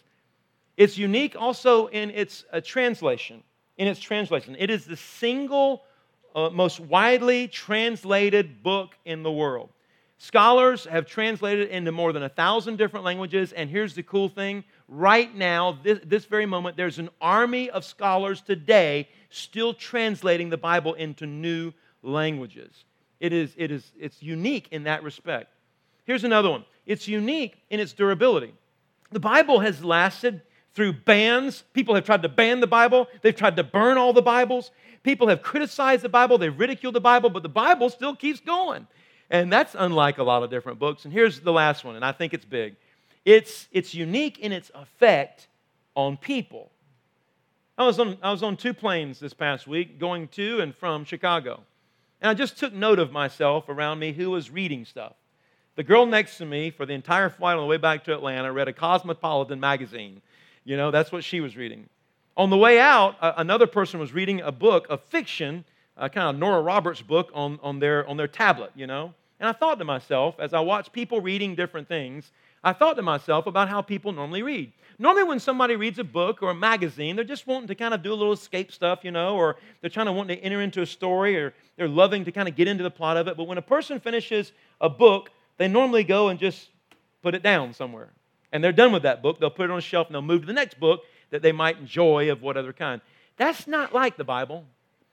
It's 0.77 0.97
unique 0.97 1.35
also 1.35 1.87
in 1.87 2.11
its 2.11 2.45
uh, 2.51 2.61
translation. 2.63 3.43
In 3.77 3.87
its 3.87 3.99
translation, 3.99 4.55
it 4.59 4.69
is 4.69 4.85
the 4.85 4.97
single 4.97 5.83
uh, 6.35 6.49
most 6.49 6.79
widely 6.79 7.47
translated 7.47 8.63
book 8.63 8.95
in 9.05 9.23
the 9.23 9.31
world. 9.31 9.69
Scholars 10.23 10.85
have 10.85 11.07
translated 11.07 11.69
it 11.69 11.71
into 11.71 11.91
more 11.91 12.13
than 12.13 12.21
a 12.21 12.29
thousand 12.29 12.77
different 12.77 13.03
languages, 13.03 13.53
and 13.53 13.67
here's 13.67 13.95
the 13.95 14.03
cool 14.03 14.29
thing 14.29 14.63
right 14.87 15.33
now, 15.35 15.79
this, 15.81 15.97
this 16.05 16.25
very 16.25 16.45
moment, 16.45 16.77
there's 16.77 16.99
an 16.99 17.09
army 17.19 17.71
of 17.71 17.83
scholars 17.83 18.39
today 18.39 19.09
still 19.31 19.73
translating 19.73 20.51
the 20.51 20.57
Bible 20.57 20.93
into 20.93 21.25
new 21.25 21.73
languages. 22.03 22.85
It 23.19 23.33
is, 23.33 23.55
it 23.57 23.71
is, 23.71 23.91
it's 23.99 24.21
unique 24.21 24.67
in 24.69 24.83
that 24.83 25.01
respect. 25.01 25.55
Here's 26.03 26.23
another 26.23 26.51
one 26.51 26.65
it's 26.85 27.07
unique 27.07 27.57
in 27.71 27.79
its 27.79 27.93
durability. 27.93 28.53
The 29.11 29.19
Bible 29.19 29.61
has 29.61 29.83
lasted 29.83 30.43
through 30.75 30.93
bans. 30.93 31.63
People 31.73 31.95
have 31.95 32.05
tried 32.05 32.21
to 32.21 32.29
ban 32.29 32.59
the 32.59 32.67
Bible, 32.67 33.07
they've 33.23 33.35
tried 33.35 33.55
to 33.55 33.63
burn 33.63 33.97
all 33.97 34.13
the 34.13 34.21
Bibles. 34.21 34.69
People 35.01 35.29
have 35.29 35.41
criticized 35.41 36.03
the 36.03 36.09
Bible, 36.09 36.37
they've 36.37 36.59
ridiculed 36.59 36.93
the 36.93 37.01
Bible, 37.01 37.31
but 37.31 37.41
the 37.41 37.49
Bible 37.49 37.89
still 37.89 38.15
keeps 38.15 38.39
going. 38.39 38.85
And 39.31 39.51
that's 39.51 39.75
unlike 39.79 40.17
a 40.19 40.23
lot 40.23 40.43
of 40.43 40.51
different 40.51 40.77
books. 40.77 41.05
And 41.05 41.13
here's 41.13 41.39
the 41.39 41.53
last 41.53 41.83
one, 41.85 41.95
and 41.95 42.05
I 42.05 42.11
think 42.11 42.35
it's 42.35 42.45
big 42.45 42.75
it's, 43.23 43.67
it's 43.71 43.93
unique 43.93 44.39
in 44.39 44.51
its 44.51 44.71
effect 44.73 45.47
on 45.95 46.17
people. 46.17 46.71
I 47.77 47.85
was, 47.85 47.99
on, 47.99 48.17
I 48.21 48.31
was 48.31 48.43
on 48.43 48.57
two 48.57 48.73
planes 48.73 49.19
this 49.19 49.33
past 49.33 49.67
week 49.67 49.99
going 49.99 50.27
to 50.29 50.59
and 50.59 50.75
from 50.75 51.05
Chicago. 51.05 51.61
And 52.19 52.29
I 52.29 52.33
just 52.33 52.57
took 52.57 52.73
note 52.73 52.99
of 52.99 53.11
myself 53.11 53.69
around 53.69 53.99
me 53.99 54.11
who 54.11 54.31
was 54.31 54.49
reading 54.49 54.85
stuff. 54.85 55.13
The 55.75 55.83
girl 55.83 56.05
next 56.05 56.37
to 56.37 56.45
me 56.45 56.69
for 56.69 56.85
the 56.85 56.93
entire 56.93 57.29
flight 57.29 57.55
on 57.55 57.61
the 57.61 57.67
way 57.67 57.77
back 57.77 58.03
to 58.05 58.13
Atlanta 58.13 58.51
read 58.51 58.67
a 58.67 58.73
Cosmopolitan 58.73 59.59
magazine. 59.59 60.21
You 60.63 60.77
know, 60.77 60.91
that's 60.91 61.11
what 61.11 61.23
she 61.23 61.39
was 61.41 61.55
reading. 61.55 61.87
On 62.37 62.49
the 62.49 62.57
way 62.57 62.79
out, 62.79 63.15
another 63.21 63.67
person 63.67 63.99
was 63.99 64.13
reading 64.13 64.41
a 64.41 64.51
book 64.51 64.87
of 64.89 65.01
fiction, 65.01 65.63
a 65.95 66.09
kind 66.09 66.35
of 66.35 66.39
Nora 66.39 66.61
Roberts 66.61 67.01
book 67.01 67.31
on, 67.33 67.59
on, 67.63 67.79
their, 67.79 68.07
on 68.07 68.17
their 68.17 68.27
tablet, 68.27 68.71
you 68.75 68.87
know. 68.87 69.13
And 69.41 69.49
I 69.49 69.53
thought 69.53 69.79
to 69.79 69.85
myself, 69.85 70.35
as 70.39 70.53
I 70.53 70.59
watched 70.59 70.93
people 70.93 71.19
reading 71.19 71.55
different 71.55 71.87
things, 71.87 72.31
I 72.63 72.73
thought 72.73 72.93
to 72.97 73.01
myself 73.01 73.47
about 73.47 73.69
how 73.69 73.81
people 73.81 74.11
normally 74.11 74.43
read. 74.43 74.71
Normally, 74.99 75.23
when 75.23 75.39
somebody 75.39 75.75
reads 75.75 75.97
a 75.97 76.03
book 76.03 76.43
or 76.43 76.51
a 76.51 76.55
magazine, 76.55 77.15
they're 77.15 77.25
just 77.25 77.47
wanting 77.47 77.67
to 77.69 77.73
kind 77.73 77.95
of 77.95 78.03
do 78.03 78.13
a 78.13 78.13
little 78.13 78.33
escape 78.33 78.71
stuff, 78.71 78.99
you 79.01 79.09
know, 79.09 79.35
or 79.35 79.55
they're 79.81 79.89
trying 79.89 80.05
to 80.05 80.11
want 80.11 80.29
to 80.29 80.35
enter 80.35 80.61
into 80.61 80.83
a 80.83 80.85
story 80.85 81.35
or 81.37 81.55
they're 81.75 81.87
loving 81.87 82.23
to 82.25 82.31
kind 82.31 82.47
of 82.47 82.55
get 82.55 82.67
into 82.67 82.83
the 82.83 82.91
plot 82.91 83.17
of 83.17 83.27
it. 83.27 83.35
But 83.35 83.45
when 83.45 83.57
a 83.57 83.63
person 83.63 83.99
finishes 83.99 84.51
a 84.79 84.89
book, 84.89 85.31
they 85.57 85.67
normally 85.67 86.03
go 86.03 86.27
and 86.27 86.39
just 86.39 86.69
put 87.23 87.33
it 87.33 87.41
down 87.41 87.73
somewhere. 87.73 88.09
And 88.51 88.63
they're 88.63 88.71
done 88.71 88.91
with 88.91 89.03
that 89.03 89.23
book. 89.23 89.39
They'll 89.39 89.49
put 89.49 89.63
it 89.63 89.71
on 89.71 89.79
a 89.79 89.81
shelf 89.81 90.05
and 90.05 90.13
they'll 90.13 90.21
move 90.21 90.41
to 90.41 90.47
the 90.47 90.53
next 90.53 90.79
book 90.79 91.01
that 91.31 91.41
they 91.41 91.51
might 91.51 91.79
enjoy 91.79 92.31
of 92.31 92.43
what 92.43 92.57
other 92.57 92.73
kind. 92.73 93.01
That's 93.37 93.65
not 93.65 93.91
like 93.91 94.17
the 94.17 94.23
Bible. 94.23 94.67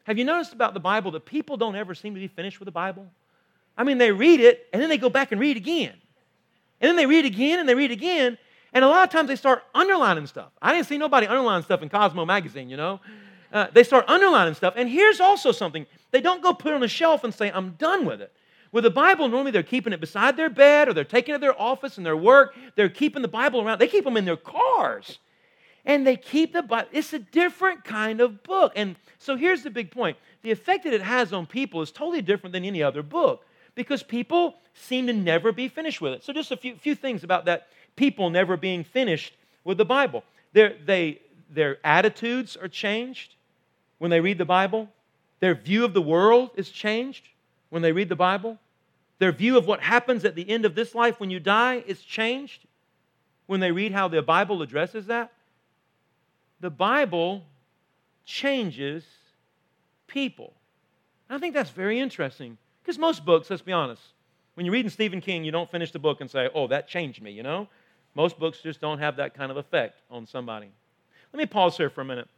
Have 0.04 0.18
you 0.18 0.24
noticed 0.24 0.52
about 0.52 0.74
the 0.74 0.80
Bible 0.80 1.12
that 1.12 1.24
people 1.24 1.56
don't 1.56 1.76
ever 1.76 1.94
seem 1.94 2.12
to 2.12 2.20
be 2.20 2.28
finished 2.28 2.60
with 2.60 2.66
the 2.66 2.72
Bible? 2.72 3.06
I 3.78 3.84
mean, 3.84 3.98
they 3.98 4.10
read 4.10 4.40
it 4.40 4.66
and 4.72 4.82
then 4.82 4.88
they 4.88 4.98
go 4.98 5.08
back 5.08 5.30
and 5.30 5.40
read 5.40 5.56
again. 5.56 5.94
And 6.80 6.88
then 6.88 6.96
they 6.96 7.06
read 7.06 7.24
again 7.24 7.60
and 7.60 7.68
they 7.68 7.76
read 7.76 7.92
again. 7.92 8.36
And 8.72 8.84
a 8.84 8.88
lot 8.88 9.04
of 9.04 9.10
times 9.10 9.28
they 9.28 9.36
start 9.36 9.62
underlining 9.74 10.26
stuff. 10.26 10.50
I 10.60 10.74
didn't 10.74 10.88
see 10.88 10.98
nobody 10.98 11.28
underline 11.28 11.62
stuff 11.62 11.80
in 11.80 11.88
Cosmo 11.88 12.26
magazine, 12.26 12.68
you 12.68 12.76
know. 12.76 13.00
Uh, 13.52 13.68
they 13.72 13.84
start 13.84 14.04
underlining 14.08 14.54
stuff. 14.54 14.74
And 14.76 14.88
here's 14.88 15.20
also 15.20 15.52
something 15.52 15.86
they 16.10 16.20
don't 16.20 16.42
go 16.42 16.52
put 16.52 16.72
it 16.72 16.74
on 16.74 16.82
a 16.82 16.88
shelf 16.88 17.24
and 17.24 17.32
say, 17.32 17.50
I'm 17.50 17.70
done 17.72 18.04
with 18.04 18.20
it. 18.20 18.32
With 18.72 18.84
the 18.84 18.90
Bible, 18.90 19.28
normally 19.28 19.52
they're 19.52 19.62
keeping 19.62 19.92
it 19.92 20.00
beside 20.00 20.36
their 20.36 20.50
bed 20.50 20.88
or 20.88 20.92
they're 20.92 21.04
taking 21.04 21.34
it 21.34 21.38
to 21.38 21.40
their 21.40 21.60
office 21.60 21.96
and 21.96 22.04
their 22.04 22.16
work. 22.16 22.54
They're 22.74 22.90
keeping 22.90 23.22
the 23.22 23.28
Bible 23.28 23.62
around. 23.62 23.78
They 23.78 23.88
keep 23.88 24.04
them 24.04 24.16
in 24.16 24.26
their 24.26 24.36
cars. 24.36 25.18
And 25.86 26.06
they 26.06 26.16
keep 26.16 26.52
the 26.52 26.62
Bible. 26.62 26.88
It's 26.92 27.14
a 27.14 27.18
different 27.18 27.84
kind 27.84 28.20
of 28.20 28.42
book. 28.42 28.72
And 28.76 28.96
so 29.18 29.36
here's 29.36 29.62
the 29.62 29.70
big 29.70 29.90
point 29.90 30.18
the 30.42 30.50
effect 30.50 30.84
that 30.84 30.92
it 30.92 31.02
has 31.02 31.32
on 31.32 31.46
people 31.46 31.80
is 31.80 31.90
totally 31.90 32.20
different 32.20 32.52
than 32.52 32.64
any 32.64 32.82
other 32.82 33.02
book 33.02 33.44
because 33.78 34.02
people 34.02 34.56
seem 34.74 35.06
to 35.06 35.12
never 35.12 35.52
be 35.52 35.68
finished 35.68 36.00
with 36.00 36.12
it. 36.12 36.24
So, 36.24 36.32
just 36.32 36.50
a 36.50 36.56
few, 36.56 36.74
few 36.74 36.96
things 36.96 37.22
about 37.22 37.44
that 37.44 37.68
people 37.94 38.28
never 38.28 38.56
being 38.56 38.82
finished 38.82 39.34
with 39.62 39.78
the 39.78 39.84
Bible. 39.84 40.24
Their, 40.52 40.74
they, 40.84 41.20
their 41.48 41.78
attitudes 41.84 42.56
are 42.56 42.66
changed 42.66 43.36
when 43.98 44.10
they 44.10 44.20
read 44.20 44.36
the 44.36 44.44
Bible, 44.44 44.88
their 45.38 45.54
view 45.54 45.84
of 45.84 45.94
the 45.94 46.02
world 46.02 46.50
is 46.56 46.70
changed 46.70 47.28
when 47.70 47.80
they 47.82 47.92
read 47.92 48.08
the 48.08 48.16
Bible, 48.16 48.58
their 49.20 49.30
view 49.30 49.56
of 49.56 49.66
what 49.66 49.80
happens 49.80 50.24
at 50.24 50.34
the 50.34 50.48
end 50.50 50.64
of 50.64 50.74
this 50.74 50.92
life 50.92 51.20
when 51.20 51.30
you 51.30 51.38
die 51.38 51.84
is 51.86 52.02
changed 52.02 52.62
when 53.46 53.60
they 53.60 53.70
read 53.70 53.92
how 53.92 54.08
the 54.08 54.22
Bible 54.22 54.60
addresses 54.60 55.06
that. 55.06 55.30
The 56.60 56.70
Bible 56.70 57.44
changes 58.24 59.04
people. 60.08 60.52
I 61.30 61.38
think 61.38 61.54
that's 61.54 61.70
very 61.70 62.00
interesting 62.00 62.58
because 62.88 62.98
most 62.98 63.22
books, 63.22 63.50
let's 63.50 63.60
be 63.60 63.70
honest, 63.70 64.00
when 64.54 64.64
you're 64.64 64.72
reading 64.72 64.88
Stephen 64.88 65.20
King, 65.20 65.44
you 65.44 65.52
don't 65.52 65.70
finish 65.70 65.92
the 65.92 65.98
book 65.98 66.22
and 66.22 66.30
say, 66.30 66.48
oh, 66.54 66.68
that 66.68 66.88
changed 66.88 67.20
me, 67.20 67.30
you 67.30 67.42
know? 67.42 67.68
Most 68.14 68.38
books 68.38 68.60
just 68.62 68.80
don't 68.80 68.98
have 68.98 69.16
that 69.16 69.34
kind 69.34 69.50
of 69.50 69.58
effect 69.58 70.00
on 70.10 70.26
somebody. 70.26 70.70
Let 71.30 71.38
me 71.38 71.44
pause 71.44 71.76
here 71.76 71.90
for 71.90 72.00
a 72.00 72.04
minute 72.06 72.28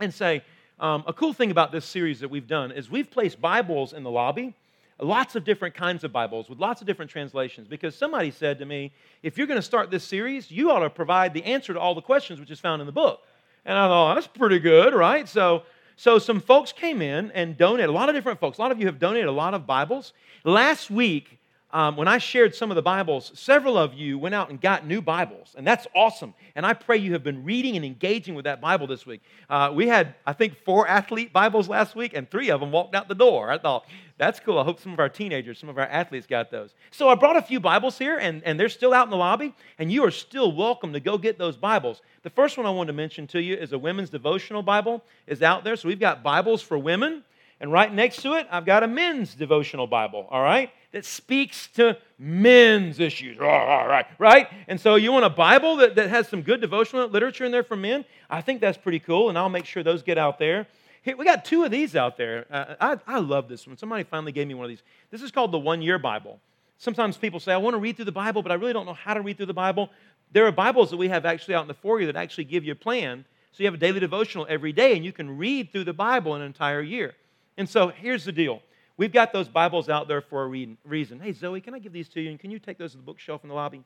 and 0.00 0.12
say 0.12 0.42
um, 0.80 1.04
a 1.06 1.12
cool 1.12 1.32
thing 1.32 1.52
about 1.52 1.70
this 1.70 1.84
series 1.84 2.18
that 2.18 2.28
we've 2.28 2.48
done 2.48 2.72
is 2.72 2.90
we've 2.90 3.08
placed 3.08 3.40
Bibles 3.40 3.92
in 3.92 4.02
the 4.02 4.10
lobby, 4.10 4.56
lots 4.98 5.36
of 5.36 5.44
different 5.44 5.76
kinds 5.76 6.02
of 6.02 6.12
Bibles 6.12 6.48
with 6.48 6.58
lots 6.58 6.80
of 6.80 6.88
different 6.88 7.12
translations. 7.12 7.68
Because 7.68 7.94
somebody 7.94 8.32
said 8.32 8.58
to 8.58 8.64
me, 8.64 8.92
if 9.22 9.38
you're 9.38 9.46
going 9.46 9.60
to 9.60 9.62
start 9.62 9.92
this 9.92 10.02
series, 10.02 10.50
you 10.50 10.72
ought 10.72 10.80
to 10.80 10.90
provide 10.90 11.32
the 11.32 11.44
answer 11.44 11.72
to 11.72 11.78
all 11.78 11.94
the 11.94 12.02
questions 12.02 12.40
which 12.40 12.50
is 12.50 12.58
found 12.58 12.82
in 12.82 12.86
the 12.86 12.92
book. 12.92 13.20
And 13.64 13.78
I 13.78 13.86
thought, 13.86 14.16
that's 14.16 14.26
pretty 14.26 14.58
good, 14.58 14.92
right? 14.92 15.28
So 15.28 15.62
so 15.96 16.18
some 16.18 16.40
folks 16.40 16.72
came 16.72 17.00
in 17.00 17.30
and 17.32 17.56
donated, 17.56 17.88
a 17.88 17.92
lot 17.92 18.08
of 18.08 18.14
different 18.14 18.40
folks. 18.40 18.58
A 18.58 18.60
lot 18.60 18.72
of 18.72 18.80
you 18.80 18.86
have 18.86 18.98
donated 18.98 19.28
a 19.28 19.32
lot 19.32 19.54
of 19.54 19.66
Bibles. 19.66 20.12
Last 20.44 20.90
week, 20.90 21.38
um, 21.74 21.96
when 21.96 22.06
I 22.06 22.18
shared 22.18 22.54
some 22.54 22.70
of 22.70 22.76
the 22.76 22.82
Bibles, 22.82 23.32
several 23.34 23.76
of 23.76 23.94
you 23.94 24.16
went 24.16 24.34
out 24.34 24.48
and 24.48 24.60
got 24.60 24.86
new 24.86 25.02
Bibles, 25.02 25.54
and 25.58 25.66
that's 25.66 25.88
awesome. 25.94 26.32
And 26.54 26.64
I 26.64 26.72
pray 26.72 26.96
you 26.98 27.12
have 27.14 27.24
been 27.24 27.42
reading 27.42 27.74
and 27.74 27.84
engaging 27.84 28.36
with 28.36 28.44
that 28.44 28.60
Bible 28.60 28.86
this 28.86 29.04
week. 29.04 29.22
Uh, 29.50 29.72
we 29.74 29.88
had, 29.88 30.14
I 30.24 30.34
think, 30.34 30.56
four 30.64 30.86
athlete 30.86 31.32
Bibles 31.32 31.68
last 31.68 31.96
week, 31.96 32.14
and 32.14 32.30
three 32.30 32.50
of 32.50 32.60
them 32.60 32.70
walked 32.70 32.94
out 32.94 33.08
the 33.08 33.14
door. 33.16 33.50
I 33.50 33.58
thought, 33.58 33.84
that's 34.18 34.38
cool. 34.38 34.60
I 34.60 34.64
hope 34.64 34.78
some 34.78 34.92
of 34.92 35.00
our 35.00 35.08
teenagers, 35.08 35.58
some 35.58 35.68
of 35.68 35.76
our 35.76 35.88
athletes 35.88 36.28
got 36.28 36.50
those. 36.50 36.74
So 36.92 37.08
I 37.08 37.16
brought 37.16 37.36
a 37.36 37.42
few 37.42 37.58
Bibles 37.58 37.98
here, 37.98 38.18
and, 38.18 38.40
and 38.44 38.58
they're 38.58 38.68
still 38.68 38.94
out 38.94 39.08
in 39.08 39.10
the 39.10 39.16
lobby, 39.16 39.52
and 39.80 39.90
you 39.90 40.04
are 40.04 40.12
still 40.12 40.54
welcome 40.54 40.92
to 40.92 41.00
go 41.00 41.18
get 41.18 41.38
those 41.38 41.56
Bibles. 41.56 42.02
The 42.22 42.30
first 42.30 42.56
one 42.56 42.66
I 42.66 42.70
wanted 42.70 42.92
to 42.92 42.96
mention 42.96 43.26
to 43.26 43.42
you 43.42 43.56
is 43.56 43.72
a 43.72 43.78
women's 43.78 44.10
devotional 44.10 44.62
Bible 44.62 45.02
is 45.26 45.42
out 45.42 45.64
there. 45.64 45.74
So 45.74 45.88
we've 45.88 45.98
got 45.98 46.22
Bibles 46.22 46.62
for 46.62 46.78
women 46.78 47.24
And 47.60 47.72
right 47.72 47.92
next 47.92 48.22
to 48.22 48.34
it, 48.34 48.46
I've 48.50 48.66
got 48.66 48.82
a 48.82 48.88
men's 48.88 49.34
devotional 49.34 49.86
Bible, 49.86 50.26
all 50.30 50.42
right, 50.42 50.70
that 50.94 51.04
speaks 51.04 51.66
to 51.66 51.98
men's 52.20 53.00
issues, 53.00 53.36
right, 53.36 54.06
right? 54.20 54.48
And 54.68 54.80
so 54.80 54.94
you 54.94 55.10
want 55.10 55.24
a 55.24 55.30
Bible 55.30 55.74
that, 55.78 55.96
that 55.96 56.08
has 56.08 56.28
some 56.28 56.40
good 56.40 56.60
devotional 56.60 57.08
literature 57.08 57.44
in 57.44 57.50
there 57.50 57.64
for 57.64 57.74
men? 57.74 58.04
I 58.30 58.40
think 58.40 58.60
that's 58.60 58.78
pretty 58.78 59.00
cool, 59.00 59.28
and 59.28 59.36
I'll 59.36 59.48
make 59.48 59.64
sure 59.64 59.82
those 59.82 60.04
get 60.04 60.18
out 60.18 60.38
there. 60.38 60.68
Here, 61.02 61.16
we 61.16 61.24
got 61.24 61.44
two 61.44 61.64
of 61.64 61.72
these 61.72 61.96
out 61.96 62.16
there. 62.16 62.46
Uh, 62.48 62.76
I, 62.80 63.16
I 63.16 63.18
love 63.18 63.48
this 63.48 63.66
one. 63.66 63.76
Somebody 63.76 64.04
finally 64.04 64.30
gave 64.30 64.46
me 64.46 64.54
one 64.54 64.66
of 64.66 64.68
these. 64.68 64.84
This 65.10 65.20
is 65.20 65.32
called 65.32 65.50
the 65.50 65.58
One 65.58 65.82
Year 65.82 65.98
Bible. 65.98 66.38
Sometimes 66.78 67.16
people 67.16 67.40
say, 67.40 67.52
I 67.52 67.56
want 67.56 67.74
to 67.74 67.78
read 67.78 67.96
through 67.96 68.04
the 68.04 68.12
Bible, 68.12 68.42
but 68.42 68.52
I 68.52 68.54
really 68.54 68.72
don't 68.72 68.86
know 68.86 68.94
how 68.94 69.14
to 69.14 69.20
read 69.20 69.36
through 69.36 69.46
the 69.46 69.52
Bible. 69.52 69.90
There 70.30 70.46
are 70.46 70.52
Bibles 70.52 70.92
that 70.92 70.96
we 70.96 71.08
have 71.08 71.26
actually 71.26 71.56
out 71.56 71.62
in 71.62 71.68
the 71.68 71.74
foyer 71.74 72.06
that 72.06 72.14
actually 72.14 72.44
give 72.44 72.64
you 72.64 72.70
a 72.70 72.76
plan. 72.76 73.24
So 73.50 73.64
you 73.64 73.66
have 73.66 73.74
a 73.74 73.78
daily 73.78 73.98
devotional 73.98 74.46
every 74.48 74.72
day, 74.72 74.94
and 74.94 75.04
you 75.04 75.12
can 75.12 75.36
read 75.36 75.72
through 75.72 75.84
the 75.84 75.92
Bible 75.92 76.36
an 76.36 76.42
entire 76.42 76.80
year. 76.80 77.14
And 77.56 77.68
so 77.68 77.88
here's 77.88 78.24
the 78.24 78.32
deal. 78.32 78.62
We've 78.96 79.12
got 79.12 79.32
those 79.32 79.48
Bibles 79.48 79.88
out 79.88 80.06
there 80.06 80.20
for 80.20 80.44
a 80.44 80.66
reason. 80.84 81.20
Hey, 81.20 81.32
Zoe, 81.32 81.60
can 81.60 81.74
I 81.74 81.78
give 81.80 81.92
these 81.92 82.08
to 82.10 82.20
you? 82.20 82.30
And 82.30 82.38
can 82.38 82.50
you 82.50 82.58
take 82.58 82.78
those 82.78 82.92
to 82.92 82.96
the 82.96 83.02
bookshelf 83.02 83.42
in 83.42 83.48
the 83.48 83.54
lobby? 83.54 83.82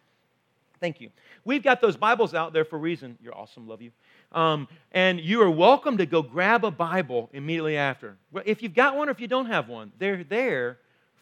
Thank 0.81 1.01
you. 1.01 1.11
We've 1.45 1.63
got 1.63 1.81
those 1.81 1.97
Bibles 1.97 2.35
out 2.35 2.53
there 2.53 2.65
for 2.65 2.77
a 2.77 2.79
reason. 2.79 3.19
You're 3.23 3.37
awesome. 3.37 3.67
Love 3.67 3.83
you. 3.83 3.91
Um, 4.33 4.69
and 4.93 5.19
you 5.19 5.43
are 5.43 5.51
welcome 5.51 5.97
to 5.99 6.07
go 6.07 6.23
grab 6.23 6.65
a 6.65 6.71
Bible 6.71 7.31
immediately 7.33 7.77
after. 7.77 8.17
If 8.45 8.63
you've 8.63 8.75
got 8.75 8.97
one 8.97 9.09
or 9.09 9.13
if 9.13 9.21
you 9.21 9.27
don't 9.27 9.47
have 9.47 9.69
one, 9.69 9.93
they're 9.99 10.25
there 10.25 10.79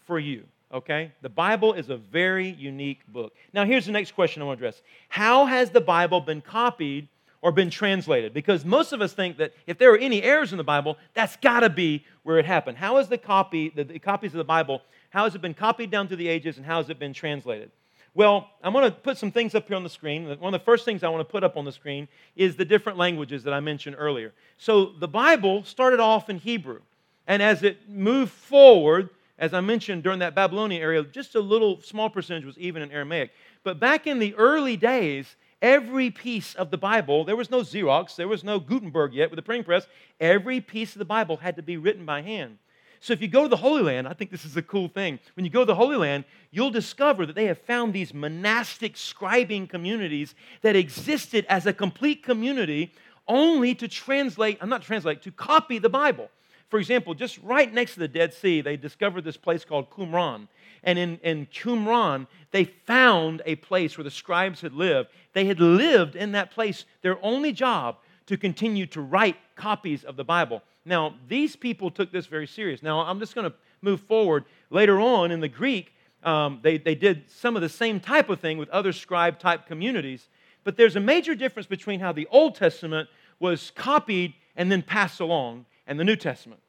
for 0.06 0.18
you. 0.18 0.44
Okay? 0.74 1.12
The 1.22 1.28
Bible 1.28 1.72
is 1.72 1.88
a 1.88 1.96
very 1.96 2.48
unique 2.48 3.00
book. 3.08 3.34
Now, 3.52 3.64
here's 3.64 3.86
the 3.86 3.92
next 3.92 4.14
question 4.14 4.42
I 4.42 4.46
want 4.46 4.58
to 4.58 4.66
address 4.66 4.82
How 5.08 5.46
has 5.46 5.70
the 5.70 5.80
Bible 5.80 6.20
been 6.20 6.40
copied 6.40 7.08
or 7.42 7.52
been 7.52 7.70
translated? 7.70 8.34
Because 8.34 8.64
most 8.64 8.92
of 8.92 9.00
us 9.00 9.12
think 9.12 9.36
that 9.38 9.52
if 9.66 9.78
there 9.78 9.92
are 9.92 9.98
any 9.98 10.22
errors 10.22 10.52
in 10.52 10.58
the 10.58 10.64
Bible, 10.64 10.96
that's 11.14 11.36
got 11.36 11.60
to 11.60 11.70
be 11.70 12.04
where 12.22 12.38
it 12.38 12.44
happened. 12.44 12.78
How 12.78 12.96
has 12.96 13.08
the 13.08 13.18
copy, 13.18 13.70
the, 13.70 13.84
the 13.84 13.98
copies 13.98 14.32
of 14.32 14.38
the 14.38 14.44
Bible, 14.44 14.82
how 15.10 15.24
has 15.24 15.34
it 15.34 15.40
been 15.40 15.54
copied 15.54 15.90
down 15.90 16.08
through 16.08 16.18
the 16.18 16.28
ages 16.28 16.56
and 16.56 16.66
how 16.66 16.78
has 16.78 16.90
it 16.90 16.98
been 16.98 17.12
translated? 17.12 17.70
Well, 18.14 18.48
I'm 18.62 18.72
going 18.72 18.84
to 18.84 18.90
put 18.90 19.18
some 19.18 19.30
things 19.30 19.54
up 19.54 19.68
here 19.68 19.76
on 19.76 19.82
the 19.82 19.90
screen. 19.90 20.26
One 20.40 20.54
of 20.54 20.60
the 20.60 20.64
first 20.64 20.86
things 20.86 21.04
I 21.04 21.08
want 21.10 21.20
to 21.20 21.30
put 21.30 21.44
up 21.44 21.58
on 21.58 21.66
the 21.66 21.72
screen 21.72 22.08
is 22.34 22.56
the 22.56 22.64
different 22.64 22.96
languages 22.96 23.44
that 23.44 23.52
I 23.52 23.60
mentioned 23.60 23.96
earlier. 23.98 24.32
So 24.56 24.86
the 24.86 25.06
Bible 25.06 25.64
started 25.64 26.00
off 26.00 26.30
in 26.30 26.38
Hebrew. 26.38 26.80
And 27.26 27.42
as 27.42 27.62
it 27.62 27.90
moved 27.90 28.32
forward, 28.32 29.10
as 29.38 29.52
I 29.52 29.60
mentioned 29.60 30.02
during 30.02 30.20
that 30.20 30.34
Babylonian 30.34 30.80
area, 30.80 31.02
just 31.02 31.34
a 31.34 31.40
little 31.40 31.82
small 31.82 32.08
percentage 32.08 32.46
was 32.46 32.56
even 32.56 32.80
in 32.80 32.90
Aramaic. 32.90 33.32
But 33.64 33.78
back 33.78 34.06
in 34.06 34.18
the 34.18 34.34
early 34.36 34.78
days, 34.78 35.36
every 35.62 36.10
piece 36.10 36.54
of 36.54 36.70
the 36.70 36.78
Bible, 36.78 37.24
there 37.24 37.36
was 37.36 37.50
no 37.50 37.60
Xerox, 37.60 38.16
there 38.16 38.28
was 38.28 38.44
no 38.44 38.58
Gutenberg 38.58 39.14
yet 39.14 39.30
with 39.30 39.36
the 39.36 39.42
printing 39.42 39.64
press, 39.64 39.86
every 40.20 40.60
piece 40.60 40.92
of 40.94 40.98
the 40.98 41.04
Bible 41.04 41.36
had 41.36 41.56
to 41.56 41.62
be 41.62 41.76
written 41.76 42.04
by 42.04 42.22
hand. 42.22 42.58
So 43.00 43.12
if 43.12 43.20
you 43.20 43.28
go 43.28 43.42
to 43.42 43.48
the 43.48 43.56
Holy 43.56 43.82
Land, 43.82 44.08
I 44.08 44.14
think 44.14 44.30
this 44.30 44.44
is 44.44 44.56
a 44.56 44.62
cool 44.62 44.88
thing. 44.88 45.18
When 45.34 45.44
you 45.44 45.50
go 45.50 45.60
to 45.60 45.66
the 45.66 45.74
Holy 45.74 45.96
Land, 45.96 46.24
you'll 46.50 46.70
discover 46.70 47.26
that 47.26 47.34
they 47.34 47.44
have 47.44 47.58
found 47.58 47.92
these 47.92 48.14
monastic 48.14 48.94
scribing 48.94 49.68
communities 49.68 50.34
that 50.62 50.76
existed 50.76 51.46
as 51.48 51.66
a 51.66 51.72
complete 51.72 52.22
community 52.22 52.92
only 53.28 53.74
to 53.74 53.88
translate, 53.88 54.58
I'm 54.60 54.68
not 54.68 54.82
translate, 54.82 55.22
to 55.22 55.30
copy 55.30 55.78
the 55.78 55.88
Bible. 55.88 56.30
For 56.68 56.78
example, 56.78 57.14
just 57.14 57.38
right 57.42 57.72
next 57.72 57.94
to 57.94 58.00
the 58.00 58.08
Dead 58.08 58.34
Sea, 58.34 58.60
they 58.60 58.76
discovered 58.76 59.22
this 59.22 59.36
place 59.36 59.64
called 59.64 59.90
Qumran. 59.90 60.48
And 60.82 60.98
in, 60.98 61.18
in 61.22 61.46
Qumran, 61.46 62.26
they 62.50 62.64
found 62.64 63.42
a 63.46 63.56
place 63.56 63.96
where 63.96 64.04
the 64.04 64.10
scribes 64.10 64.60
had 64.60 64.72
lived. 64.72 65.10
They 65.32 65.46
had 65.46 65.60
lived 65.60 66.16
in 66.16 66.32
that 66.32 66.50
place, 66.50 66.84
their 67.02 67.24
only 67.24 67.52
job 67.52 67.98
to 68.26 68.36
continue 68.36 68.86
to 68.86 69.00
write 69.00 69.36
copies 69.54 70.02
of 70.02 70.16
the 70.16 70.24
Bible. 70.24 70.62
Now, 70.84 71.14
these 71.28 71.54
people 71.54 71.90
took 71.90 72.10
this 72.10 72.26
very 72.26 72.46
serious. 72.46 72.82
Now, 72.82 73.00
I'm 73.00 73.20
just 73.20 73.34
going 73.34 73.48
to 73.48 73.56
move 73.82 74.00
forward. 74.00 74.44
Later 74.70 75.00
on 75.00 75.30
in 75.30 75.40
the 75.40 75.48
Greek, 75.48 75.92
um, 76.24 76.58
they, 76.62 76.78
they 76.78 76.96
did 76.96 77.30
some 77.30 77.54
of 77.54 77.62
the 77.62 77.68
same 77.68 78.00
type 78.00 78.28
of 78.28 78.40
thing 78.40 78.58
with 78.58 78.68
other 78.70 78.92
scribe 78.92 79.38
type 79.38 79.66
communities. 79.66 80.28
But 80.64 80.76
there's 80.76 80.96
a 80.96 81.00
major 81.00 81.36
difference 81.36 81.68
between 81.68 82.00
how 82.00 82.10
the 82.10 82.26
Old 82.32 82.56
Testament 82.56 83.08
was 83.38 83.70
copied 83.76 84.34
and 84.56 84.72
then 84.72 84.82
passed 84.82 85.20
along 85.20 85.66
and 85.86 85.98
the 85.98 86.04
New 86.04 86.16
Testament. 86.16 86.60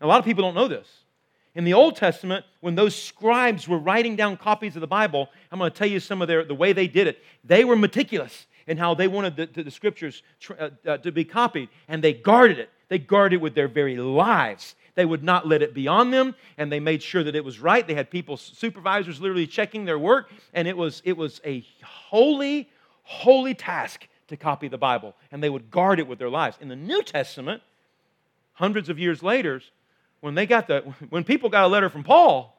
A 0.00 0.06
lot 0.06 0.18
of 0.18 0.24
people 0.24 0.42
don't 0.42 0.54
know 0.54 0.68
this. 0.68 0.88
In 1.54 1.64
the 1.64 1.74
Old 1.74 1.96
Testament, 1.96 2.44
when 2.60 2.76
those 2.76 2.94
scribes 2.94 3.66
were 3.66 3.78
writing 3.78 4.14
down 4.14 4.36
copies 4.36 4.76
of 4.76 4.80
the 4.80 4.86
Bible, 4.86 5.28
I'm 5.50 5.58
going 5.58 5.70
to 5.70 5.76
tell 5.76 5.88
you 5.88 5.98
some 5.98 6.22
of 6.22 6.28
their, 6.28 6.44
the 6.44 6.54
way 6.54 6.72
they 6.72 6.86
did 6.86 7.06
it. 7.08 7.22
They 7.44 7.64
were 7.64 7.76
meticulous 7.76 8.46
in 8.66 8.76
how 8.76 8.94
they 8.94 9.08
wanted 9.08 9.36
the, 9.36 9.62
the 9.62 9.70
scriptures 9.70 10.22
uh, 10.58 10.70
uh, 10.86 10.98
to 10.98 11.10
be 11.10 11.24
copied, 11.24 11.68
and 11.88 12.04
they 12.04 12.12
guarded 12.12 12.58
it. 12.58 12.70
They 12.88 12.98
guarded 12.98 13.36
it 13.36 13.42
with 13.42 13.54
their 13.54 13.66
very 13.66 13.96
lives. 13.96 14.76
They 14.94 15.04
would 15.04 15.24
not 15.24 15.46
let 15.46 15.62
it 15.62 15.74
be 15.74 15.88
on 15.88 16.10
them, 16.12 16.36
and 16.56 16.70
they 16.70 16.78
made 16.78 17.02
sure 17.02 17.24
that 17.24 17.34
it 17.34 17.44
was 17.44 17.58
right. 17.58 17.86
They 17.86 17.94
had 17.94 18.10
people, 18.10 18.36
supervisors, 18.36 19.20
literally 19.20 19.46
checking 19.46 19.84
their 19.84 19.98
work, 19.98 20.30
and 20.54 20.68
it 20.68 20.76
was, 20.76 21.02
it 21.04 21.16
was 21.16 21.40
a 21.44 21.64
holy, 21.82 22.68
holy 23.02 23.54
task 23.54 24.06
to 24.28 24.36
copy 24.36 24.68
the 24.68 24.78
Bible, 24.78 25.16
and 25.32 25.42
they 25.42 25.50
would 25.50 25.70
guard 25.70 25.98
it 25.98 26.06
with 26.06 26.20
their 26.20 26.30
lives. 26.30 26.56
In 26.60 26.68
the 26.68 26.76
New 26.76 27.02
Testament, 27.02 27.62
hundreds 28.60 28.90
of 28.90 28.98
years 28.98 29.22
later, 29.22 29.62
when 30.20 30.34
they 30.34 30.46
got 30.46 30.68
the 30.68 30.80
when 31.08 31.24
people 31.24 31.48
got 31.48 31.64
a 31.64 31.66
letter 31.66 31.88
from 31.88 32.04
Paul, 32.04 32.56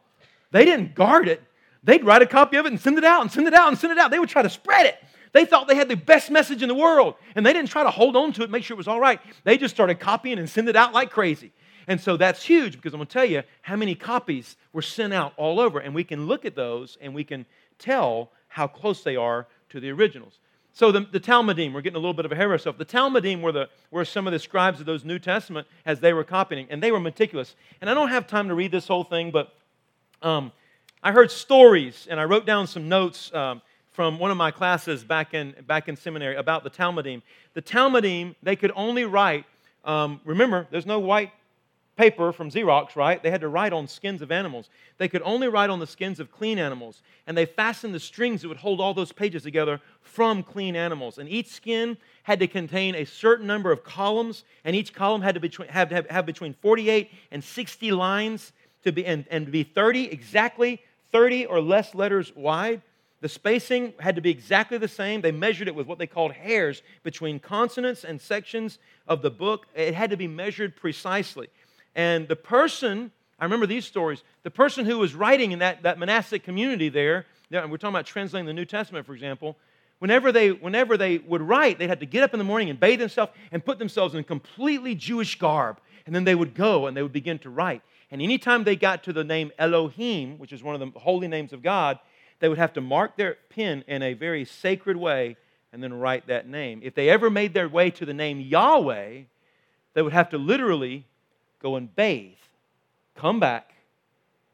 they 0.51 0.65
didn't 0.65 0.95
guard 0.95 1.27
it. 1.27 1.41
They'd 1.83 2.03
write 2.03 2.23
a 2.23 2.25
copy 2.25 2.57
of 2.57 2.65
it 2.65 2.71
and 2.71 2.81
send 2.81 2.97
it 2.97 3.03
out 3.03 3.21
and 3.21 3.31
send 3.31 3.47
it 3.47 3.53
out 3.53 3.69
and 3.69 3.77
send 3.77 3.91
it 3.91 3.99
out. 3.99 4.11
They 4.11 4.19
would 4.19 4.29
try 4.29 4.41
to 4.41 4.49
spread 4.49 4.87
it. 4.87 4.97
They 5.31 5.45
thought 5.45 5.67
they 5.67 5.75
had 5.75 5.87
the 5.87 5.95
best 5.95 6.29
message 6.29 6.61
in 6.61 6.67
the 6.67 6.75
world, 6.75 7.15
and 7.35 7.45
they 7.45 7.53
didn't 7.53 7.69
try 7.69 7.83
to 7.83 7.89
hold 7.89 8.15
on 8.15 8.33
to 8.33 8.43
it, 8.43 8.49
make 8.49 8.63
sure 8.63 8.75
it 8.75 8.77
was 8.77 8.87
all 8.87 8.99
right. 8.99 9.19
They 9.45 9.57
just 9.57 9.73
started 9.73 9.99
copying 9.99 10.39
and 10.39 10.49
sending 10.49 10.71
it 10.71 10.75
out 10.75 10.91
like 10.91 11.09
crazy. 11.09 11.53
And 11.87 12.01
so 12.01 12.17
that's 12.17 12.43
huge 12.43 12.73
because 12.73 12.93
I'm 12.93 12.97
going 12.97 13.07
to 13.07 13.13
tell 13.13 13.25
you 13.25 13.43
how 13.61 13.75
many 13.75 13.95
copies 13.95 14.57
were 14.73 14.81
sent 14.81 15.13
out 15.13 15.33
all 15.37 15.59
over, 15.59 15.79
and 15.79 15.95
we 15.95 16.03
can 16.03 16.27
look 16.27 16.45
at 16.45 16.55
those 16.55 16.97
and 16.99 17.15
we 17.15 17.23
can 17.23 17.45
tell 17.79 18.31
how 18.47 18.67
close 18.67 19.03
they 19.03 19.15
are 19.15 19.47
to 19.69 19.79
the 19.79 19.89
originals. 19.89 20.39
So 20.74 20.91
the, 20.91 21.01
the 21.01 21.19
Talmudim, 21.19 21.74
we're 21.74 21.82
getting 21.82 21.97
a 21.97 21.99
little 21.99 22.13
bit 22.13 22.26
of 22.26 22.32
ahead 22.32 22.45
of 22.45 22.51
ourselves. 22.51 22.78
The 22.80 22.86
Talmudim 22.86 23.41
were, 23.41 23.51
the, 23.51 23.69
were 23.91 24.05
some 24.05 24.26
of 24.26 24.34
the 24.34 24.39
scribes 24.39 24.80
of 24.80 24.86
those 24.86 25.03
New 25.03 25.19
Testament 25.19 25.67
as 25.86 25.99
they 25.99 26.13
were 26.13 26.24
copying, 26.24 26.67
and 26.69 26.82
they 26.82 26.91
were 26.91 26.99
meticulous. 26.99 27.55
And 27.82 27.89
I 27.89 27.93
don't 27.93 28.09
have 28.09 28.26
time 28.26 28.47
to 28.47 28.55
read 28.55 28.72
this 28.72 28.88
whole 28.88 29.03
thing, 29.03 29.32
but 29.32 29.53
um, 30.22 30.51
I 31.03 31.11
heard 31.11 31.30
stories, 31.30 32.07
and 32.09 32.19
I 32.19 32.24
wrote 32.24 32.45
down 32.45 32.67
some 32.67 32.88
notes 32.88 33.34
um, 33.34 33.61
from 33.91 34.17
one 34.17 34.32
of 34.32 34.38
my 34.38 34.51
classes 34.51 35.03
back 35.03 35.34
in, 35.34 35.55
back 35.67 35.89
in 35.89 35.97
seminary 35.97 36.36
about 36.38 36.63
the 36.63 36.69
Talmudim. 36.69 37.22
The 37.53 37.61
Talmudim, 37.61 38.36
they 38.41 38.55
could 38.55 38.72
only 38.76 39.03
write, 39.03 39.45
um, 39.84 40.22
remember, 40.24 40.67
there's 40.72 40.86
no 40.86 40.99
white 40.99 41.32
paper 41.97 42.31
from 42.31 42.49
Xerox, 42.49 42.95
right? 42.95 43.21
They 43.21 43.29
had 43.29 43.41
to 43.41 43.47
write 43.47 43.73
on 43.73 43.87
skins 43.87 44.21
of 44.21 44.31
animals. 44.31 44.69
They 44.97 45.07
could 45.07 45.21
only 45.23 45.47
write 45.47 45.69
on 45.69 45.79
the 45.79 45.87
skins 45.87 46.19
of 46.19 46.31
clean 46.31 46.57
animals. 46.57 47.01
And 47.27 47.37
they 47.37 47.45
fastened 47.45 47.93
the 47.93 47.99
strings 47.99 48.41
that 48.41 48.47
would 48.47 48.57
hold 48.57 48.79
all 48.79 48.93
those 48.93 49.11
pages 49.11 49.43
together 49.43 49.81
from 50.01 50.43
clean 50.43 50.75
animals. 50.75 51.17
And 51.17 51.29
each 51.29 51.49
skin 51.49 51.97
had 52.23 52.39
to 52.39 52.47
contain 52.47 52.95
a 52.95 53.05
certain 53.05 53.45
number 53.45 53.71
of 53.71 53.83
columns, 53.83 54.43
and 54.63 54.75
each 54.75 54.93
column 54.93 55.21
had 55.21 55.35
to, 55.35 55.41
be, 55.41 55.51
have, 55.69 55.89
to 55.89 55.95
have, 55.95 56.09
have 56.09 56.25
between 56.25 56.53
48 56.53 57.11
and 57.31 57.43
60 57.43 57.91
lines 57.91 58.53
to 58.83 58.91
be, 58.91 59.05
and, 59.05 59.25
and 59.29 59.51
be 59.51 59.63
30, 59.63 60.11
exactly 60.11 60.81
30 61.11 61.45
or 61.45 61.61
less 61.61 61.93
letters 61.93 62.35
wide. 62.35 62.81
The 63.21 63.29
spacing 63.29 63.93
had 63.99 64.15
to 64.15 64.21
be 64.21 64.31
exactly 64.31 64.79
the 64.79 64.87
same. 64.87 65.21
They 65.21 65.31
measured 65.31 65.67
it 65.67 65.75
with 65.75 65.85
what 65.85 65.99
they 65.99 66.07
called 66.07 66.31
hairs 66.31 66.81
between 67.03 67.39
consonants 67.39 68.03
and 68.03 68.19
sections 68.19 68.79
of 69.07 69.21
the 69.21 69.29
book. 69.29 69.67
It 69.75 69.93
had 69.93 70.09
to 70.09 70.17
be 70.17 70.27
measured 70.27 70.75
precisely. 70.75 71.49
And 71.95 72.27
the 72.27 72.35
person, 72.35 73.11
I 73.39 73.43
remember 73.43 73.65
these 73.65 73.85
stories, 73.85 74.23
the 74.43 74.51
person 74.51 74.85
who 74.85 74.97
was 74.97 75.13
writing 75.13 75.51
in 75.51 75.59
that, 75.59 75.83
that 75.83 75.99
monastic 75.99 76.43
community 76.43 76.89
there, 76.89 77.25
we're 77.51 77.77
talking 77.77 77.89
about 77.89 78.05
translating 78.05 78.45
the 78.45 78.53
New 78.53 78.65
Testament, 78.65 79.05
for 79.05 79.13
example, 79.13 79.57
whenever 79.99 80.31
they, 80.31 80.51
whenever 80.51 80.97
they 80.97 81.17
would 81.19 81.41
write, 81.41 81.77
they 81.77 81.87
had 81.87 81.99
to 81.99 82.05
get 82.05 82.23
up 82.23 82.33
in 82.33 82.37
the 82.37 82.43
morning 82.43 82.69
and 82.69 82.79
bathe 82.79 82.99
themselves 82.99 83.31
and 83.51 83.63
put 83.63 83.77
themselves 83.77 84.15
in 84.15 84.23
completely 84.23 84.95
Jewish 84.95 85.37
garb. 85.37 85.79
And 86.05 86.15
then 86.15 86.23
they 86.23 86.33
would 86.33 86.55
go 86.55 86.87
and 86.87 86.97
they 86.97 87.03
would 87.03 87.13
begin 87.13 87.37
to 87.39 87.49
write. 87.49 87.83
And 88.09 88.21
anytime 88.21 88.63
they 88.63 88.75
got 88.75 89.03
to 89.03 89.13
the 89.13 89.23
name 89.23 89.51
Elohim, 89.59 90.37
which 90.39 90.51
is 90.51 90.63
one 90.63 90.73
of 90.73 90.81
the 90.81 90.99
holy 90.99 91.27
names 91.27 91.53
of 91.53 91.61
God, 91.61 91.99
they 92.39 92.49
would 92.49 92.57
have 92.57 92.73
to 92.73 92.81
mark 92.81 93.15
their 93.15 93.37
pen 93.49 93.83
in 93.87 94.01
a 94.01 94.13
very 94.13 94.43
sacred 94.43 94.97
way 94.97 95.37
and 95.71 95.83
then 95.83 95.93
write 95.93 96.27
that 96.27 96.47
name. 96.47 96.81
If 96.83 96.95
they 96.95 97.09
ever 97.09 97.29
made 97.29 97.53
their 97.53 97.69
way 97.69 97.91
to 97.91 98.05
the 98.05 98.13
name 98.13 98.39
Yahweh, 98.39 99.21
they 99.93 100.01
would 100.01 100.13
have 100.13 100.29
to 100.31 100.37
literally 100.37 101.05
go 101.62 101.76
and 101.76 101.93
bathe, 101.95 102.38
come 103.16 103.39
back, 103.39 103.74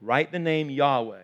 write 0.01 0.31
the 0.31 0.39
name 0.39 0.69
Yahweh, 0.69 1.23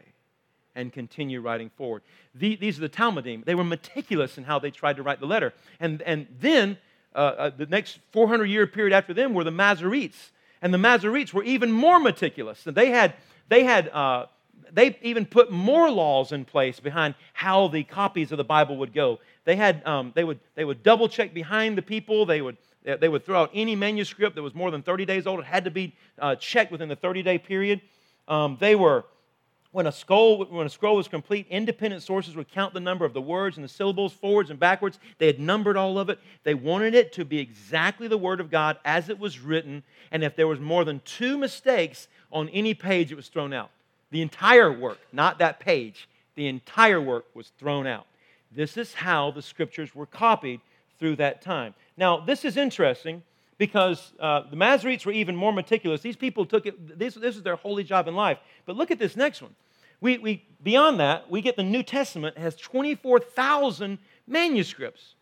and 0.76 0.92
continue 0.92 1.42
writing 1.42 1.70
forward. 1.78 2.02
The, 2.36 2.56
these 2.56 2.78
are 2.78 2.82
the 2.82 2.90
Talmudim. 2.90 3.46
They 3.46 3.56
were 3.56 3.64
meticulous 3.64 4.38
in 4.38 4.44
how 4.44 4.60
they 4.60 4.72
tried 4.72 4.98
to 4.98 5.04
write 5.04 5.20
the 5.20 5.28
letter. 5.28 5.54
And, 5.80 6.02
and 6.02 6.28
then 6.40 6.78
uh, 7.14 7.18
uh, 7.18 7.50
the 7.56 7.68
next 7.68 8.00
400 8.12 8.46
year 8.46 8.66
period 8.66 8.94
after 8.94 9.14
them 9.14 9.34
were 9.34 9.44
the 9.44 9.52
Masoretes. 9.52 10.32
And 10.62 10.74
the 10.74 10.80
Masoretes 10.80 11.34
were 11.34 11.44
even 11.44 11.72
more 11.72 12.00
meticulous. 12.00 12.66
And 12.66 12.76
they 12.76 12.90
had, 12.90 13.14
they 13.50 13.64
had 13.64 13.90
uh, 13.90 14.26
they 14.74 14.98
even 15.02 15.26
put 15.26 15.52
more 15.52 15.90
laws 15.92 16.32
in 16.32 16.46
place 16.46 16.80
behind 16.80 17.14
how 17.34 17.68
the 17.68 17.84
copies 17.84 18.32
of 18.32 18.38
the 18.38 18.44
Bible 18.44 18.78
would 18.78 18.94
go. 18.94 19.20
They 19.46 19.56
had, 19.56 19.86
um, 19.86 20.12
they 20.16 20.24
would, 20.24 20.40
they 20.56 20.66
would 20.66 20.82
double 20.82 21.08
check 21.08 21.34
behind 21.34 21.78
the 21.78 21.82
people. 21.82 22.26
They 22.26 22.42
would 22.42 22.58
They 22.84 23.08
would 23.08 23.26
throw 23.26 23.42
out 23.42 23.52
any 23.54 23.76
manuscript 23.76 24.36
that 24.36 24.42
was 24.42 24.54
more 24.54 24.70
than 24.70 24.84
30 24.84 25.06
days 25.06 25.26
old. 25.26 25.40
It 25.40 25.46
had 25.46 25.66
to 25.66 25.72
be 25.72 25.96
uh, 26.20 26.36
checked 26.36 26.72
within 26.72 26.90
the 26.90 26.96
30 26.96 27.24
day 27.24 27.38
period. 27.38 27.82
Um, 28.28 28.58
they 28.60 28.76
were, 28.76 29.06
when 29.72 29.88
a, 29.88 29.92
scroll, 29.92 30.46
when 30.46 30.68
a 30.68 30.70
scroll 30.70 30.98
was 30.98 31.08
complete, 31.08 31.48
independent 31.50 32.04
sources 32.04 32.36
would 32.36 32.52
count 32.52 32.74
the 32.74 32.80
number 32.80 33.06
of 33.06 33.14
the 33.14 33.22
words 33.22 33.58
and 33.58 33.64
the 33.64 33.70
syllables 33.70 34.14
forwards 34.14 34.50
and 34.50 34.60
backwards. 34.60 35.00
They 35.18 35.28
had 35.28 35.40
numbered 35.40 35.78
all 35.78 35.98
of 35.98 36.10
it. 36.10 36.20
They 36.44 36.54
wanted 36.54 36.94
it 36.94 37.14
to 37.14 37.26
be 37.26 37.40
exactly 37.40 38.08
the 38.08 38.18
Word 38.18 38.40
of 38.40 38.52
God 38.52 38.78
as 38.84 39.10
it 39.10 39.18
was 39.18 39.40
written. 39.40 39.84
And 40.12 40.24
if 40.24 40.36
there 40.36 40.48
was 40.48 40.60
more 40.60 40.84
than 40.84 41.02
two 41.06 41.38
mistakes 41.38 42.08
on 42.32 42.50
any 42.50 42.74
page, 42.74 43.12
it 43.12 43.16
was 43.16 43.30
thrown 43.30 43.54
out. 43.54 43.72
The 44.12 44.22
entire 44.22 44.72
work, 44.72 45.00
not 45.12 45.40
that 45.40 45.60
page, 45.60 46.08
the 46.36 46.48
entire 46.48 47.02
work 47.02 47.26
was 47.34 47.52
thrown 47.58 47.88
out. 47.88 48.06
This 48.52 48.78
is 48.78 48.94
how 48.94 49.32
the 49.32 49.42
scriptures 49.42 49.96
were 49.96 50.06
copied 50.06 50.62
through 51.04 51.18
that 51.18 51.42
time. 51.42 51.74
Now, 51.98 52.22
this 52.22 52.46
is 52.46 52.56
interesting 52.56 53.24
because 53.58 54.14
uh, 54.22 54.44
the 54.50 54.56
Masoretes 54.56 55.06
were 55.06 55.12
even 55.12 55.36
more 55.36 55.52
meticulous. 55.52 56.00
These 56.00 56.16
people 56.16 56.46
took 56.46 56.66
it, 56.66 56.98
this, 56.98 57.16
this 57.16 57.36
is 57.36 57.44
their 57.44 57.58
holy 57.58 57.84
job 57.84 58.08
in 58.08 58.16
life. 58.16 58.38
But 58.66 58.78
look 58.78 58.90
at 58.90 59.00
this 59.00 59.18
next 59.18 59.42
one. 59.42 59.54
We, 60.00 60.18
we, 60.18 60.46
beyond 60.64 61.02
that, 61.02 61.30
we 61.30 61.42
get 61.42 61.58
the 61.58 61.64
New 61.64 61.84
Testament 61.84 62.38
has 62.38 62.56
24,000 62.56 63.98
manuscripts. 64.28 65.16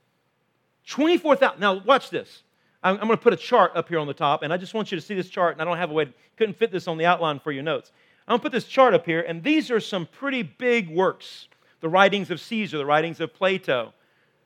24,000. 0.86 1.60
Now, 1.60 1.82
watch 1.84 2.12
this. 2.12 2.44
I'm, 2.84 2.98
I'm 2.98 3.08
going 3.08 3.18
to 3.18 3.24
put 3.24 3.34
a 3.34 3.38
chart 3.38 3.72
up 3.74 3.90
here 3.90 3.98
on 3.98 4.06
the 4.06 4.14
top, 4.14 4.44
and 4.44 4.54
I 4.54 4.58
just 4.58 4.76
want 4.76 4.92
you 4.92 5.00
to 5.00 5.02
see 5.04 5.16
this 5.16 5.30
chart, 5.30 5.54
and 5.54 5.64
I 5.64 5.66
don't 5.66 5.78
have 5.78 5.90
a 5.90 5.94
way, 5.94 6.06
to, 6.06 6.14
couldn't 6.38 6.60
fit 6.60 6.72
this 6.72 6.88
on 6.88 7.00
the 7.00 7.08
outline 7.08 7.40
for 7.40 7.52
your 7.52 7.64
notes. 7.64 7.92
I'm 8.28 8.34
going 8.34 8.40
to 8.42 8.44
put 8.44 8.52
this 8.52 8.66
chart 8.66 8.94
up 8.94 9.08
here, 9.08 9.22
and 9.22 9.44
these 9.44 9.72
are 9.72 9.80
some 9.80 10.06
pretty 10.06 10.44
big 10.44 10.92
works 10.92 11.48
the 11.80 11.90
writings 11.90 12.30
of 12.30 12.40
Caesar, 12.40 12.78
the 12.78 12.86
writings 12.86 13.20
of 13.20 13.34
Plato. 13.34 13.96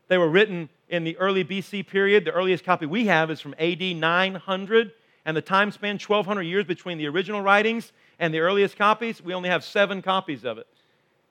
They 0.07 0.17
were 0.17 0.29
written 0.29 0.69
in 0.89 1.03
the 1.03 1.17
early 1.17 1.43
BC 1.43 1.88
period. 1.88 2.25
The 2.25 2.31
earliest 2.31 2.63
copy 2.63 2.86
we 2.86 3.07
have 3.07 3.31
is 3.31 3.41
from 3.41 3.55
AD 3.59 3.81
900, 3.81 4.91
and 5.25 5.36
the 5.38 5.41
time 5.41 5.71
span 5.71 5.95
1,200 5.95 6.41
years 6.43 6.65
between 6.65 6.97
the 6.97 7.07
original 7.07 7.41
writings 7.41 7.91
and 8.19 8.33
the 8.33 8.39
earliest 8.39 8.77
copies. 8.77 9.21
We 9.21 9.33
only 9.33 9.49
have 9.49 9.63
seven 9.63 10.01
copies 10.01 10.43
of 10.43 10.57
it. 10.57 10.67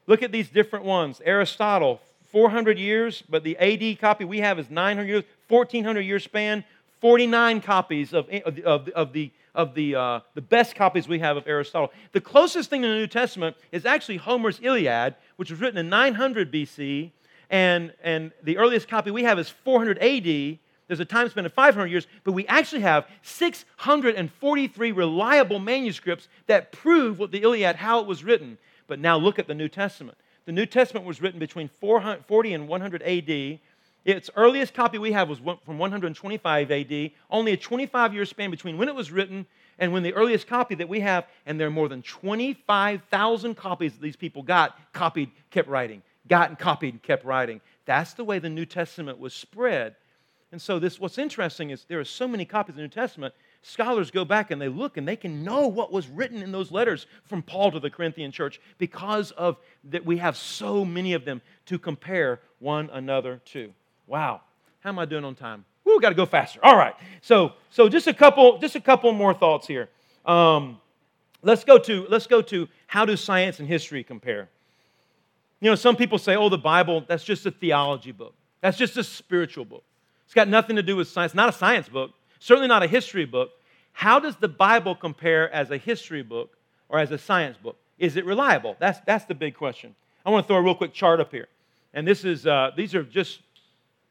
Look 0.06 0.22
at 0.22 0.32
these 0.32 0.48
different 0.48 0.84
ones. 0.84 1.20
Aristotle, 1.24 2.00
400 2.30 2.78
years, 2.78 3.22
but 3.28 3.44
the 3.44 3.56
AD 3.58 4.00
copy 4.00 4.24
we 4.24 4.40
have 4.40 4.58
is 4.58 4.68
900 4.70 5.08
years, 5.08 5.24
1,400 5.48 6.00
year 6.00 6.18
span, 6.18 6.64
49 7.00 7.60
copies 7.60 8.12
of, 8.12 8.28
of, 8.28 8.58
of, 8.60 8.88
of 8.88 9.12
the 9.12 9.30
of 9.54 9.74
the, 9.74 9.94
uh, 9.94 10.20
the 10.34 10.42
best 10.42 10.74
copies 10.74 11.06
we 11.06 11.20
have 11.20 11.36
of 11.36 11.46
Aristotle. 11.46 11.92
The 12.12 12.20
closest 12.20 12.70
thing 12.70 12.82
in 12.82 12.90
the 12.90 12.96
New 12.96 13.06
Testament 13.06 13.56
is 13.70 13.86
actually 13.86 14.16
Homer's 14.16 14.58
Iliad, 14.60 15.14
which 15.36 15.50
was 15.50 15.60
written 15.60 15.78
in 15.78 15.88
900 15.88 16.52
BC, 16.52 17.12
and, 17.54 17.92
and 18.02 18.32
the 18.42 18.58
earliest 18.58 18.88
copy 18.88 19.12
we 19.12 19.22
have 19.22 19.38
is 19.38 19.48
400 19.48 19.98
AD. 19.98 20.58
There's 20.88 20.98
a 20.98 21.04
time 21.04 21.28
span 21.28 21.46
of 21.46 21.52
500 21.52 21.86
years, 21.86 22.08
but 22.24 22.32
we 22.32 22.44
actually 22.48 22.80
have 22.80 23.06
643 23.22 24.90
reliable 24.90 25.60
manuscripts 25.60 26.26
that 26.48 26.72
prove 26.72 27.20
what 27.20 27.30
the 27.30 27.44
Iliad, 27.44 27.76
how 27.76 28.00
it 28.00 28.06
was 28.06 28.24
written. 28.24 28.58
But 28.88 28.98
now 28.98 29.16
look 29.16 29.38
at 29.38 29.46
the 29.46 29.54
New 29.54 29.68
Testament. 29.68 30.18
The 30.46 30.52
New 30.52 30.66
Testament 30.66 31.06
was 31.06 31.22
written 31.22 31.38
between 31.38 31.68
40 31.68 32.54
and 32.54 32.66
100 32.66 33.02
AD. 33.02 33.60
Its 34.04 34.30
earliest 34.34 34.74
copy 34.74 34.98
we 34.98 35.12
have 35.12 35.28
was 35.28 35.38
from 35.38 35.78
125 35.78 36.70
AD, 36.72 37.10
only 37.30 37.52
a 37.52 37.56
25 37.56 38.14
year 38.14 38.24
span 38.24 38.50
between 38.50 38.78
when 38.78 38.88
it 38.88 38.96
was 38.96 39.12
written 39.12 39.46
and 39.78 39.92
when 39.92 40.02
the 40.02 40.12
earliest 40.14 40.48
copy 40.48 40.74
that 40.74 40.88
we 40.88 40.98
have, 40.98 41.24
and 41.46 41.60
there 41.60 41.68
are 41.68 41.70
more 41.70 41.88
than 41.88 42.02
25,000 42.02 43.54
copies 43.54 43.92
that 43.92 44.02
these 44.02 44.16
people 44.16 44.42
got, 44.42 44.76
copied, 44.92 45.30
kept 45.52 45.68
writing, 45.68 46.02
got 46.28 46.48
and 46.48 46.58
copied, 46.58 46.94
and 46.94 47.02
kept 47.02 47.24
writing. 47.24 47.60
That's 47.84 48.14
the 48.14 48.24
way 48.24 48.38
the 48.38 48.48
New 48.48 48.66
Testament 48.66 49.18
was 49.18 49.34
spread. 49.34 49.96
And 50.52 50.62
so, 50.62 50.78
this, 50.78 51.00
what's 51.00 51.18
interesting 51.18 51.70
is 51.70 51.84
there 51.88 52.00
are 52.00 52.04
so 52.04 52.28
many 52.28 52.44
copies 52.44 52.72
of 52.72 52.76
the 52.76 52.82
New 52.82 52.88
Testament, 52.88 53.34
scholars 53.62 54.10
go 54.10 54.24
back 54.24 54.50
and 54.50 54.60
they 54.60 54.68
look 54.68 54.96
and 54.96 55.08
they 55.08 55.16
can 55.16 55.42
know 55.42 55.66
what 55.66 55.90
was 55.90 56.06
written 56.08 56.42
in 56.42 56.52
those 56.52 56.70
letters 56.70 57.06
from 57.24 57.42
Paul 57.42 57.72
to 57.72 57.80
the 57.80 57.90
Corinthian 57.90 58.30
church 58.30 58.60
because 58.78 59.30
of 59.32 59.56
that 59.84 60.04
we 60.04 60.18
have 60.18 60.36
so 60.36 60.84
many 60.84 61.14
of 61.14 61.24
them 61.24 61.40
to 61.66 61.78
compare 61.78 62.40
one 62.58 62.90
another 62.92 63.40
to. 63.46 63.72
Wow. 64.06 64.42
How 64.80 64.90
am 64.90 64.98
I 64.98 65.06
doing 65.06 65.24
on 65.24 65.34
time? 65.34 65.64
Woo, 65.84 66.00
got 66.00 66.10
to 66.10 66.14
go 66.14 66.26
faster. 66.26 66.60
All 66.62 66.76
right. 66.76 66.94
So, 67.22 67.54
so 67.70 67.88
just 67.88 68.06
a 68.06 68.14
couple, 68.14 68.58
just 68.58 68.76
a 68.76 68.80
couple 68.80 69.12
more 69.12 69.34
thoughts 69.34 69.66
here. 69.66 69.88
Um, 70.24 70.78
let's 71.42 71.64
go 71.64 71.78
to 71.78 72.06
let's 72.08 72.26
go 72.26 72.42
to 72.42 72.68
how 72.86 73.04
do 73.04 73.16
science 73.16 73.58
and 73.60 73.68
history 73.68 74.02
compare? 74.02 74.48
You 75.60 75.70
know, 75.70 75.74
some 75.76 75.96
people 75.96 76.18
say, 76.18 76.36
"Oh, 76.36 76.48
the 76.48 76.58
Bible 76.58 77.04
that's 77.06 77.24
just 77.24 77.46
a 77.46 77.50
theology 77.50 78.12
book. 78.12 78.34
That's 78.60 78.76
just 78.76 78.96
a 78.96 79.04
spiritual 79.04 79.64
book. 79.64 79.84
It's 80.24 80.34
got 80.34 80.48
nothing 80.48 80.76
to 80.76 80.82
do 80.82 80.96
with 80.96 81.08
science. 81.08 81.34
Not 81.34 81.48
a 81.48 81.52
science 81.52 81.88
book. 81.88 82.12
Certainly 82.38 82.68
not 82.68 82.82
a 82.82 82.86
history 82.86 83.24
book." 83.24 83.50
How 83.94 84.18
does 84.18 84.36
the 84.36 84.48
Bible 84.48 84.96
compare 84.96 85.48
as 85.52 85.70
a 85.70 85.78
history 85.78 86.22
book 86.22 86.56
or 86.88 86.98
as 86.98 87.12
a 87.12 87.18
science 87.18 87.56
book? 87.56 87.76
Is 87.98 88.16
it 88.16 88.26
reliable? 88.26 88.76
That's 88.80 88.98
that's 89.06 89.24
the 89.24 89.34
big 89.34 89.54
question. 89.54 89.94
I 90.26 90.30
want 90.30 90.44
to 90.44 90.48
throw 90.48 90.56
a 90.56 90.62
real 90.62 90.74
quick 90.74 90.92
chart 90.92 91.20
up 91.20 91.30
here, 91.30 91.48
and 91.92 92.06
this 92.06 92.24
is 92.24 92.46
uh, 92.46 92.72
these 92.76 92.94
are 92.94 93.04
just 93.04 93.40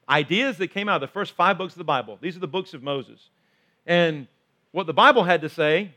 ideas 0.09 0.57
that 0.57 0.69
came 0.69 0.89
out 0.89 0.95
of 0.95 1.01
the 1.01 1.13
first 1.13 1.33
five 1.33 1.57
books 1.57 1.73
of 1.73 1.77
the 1.77 1.83
Bible. 1.83 2.17
These 2.21 2.35
are 2.35 2.39
the 2.39 2.47
books 2.47 2.73
of 2.73 2.81
Moses. 2.81 3.29
And 3.85 4.27
what 4.71 4.87
the 4.87 4.93
Bible 4.93 5.23
had 5.23 5.41
to 5.41 5.49
say 5.49 5.91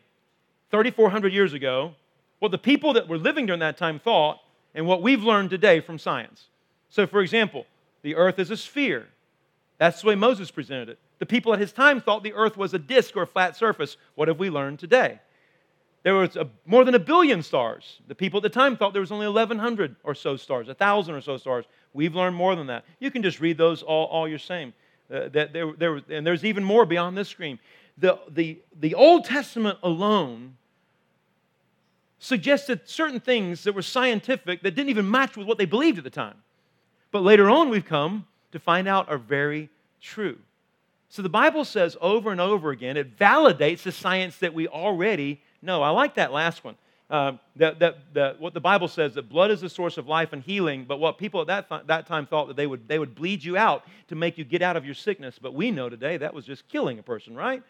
3,400 0.70 1.32
years 1.32 1.52
ago, 1.52 1.94
what 2.40 2.50
the 2.50 2.58
people 2.58 2.92
that 2.94 3.08
were 3.08 3.18
living 3.18 3.46
during 3.46 3.60
that 3.60 3.76
time 3.76 3.98
thought, 3.98 4.38
and 4.76 4.86
what 4.86 5.02
we've 5.02 5.24
learned 5.24 5.50
today 5.50 5.80
from 5.80 5.98
science. 5.98 6.44
So, 6.90 7.06
for 7.06 7.20
example, 7.20 7.66
the 8.02 8.14
earth 8.14 8.38
is 8.38 8.52
a 8.52 8.56
sphere. 8.56 9.08
That's 9.78 10.02
the 10.02 10.08
way 10.08 10.14
Moses 10.14 10.50
presented 10.50 10.90
it. 10.90 10.98
The 11.18 11.26
people 11.26 11.52
at 11.54 11.58
his 11.58 11.72
time 11.72 12.00
thought 12.00 12.22
the 12.22 12.34
earth 12.34 12.56
was 12.56 12.74
a 12.74 12.78
disk 12.78 13.16
or 13.16 13.22
a 13.22 13.26
flat 13.26 13.56
surface. 13.56 13.96
What 14.14 14.28
have 14.28 14.38
we 14.38 14.50
learned 14.50 14.78
today? 14.78 15.18
There 16.02 16.14
was 16.14 16.36
a, 16.36 16.48
more 16.66 16.84
than 16.84 16.94
a 16.94 17.00
billion 17.00 17.42
stars. 17.42 18.00
The 18.06 18.14
people 18.14 18.38
at 18.38 18.42
the 18.42 18.50
time 18.50 18.76
thought 18.76 18.92
there 18.92 19.00
was 19.00 19.10
only 19.10 19.26
1,100 19.26 19.96
or 20.04 20.14
so 20.14 20.36
stars, 20.36 20.68
1,000 20.68 21.14
or 21.14 21.20
so 21.20 21.36
stars. 21.38 21.64
We've 21.94 22.14
learned 22.14 22.36
more 22.36 22.54
than 22.54 22.68
that. 22.68 22.84
You 23.00 23.10
can 23.10 23.22
just 23.22 23.40
read 23.40 23.56
those 23.58 23.82
all, 23.82 24.06
all 24.06 24.28
your 24.28 24.38
same. 24.38 24.74
Uh, 25.10 25.28
that 25.30 25.52
there, 25.52 25.72
there, 25.72 26.00
and 26.10 26.26
there's 26.26 26.44
even 26.44 26.62
more 26.62 26.84
beyond 26.84 27.16
this 27.16 27.28
screen. 27.28 27.58
The, 27.98 28.18
the, 28.28 28.60
the 28.78 28.94
Old 28.94 29.24
Testament 29.24 29.78
alone 29.82 30.56
suggested 32.18 32.80
certain 32.88 33.20
things 33.20 33.64
that 33.64 33.74
were 33.74 33.82
scientific 33.82 34.62
that 34.62 34.74
didn't 34.74 34.90
even 34.90 35.10
match 35.10 35.36
with 35.36 35.46
what 35.46 35.58
they 35.58 35.66
believed 35.66 35.98
at 35.98 36.04
the 36.04 36.10
time. 36.10 36.36
But 37.10 37.22
later 37.22 37.50
on, 37.50 37.68
we've 37.68 37.84
come 37.84 38.26
to 38.52 38.58
find 38.58 38.88
out 38.88 39.08
are 39.08 39.18
very 39.18 39.68
true. 40.00 40.38
So 41.08 41.22
the 41.22 41.28
Bible 41.28 41.64
says 41.64 41.96
over 42.00 42.32
and 42.32 42.40
over 42.40 42.70
again, 42.70 42.96
it 42.96 43.18
validates 43.18 43.82
the 43.82 43.92
science 43.92 44.38
that 44.38 44.54
we 44.54 44.66
already 44.66 45.40
know. 45.62 45.82
I 45.82 45.90
like 45.90 46.14
that 46.16 46.32
last 46.32 46.64
one. 46.64 46.76
Uh, 47.08 47.32
that, 47.54 47.78
that, 47.78 47.98
that, 48.14 48.40
what 48.40 48.52
the 48.52 48.60
Bible 48.60 48.88
says 48.88 49.14
that 49.14 49.28
blood 49.28 49.52
is 49.52 49.60
the 49.60 49.68
source 49.68 49.96
of 49.96 50.08
life 50.08 50.32
and 50.32 50.42
healing, 50.42 50.84
but 50.88 50.98
what 50.98 51.18
people 51.18 51.40
at 51.40 51.46
that, 51.46 51.68
th- 51.68 51.82
that 51.86 52.06
time 52.06 52.26
thought 52.26 52.48
that 52.48 52.56
they 52.56 52.66
would, 52.66 52.88
they 52.88 52.98
would 52.98 53.14
bleed 53.14 53.44
you 53.44 53.56
out 53.56 53.84
to 54.08 54.16
make 54.16 54.36
you 54.36 54.44
get 54.44 54.60
out 54.60 54.76
of 54.76 54.84
your 54.84 54.94
sickness. 54.94 55.38
But 55.40 55.54
we 55.54 55.70
know 55.70 55.88
today 55.88 56.16
that 56.16 56.34
was 56.34 56.44
just 56.44 56.66
killing 56.68 56.98
a 56.98 57.04
person, 57.04 57.36
right? 57.36 57.62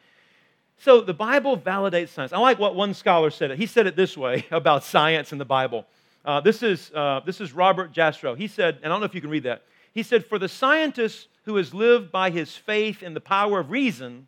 So 0.78 1.00
the 1.00 1.14
Bible 1.14 1.56
validates 1.56 2.10
science. 2.10 2.32
I 2.32 2.38
like 2.38 2.58
what 2.58 2.74
one 2.74 2.94
scholar 2.94 3.30
said. 3.30 3.50
He 3.58 3.66
said 3.66 3.86
it 3.86 3.96
this 3.96 4.16
way 4.16 4.46
about 4.50 4.84
science 4.84 5.32
and 5.32 5.40
the 5.40 5.46
Bible. 5.46 5.86
Uh, 6.24 6.40
this, 6.40 6.62
is, 6.62 6.90
uh, 6.94 7.20
this 7.24 7.40
is 7.40 7.52
Robert 7.52 7.92
Jastrow. 7.92 8.36
He 8.36 8.48
said, 8.48 8.76
and 8.76 8.86
I 8.86 8.88
don't 8.88 9.00
know 9.00 9.06
if 9.06 9.14
you 9.14 9.20
can 9.20 9.30
read 9.30 9.44
that. 9.44 9.62
He 9.94 10.02
said, 10.02 10.26
For 10.26 10.38
the 10.38 10.48
scientist 10.48 11.28
who 11.44 11.56
has 11.56 11.72
lived 11.72 12.10
by 12.10 12.30
his 12.30 12.54
faith 12.54 13.02
in 13.02 13.14
the 13.14 13.20
power 13.20 13.60
of 13.60 13.70
reason, 13.70 14.26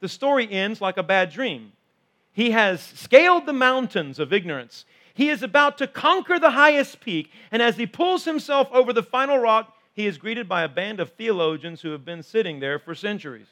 the 0.00 0.08
story 0.08 0.50
ends 0.50 0.80
like 0.80 0.98
a 0.98 1.02
bad 1.02 1.30
dream. 1.30 1.72
He 2.32 2.50
has 2.50 2.82
scaled 2.82 3.46
the 3.46 3.52
mountains 3.52 4.18
of 4.18 4.32
ignorance. 4.32 4.84
He 5.14 5.28
is 5.28 5.42
about 5.42 5.78
to 5.78 5.86
conquer 5.86 6.38
the 6.38 6.50
highest 6.50 7.00
peak. 7.00 7.30
And 7.50 7.60
as 7.60 7.76
he 7.76 7.86
pulls 7.86 8.24
himself 8.24 8.68
over 8.72 8.92
the 8.92 9.02
final 9.02 9.38
rock, 9.38 9.74
he 9.94 10.06
is 10.06 10.18
greeted 10.18 10.48
by 10.48 10.62
a 10.62 10.68
band 10.68 11.00
of 11.00 11.12
theologians 11.12 11.82
who 11.82 11.90
have 11.90 12.04
been 12.04 12.22
sitting 12.22 12.60
there 12.60 12.78
for 12.78 12.94
centuries. 12.94 13.48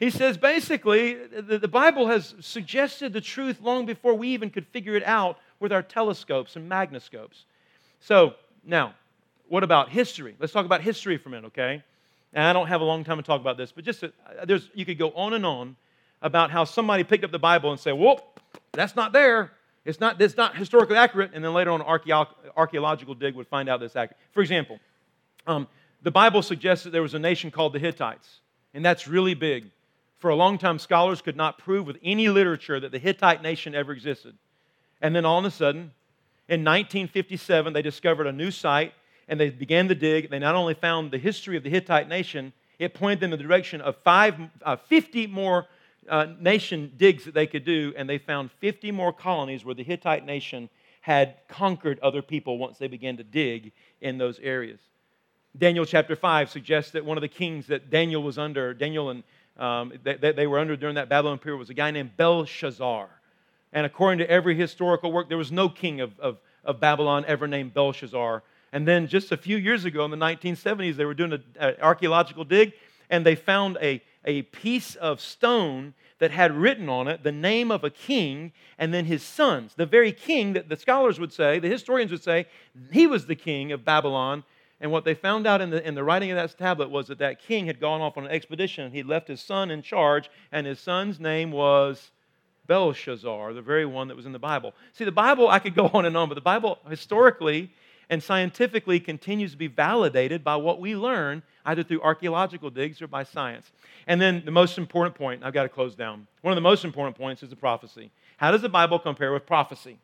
He 0.00 0.08
says 0.08 0.38
basically, 0.38 1.14
the 1.14 1.68
Bible 1.68 2.06
has 2.06 2.34
suggested 2.40 3.12
the 3.12 3.20
truth 3.20 3.60
long 3.60 3.84
before 3.84 4.14
we 4.14 4.28
even 4.28 4.48
could 4.48 4.66
figure 4.66 4.94
it 4.96 5.04
out 5.04 5.38
with 5.60 5.74
our 5.74 5.82
telescopes 5.82 6.56
and 6.56 6.70
magnoscopes. 6.70 7.44
So, 8.00 8.32
now, 8.64 8.94
what 9.48 9.62
about 9.62 9.90
history? 9.90 10.34
Let's 10.38 10.54
talk 10.54 10.64
about 10.64 10.80
history 10.80 11.18
for 11.18 11.28
a 11.28 11.32
minute, 11.32 11.48
okay? 11.48 11.84
And 12.32 12.44
I 12.44 12.54
don't 12.54 12.68
have 12.68 12.80
a 12.80 12.84
long 12.84 13.04
time 13.04 13.18
to 13.18 13.22
talk 13.22 13.42
about 13.42 13.58
this, 13.58 13.72
but 13.72 13.84
just 13.84 14.02
uh, 14.02 14.08
there's, 14.46 14.70
you 14.72 14.86
could 14.86 14.96
go 14.96 15.10
on 15.10 15.34
and 15.34 15.44
on 15.44 15.76
about 16.22 16.50
how 16.50 16.64
somebody 16.64 17.04
picked 17.04 17.24
up 17.24 17.30
the 17.30 17.38
Bible 17.38 17.70
and 17.70 17.78
said, 17.78 17.92
well, 17.92 18.24
that's 18.72 18.96
not 18.96 19.12
there. 19.12 19.52
It's 19.84 20.00
not, 20.00 20.18
it's 20.18 20.36
not 20.36 20.56
historically 20.56 20.96
accurate. 20.96 21.32
And 21.34 21.44
then 21.44 21.52
later 21.52 21.72
on, 21.72 21.82
an 21.82 22.26
archaeological 22.56 23.14
dig 23.14 23.34
would 23.34 23.48
find 23.48 23.68
out 23.68 23.80
that's 23.80 23.96
accurate. 23.96 24.18
For 24.32 24.40
example, 24.40 24.78
um, 25.46 25.68
the 26.02 26.10
Bible 26.10 26.40
suggests 26.40 26.84
that 26.84 26.90
there 26.90 27.02
was 27.02 27.12
a 27.12 27.18
nation 27.18 27.50
called 27.50 27.74
the 27.74 27.78
Hittites, 27.78 28.40
and 28.72 28.82
that's 28.82 29.06
really 29.06 29.34
big. 29.34 29.70
For 30.20 30.28
a 30.28 30.36
long 30.36 30.58
time, 30.58 30.78
scholars 30.78 31.22
could 31.22 31.36
not 31.36 31.58
prove 31.58 31.86
with 31.86 31.96
any 32.04 32.28
literature 32.28 32.78
that 32.78 32.92
the 32.92 32.98
Hittite 32.98 33.42
nation 33.42 33.74
ever 33.74 33.92
existed. 33.92 34.36
And 35.00 35.16
then 35.16 35.24
all 35.24 35.38
of 35.38 35.46
a 35.46 35.50
sudden, 35.50 35.92
in 36.46 36.60
1957, 36.60 37.72
they 37.72 37.80
discovered 37.80 38.26
a 38.26 38.32
new 38.32 38.50
site 38.50 38.92
and 39.28 39.40
they 39.40 39.48
began 39.48 39.88
to 39.88 39.94
dig. 39.94 40.28
They 40.28 40.38
not 40.38 40.54
only 40.54 40.74
found 40.74 41.10
the 41.10 41.18
history 41.18 41.56
of 41.56 41.62
the 41.62 41.70
Hittite 41.70 42.08
nation, 42.08 42.52
it 42.78 42.92
pointed 42.92 43.20
them 43.20 43.32
in 43.32 43.38
the 43.38 43.44
direction 43.44 43.80
of 43.80 43.96
five, 44.04 44.34
uh, 44.62 44.76
50 44.76 45.26
more 45.28 45.66
uh, 46.08 46.26
nation 46.38 46.92
digs 46.98 47.24
that 47.24 47.32
they 47.32 47.46
could 47.46 47.64
do, 47.64 47.94
and 47.96 48.08
they 48.08 48.18
found 48.18 48.50
50 48.60 48.90
more 48.90 49.12
colonies 49.12 49.64
where 49.64 49.74
the 49.74 49.84
Hittite 49.84 50.26
nation 50.26 50.68
had 51.00 51.36
conquered 51.48 51.98
other 52.00 52.20
people 52.20 52.58
once 52.58 52.76
they 52.76 52.88
began 52.88 53.16
to 53.16 53.24
dig 53.24 53.72
in 54.02 54.18
those 54.18 54.38
areas. 54.40 54.80
Daniel 55.56 55.84
chapter 55.84 56.14
5 56.14 56.50
suggests 56.50 56.92
that 56.92 57.04
one 57.04 57.16
of 57.16 57.22
the 57.22 57.28
kings 57.28 57.66
that 57.68 57.90
Daniel 57.90 58.22
was 58.22 58.38
under, 58.38 58.74
Daniel 58.74 59.10
and 59.10 59.22
um, 59.60 59.92
that 60.04 60.20
they, 60.20 60.32
they 60.32 60.46
were 60.46 60.58
under 60.58 60.74
during 60.74 60.96
that 60.96 61.08
Babylon 61.08 61.38
period, 61.38 61.58
was 61.58 61.70
a 61.70 61.74
guy 61.74 61.90
named 61.90 62.16
Belshazzar. 62.16 63.08
And 63.72 63.86
according 63.86 64.18
to 64.18 64.28
every 64.28 64.56
historical 64.56 65.12
work, 65.12 65.28
there 65.28 65.38
was 65.38 65.52
no 65.52 65.68
king 65.68 66.00
of, 66.00 66.18
of, 66.18 66.38
of 66.64 66.80
Babylon 66.80 67.24
ever 67.28 67.46
named 67.46 67.74
Belshazzar. 67.74 68.42
And 68.72 68.86
then 68.86 69.06
just 69.06 69.30
a 69.32 69.36
few 69.36 69.56
years 69.56 69.84
ago 69.84 70.04
in 70.04 70.10
the 70.10 70.16
1970s, 70.16 70.96
they 70.96 71.04
were 71.04 71.14
doing 71.14 71.32
an 71.32 71.74
archaeological 71.80 72.44
dig 72.44 72.72
and 73.10 73.26
they 73.26 73.34
found 73.34 73.76
a, 73.82 74.00
a 74.24 74.42
piece 74.42 74.94
of 74.96 75.20
stone 75.20 75.94
that 76.20 76.30
had 76.30 76.52
written 76.52 76.88
on 76.88 77.08
it 77.08 77.22
the 77.22 77.32
name 77.32 77.70
of 77.70 77.82
a 77.82 77.90
king 77.90 78.52
and 78.78 78.94
then 78.94 79.06
his 79.06 79.22
sons. 79.22 79.74
The 79.74 79.86
very 79.86 80.12
king 80.12 80.52
that 80.52 80.68
the 80.68 80.76
scholars 80.76 81.18
would 81.18 81.32
say, 81.32 81.58
the 81.58 81.68
historians 81.68 82.12
would 82.12 82.22
say, 82.22 82.46
he 82.92 83.06
was 83.06 83.26
the 83.26 83.34
king 83.34 83.72
of 83.72 83.84
Babylon. 83.84 84.44
And 84.80 84.90
what 84.90 85.04
they 85.04 85.14
found 85.14 85.46
out 85.46 85.60
in 85.60 85.70
the, 85.70 85.86
in 85.86 85.94
the 85.94 86.04
writing 86.04 86.30
of 86.30 86.36
that 86.36 86.56
tablet 86.56 86.90
was 86.90 87.08
that 87.08 87.18
that 87.18 87.40
king 87.40 87.66
had 87.66 87.80
gone 87.80 88.00
off 88.00 88.16
on 88.16 88.24
an 88.24 88.30
expedition. 88.30 88.92
He'd 88.92 89.06
left 89.06 89.28
his 89.28 89.40
son 89.40 89.70
in 89.70 89.82
charge, 89.82 90.30
and 90.52 90.66
his 90.66 90.80
son's 90.80 91.20
name 91.20 91.52
was 91.52 92.10
Belshazzar, 92.66 93.52
the 93.52 93.62
very 93.62 93.84
one 93.84 94.08
that 94.08 94.16
was 94.16 94.26
in 94.26 94.32
the 94.32 94.38
Bible. 94.38 94.74
See, 94.92 95.04
the 95.04 95.12
Bible, 95.12 95.48
I 95.48 95.58
could 95.58 95.74
go 95.74 95.90
on 95.92 96.06
and 96.06 96.16
on, 96.16 96.28
but 96.28 96.34
the 96.34 96.40
Bible 96.40 96.78
historically 96.88 97.72
and 98.08 98.22
scientifically 98.22 99.00
continues 99.00 99.52
to 99.52 99.56
be 99.56 99.68
validated 99.68 100.42
by 100.42 100.56
what 100.56 100.80
we 100.80 100.96
learn 100.96 101.42
either 101.64 101.82
through 101.82 102.00
archaeological 102.02 102.70
digs 102.70 103.02
or 103.02 103.06
by 103.06 103.22
science. 103.22 103.70
And 104.06 104.20
then 104.20 104.42
the 104.44 104.50
most 104.50 104.78
important 104.78 105.14
point, 105.14 105.44
I've 105.44 105.52
got 105.52 105.62
to 105.64 105.68
close 105.68 105.94
down. 105.94 106.26
One 106.42 106.52
of 106.52 106.56
the 106.56 106.62
most 106.62 106.84
important 106.84 107.16
points 107.16 107.42
is 107.42 107.50
the 107.50 107.56
prophecy. 107.56 108.10
How 108.36 108.50
does 108.50 108.62
the 108.62 108.68
Bible 108.68 108.98
compare 108.98 109.32
with 109.32 109.46
prophecy? 109.46 109.98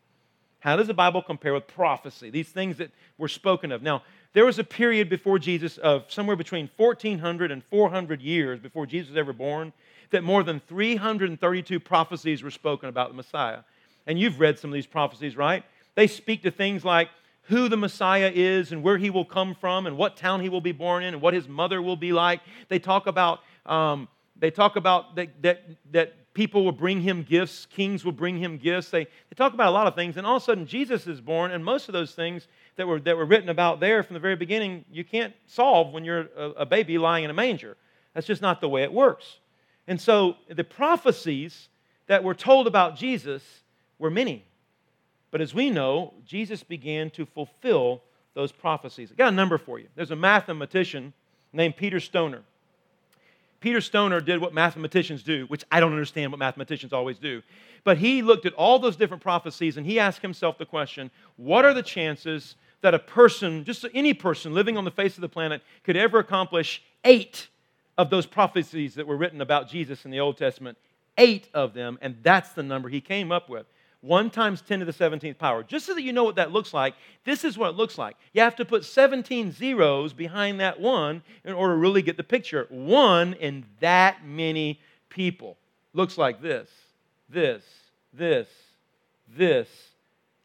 How 0.66 0.74
does 0.74 0.88
the 0.88 0.94
Bible 0.94 1.22
compare 1.22 1.54
with 1.54 1.68
prophecy? 1.68 2.28
These 2.28 2.48
things 2.48 2.78
that 2.78 2.90
were 3.18 3.28
spoken 3.28 3.70
of. 3.70 3.82
Now, 3.82 4.02
there 4.32 4.44
was 4.44 4.58
a 4.58 4.64
period 4.64 5.08
before 5.08 5.38
Jesus 5.38 5.78
of 5.78 6.10
somewhere 6.10 6.34
between 6.34 6.68
1400 6.76 7.52
and 7.52 7.62
400 7.66 8.20
years 8.20 8.58
before 8.58 8.84
Jesus 8.84 9.10
was 9.10 9.16
ever 9.16 9.32
born 9.32 9.72
that 10.10 10.24
more 10.24 10.42
than 10.42 10.58
332 10.58 11.78
prophecies 11.78 12.42
were 12.42 12.50
spoken 12.50 12.88
about 12.88 13.10
the 13.10 13.14
Messiah. 13.14 13.60
And 14.08 14.18
you've 14.18 14.40
read 14.40 14.58
some 14.58 14.70
of 14.70 14.74
these 14.74 14.88
prophecies, 14.88 15.36
right? 15.36 15.62
They 15.94 16.08
speak 16.08 16.42
to 16.42 16.50
things 16.50 16.84
like 16.84 17.10
who 17.42 17.68
the 17.68 17.76
Messiah 17.76 18.32
is 18.34 18.72
and 18.72 18.82
where 18.82 18.98
he 18.98 19.08
will 19.08 19.24
come 19.24 19.54
from 19.54 19.86
and 19.86 19.96
what 19.96 20.16
town 20.16 20.40
he 20.40 20.48
will 20.48 20.60
be 20.60 20.72
born 20.72 21.04
in 21.04 21.14
and 21.14 21.22
what 21.22 21.32
his 21.32 21.46
mother 21.46 21.80
will 21.80 21.94
be 21.94 22.12
like. 22.12 22.40
They 22.68 22.80
talk 22.80 23.06
about, 23.06 23.38
um, 23.66 24.08
they 24.36 24.50
talk 24.50 24.74
about 24.74 25.14
that, 25.14 25.28
that, 25.42 25.62
that 25.92 26.25
people 26.36 26.66
will 26.66 26.70
bring 26.70 27.00
him 27.00 27.22
gifts, 27.22 27.64
kings 27.64 28.04
will 28.04 28.12
bring 28.12 28.36
him 28.36 28.58
gifts. 28.58 28.90
They, 28.90 29.04
they 29.04 29.34
talk 29.34 29.54
about 29.54 29.68
a 29.68 29.70
lot 29.70 29.86
of 29.86 29.94
things, 29.94 30.18
and 30.18 30.26
all 30.26 30.36
of 30.36 30.42
a 30.42 30.44
sudden 30.44 30.66
Jesus 30.66 31.06
is 31.06 31.18
born, 31.18 31.50
and 31.50 31.64
most 31.64 31.88
of 31.88 31.94
those 31.94 32.14
things 32.14 32.46
that 32.76 32.86
were, 32.86 33.00
that 33.00 33.16
were 33.16 33.24
written 33.24 33.48
about 33.48 33.80
there 33.80 34.02
from 34.02 34.12
the 34.12 34.20
very 34.20 34.36
beginning, 34.36 34.84
you 34.92 35.02
can't 35.02 35.32
solve 35.46 35.94
when 35.94 36.04
you're 36.04 36.28
a, 36.36 36.50
a 36.50 36.66
baby 36.66 36.98
lying 36.98 37.24
in 37.24 37.30
a 37.30 37.34
manger. 37.34 37.78
That's 38.12 38.26
just 38.26 38.42
not 38.42 38.60
the 38.60 38.68
way 38.68 38.82
it 38.82 38.92
works. 38.92 39.38
And 39.88 39.98
so 39.98 40.36
the 40.48 40.62
prophecies 40.62 41.70
that 42.06 42.22
were 42.22 42.34
told 42.34 42.66
about 42.66 42.96
Jesus 42.96 43.42
were 43.98 44.10
many. 44.10 44.44
But 45.30 45.40
as 45.40 45.54
we 45.54 45.70
know, 45.70 46.12
Jesus 46.26 46.62
began 46.62 47.08
to 47.10 47.24
fulfill 47.24 48.02
those 48.34 48.52
prophecies. 48.52 49.10
I 49.10 49.14
got 49.14 49.32
a 49.32 49.36
number 49.36 49.56
for 49.56 49.78
you. 49.78 49.88
There's 49.94 50.10
a 50.10 50.16
mathematician 50.16 51.14
named 51.54 51.78
Peter 51.78 51.98
Stoner. 51.98 52.42
Peter 53.66 53.80
Stoner 53.80 54.20
did 54.20 54.40
what 54.40 54.54
mathematicians 54.54 55.24
do, 55.24 55.44
which 55.46 55.64
I 55.72 55.80
don't 55.80 55.90
understand 55.90 56.30
what 56.30 56.38
mathematicians 56.38 56.92
always 56.92 57.18
do. 57.18 57.42
But 57.82 57.98
he 57.98 58.22
looked 58.22 58.46
at 58.46 58.52
all 58.52 58.78
those 58.78 58.94
different 58.94 59.24
prophecies 59.24 59.76
and 59.76 59.84
he 59.84 59.98
asked 59.98 60.22
himself 60.22 60.56
the 60.56 60.64
question 60.64 61.10
what 61.34 61.64
are 61.64 61.74
the 61.74 61.82
chances 61.82 62.54
that 62.82 62.94
a 62.94 63.00
person, 63.00 63.64
just 63.64 63.84
any 63.92 64.14
person 64.14 64.54
living 64.54 64.76
on 64.76 64.84
the 64.84 64.92
face 64.92 65.16
of 65.16 65.20
the 65.20 65.28
planet, 65.28 65.62
could 65.82 65.96
ever 65.96 66.20
accomplish 66.20 66.80
eight 67.02 67.48
of 67.98 68.08
those 68.08 68.24
prophecies 68.24 68.94
that 68.94 69.08
were 69.08 69.16
written 69.16 69.40
about 69.40 69.68
Jesus 69.68 70.04
in 70.04 70.12
the 70.12 70.20
Old 70.20 70.38
Testament? 70.38 70.78
Eight 71.18 71.48
of 71.52 71.74
them, 71.74 71.98
and 72.00 72.18
that's 72.22 72.50
the 72.50 72.62
number 72.62 72.88
he 72.88 73.00
came 73.00 73.32
up 73.32 73.50
with. 73.50 73.66
1 74.06 74.30
times 74.30 74.62
10 74.62 74.80
to 74.80 74.84
the 74.84 74.92
17th 74.92 75.38
power. 75.38 75.62
Just 75.62 75.86
so 75.86 75.94
that 75.94 76.02
you 76.02 76.12
know 76.12 76.24
what 76.24 76.36
that 76.36 76.52
looks 76.52 76.72
like, 76.72 76.94
this 77.24 77.44
is 77.44 77.58
what 77.58 77.70
it 77.70 77.76
looks 77.76 77.98
like. 77.98 78.16
You 78.32 78.42
have 78.42 78.56
to 78.56 78.64
put 78.64 78.84
17 78.84 79.52
zeros 79.52 80.12
behind 80.12 80.60
that 80.60 80.80
1 80.80 81.22
in 81.44 81.52
order 81.52 81.74
to 81.74 81.78
really 81.78 82.02
get 82.02 82.16
the 82.16 82.24
picture. 82.24 82.66
1 82.70 83.34
in 83.34 83.64
that 83.80 84.24
many 84.24 84.80
people. 85.08 85.56
Looks 85.92 86.16
like 86.16 86.40
this, 86.40 86.70
this, 87.28 87.62
this, 88.12 88.48
this. 89.36 89.68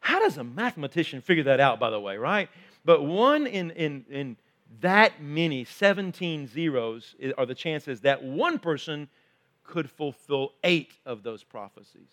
How 0.00 0.18
does 0.18 0.38
a 0.38 0.44
mathematician 0.44 1.20
figure 1.20 1.44
that 1.44 1.60
out, 1.60 1.78
by 1.78 1.90
the 1.90 2.00
way, 2.00 2.16
right? 2.16 2.48
But 2.84 3.04
1 3.04 3.46
in, 3.46 3.70
in, 3.72 4.04
in 4.10 4.36
that 4.80 5.22
many, 5.22 5.64
17 5.64 6.48
zeros, 6.48 7.14
are 7.38 7.46
the 7.46 7.54
chances 7.54 8.00
that 8.00 8.24
one 8.24 8.58
person 8.58 9.08
could 9.64 9.88
fulfill 9.90 10.52
eight 10.64 10.92
of 11.06 11.22
those 11.22 11.44
prophecies. 11.44 12.08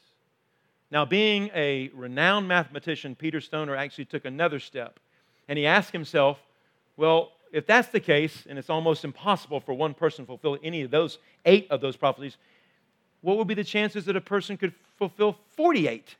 Now, 0.91 1.05
being 1.05 1.51
a 1.53 1.89
renowned 1.93 2.47
mathematician, 2.47 3.15
Peter 3.15 3.41
Stoner 3.41 3.75
actually 3.75 4.05
took 4.05 4.25
another 4.25 4.59
step. 4.59 4.99
And 5.47 5.57
he 5.57 5.65
asked 5.65 5.91
himself, 5.91 6.39
well, 6.97 7.31
if 7.51 7.65
that's 7.65 7.89
the 7.89 7.99
case, 7.99 8.45
and 8.47 8.59
it's 8.59 8.69
almost 8.69 9.03
impossible 9.03 9.59
for 9.59 9.73
one 9.73 9.93
person 9.93 10.25
to 10.25 10.27
fulfill 10.27 10.57
any 10.63 10.81
of 10.81 10.91
those 10.91 11.17
eight 11.45 11.67
of 11.69 11.81
those 11.81 11.95
prophecies, 11.95 12.37
what 13.21 13.37
would 13.37 13.47
be 13.47 13.53
the 13.53 13.63
chances 13.63 14.05
that 14.05 14.15
a 14.15 14.21
person 14.21 14.57
could 14.57 14.73
fulfill 14.97 15.37
48? 15.55 16.15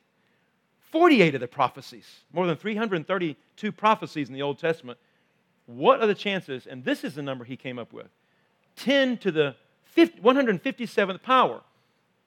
48 0.90 1.34
of 1.36 1.40
the 1.40 1.48
prophecies, 1.48 2.06
more 2.32 2.46
than 2.46 2.56
332 2.56 3.72
prophecies 3.72 4.28
in 4.28 4.34
the 4.34 4.42
Old 4.42 4.58
Testament. 4.58 4.98
What 5.66 6.00
are 6.00 6.06
the 6.06 6.14
chances? 6.14 6.66
And 6.66 6.84
this 6.84 7.04
is 7.04 7.14
the 7.14 7.22
number 7.22 7.44
he 7.44 7.56
came 7.56 7.78
up 7.78 7.92
with 7.92 8.08
10 8.76 9.18
to 9.18 9.30
the 9.30 9.54
50, 9.84 10.20
157th 10.20 11.22
power. 11.22 11.60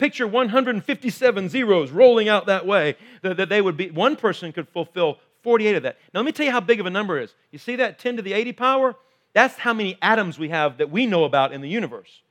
Picture 0.04 0.28
157 0.28 1.48
zeros 1.48 1.90
rolling 1.90 2.28
out 2.28 2.48
that 2.48 2.66
way, 2.66 2.98
that, 3.22 3.38
that 3.38 3.48
they 3.48 3.62
would 3.62 3.78
be, 3.78 3.90
one 3.90 4.18
person 4.18 4.52
could 4.52 4.68
fulfill 4.68 5.18
48 5.44 5.78
of 5.78 5.84
that. 5.84 5.98
Now, 6.14 6.20
let 6.20 6.26
me 6.26 6.34
tell 6.34 6.46
you 6.46 6.52
how 6.52 6.60
big 6.60 6.82
of 6.82 6.86
a 6.86 6.90
number 6.90 7.18
is. 7.18 7.34
You 7.52 7.58
see 7.58 7.78
that 7.78 8.00
10 8.00 8.18
to 8.18 8.22
the 8.22 8.34
80 8.34 8.52
power? 8.52 8.96
That's 9.32 9.56
how 9.56 9.74
many 9.74 9.98
atoms 10.02 10.38
we 10.38 10.50
have 10.50 10.80
that 10.80 10.92
we 10.92 11.06
know 11.06 11.24
about 11.24 11.54
in 11.54 11.62
the 11.62 11.70
universe. 11.70 12.22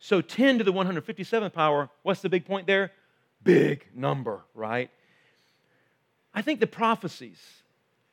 So 0.00 0.20
10 0.20 0.58
to 0.58 0.64
the 0.64 0.72
157th 0.72 1.52
power, 1.52 1.90
what's 2.02 2.22
the 2.22 2.28
big 2.28 2.44
point 2.44 2.66
there? 2.66 2.90
Big 3.44 3.86
number, 3.94 4.40
right? 4.52 4.90
I 6.34 6.42
think 6.42 6.58
the 6.58 6.66
prophecies 6.66 7.38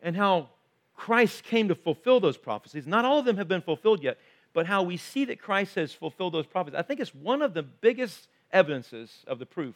and 0.03 0.15
how 0.15 0.49
Christ 0.95 1.43
came 1.45 1.69
to 1.69 1.75
fulfill 1.75 2.19
those 2.19 2.37
prophecies, 2.37 2.85
not 2.85 3.05
all 3.05 3.17
of 3.17 3.25
them 3.25 3.37
have 3.37 3.47
been 3.47 3.63
fulfilled 3.63 4.03
yet, 4.03 4.19
but 4.53 4.67
how 4.67 4.83
we 4.83 4.97
see 4.97 5.25
that 5.25 5.41
Christ 5.41 5.73
has 5.73 5.91
fulfilled 5.93 6.35
those 6.35 6.45
prophecies, 6.45 6.77
I 6.77 6.83
think 6.83 6.99
it's 6.99 7.15
one 7.15 7.41
of 7.41 7.55
the 7.55 7.63
biggest 7.63 8.27
evidences 8.53 9.11
of 9.27 9.39
the 9.39 9.45
proof 9.45 9.75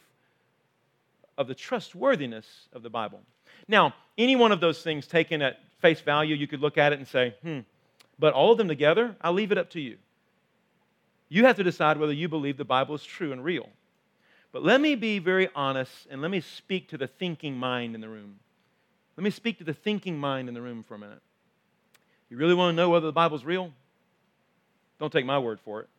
of 1.37 1.47
the 1.47 1.55
trustworthiness 1.55 2.45
of 2.73 2.83
the 2.83 2.89
Bible. 2.89 3.21
Now, 3.67 3.93
any 4.17 4.35
one 4.35 4.51
of 4.51 4.59
those 4.59 4.81
things 4.81 5.05
taken 5.07 5.41
at 5.41 5.59
face 5.79 6.01
value, 6.01 6.35
you 6.35 6.47
could 6.47 6.61
look 6.61 6.77
at 6.77 6.93
it 6.93 6.99
and 6.99 7.07
say, 7.07 7.35
hmm, 7.43 7.59
but 8.17 8.33
all 8.33 8.51
of 8.51 8.57
them 8.57 8.67
together, 8.67 9.15
I'll 9.21 9.33
leave 9.33 9.51
it 9.51 9.57
up 9.57 9.69
to 9.71 9.79
you. 9.79 9.97
You 11.29 11.45
have 11.45 11.57
to 11.57 11.63
decide 11.63 11.97
whether 11.97 12.13
you 12.13 12.27
believe 12.27 12.57
the 12.57 12.65
Bible 12.65 12.95
is 12.95 13.03
true 13.03 13.31
and 13.31 13.43
real. 13.43 13.69
But 14.51 14.63
let 14.63 14.81
me 14.81 14.95
be 14.95 15.19
very 15.19 15.49
honest 15.53 16.07
and 16.09 16.21
let 16.21 16.31
me 16.31 16.41
speak 16.41 16.89
to 16.89 16.97
the 16.97 17.07
thinking 17.07 17.57
mind 17.57 17.95
in 17.95 18.01
the 18.01 18.09
room. 18.09 18.39
Let 19.17 19.23
me 19.23 19.29
speak 19.29 19.57
to 19.59 19.63
the 19.63 19.73
thinking 19.73 20.17
mind 20.17 20.47
in 20.47 20.53
the 20.53 20.61
room 20.61 20.83
for 20.83 20.95
a 20.95 20.99
minute. 20.99 21.21
You 22.29 22.37
really 22.37 22.53
want 22.53 22.75
to 22.75 22.75
know 22.75 22.89
whether 22.89 23.05
the 23.05 23.11
Bible's 23.11 23.43
real? 23.43 23.71
Don't 24.99 25.11
take 25.11 25.25
my 25.25 25.37
word 25.37 25.59
for 25.59 25.81
it. 25.81 25.89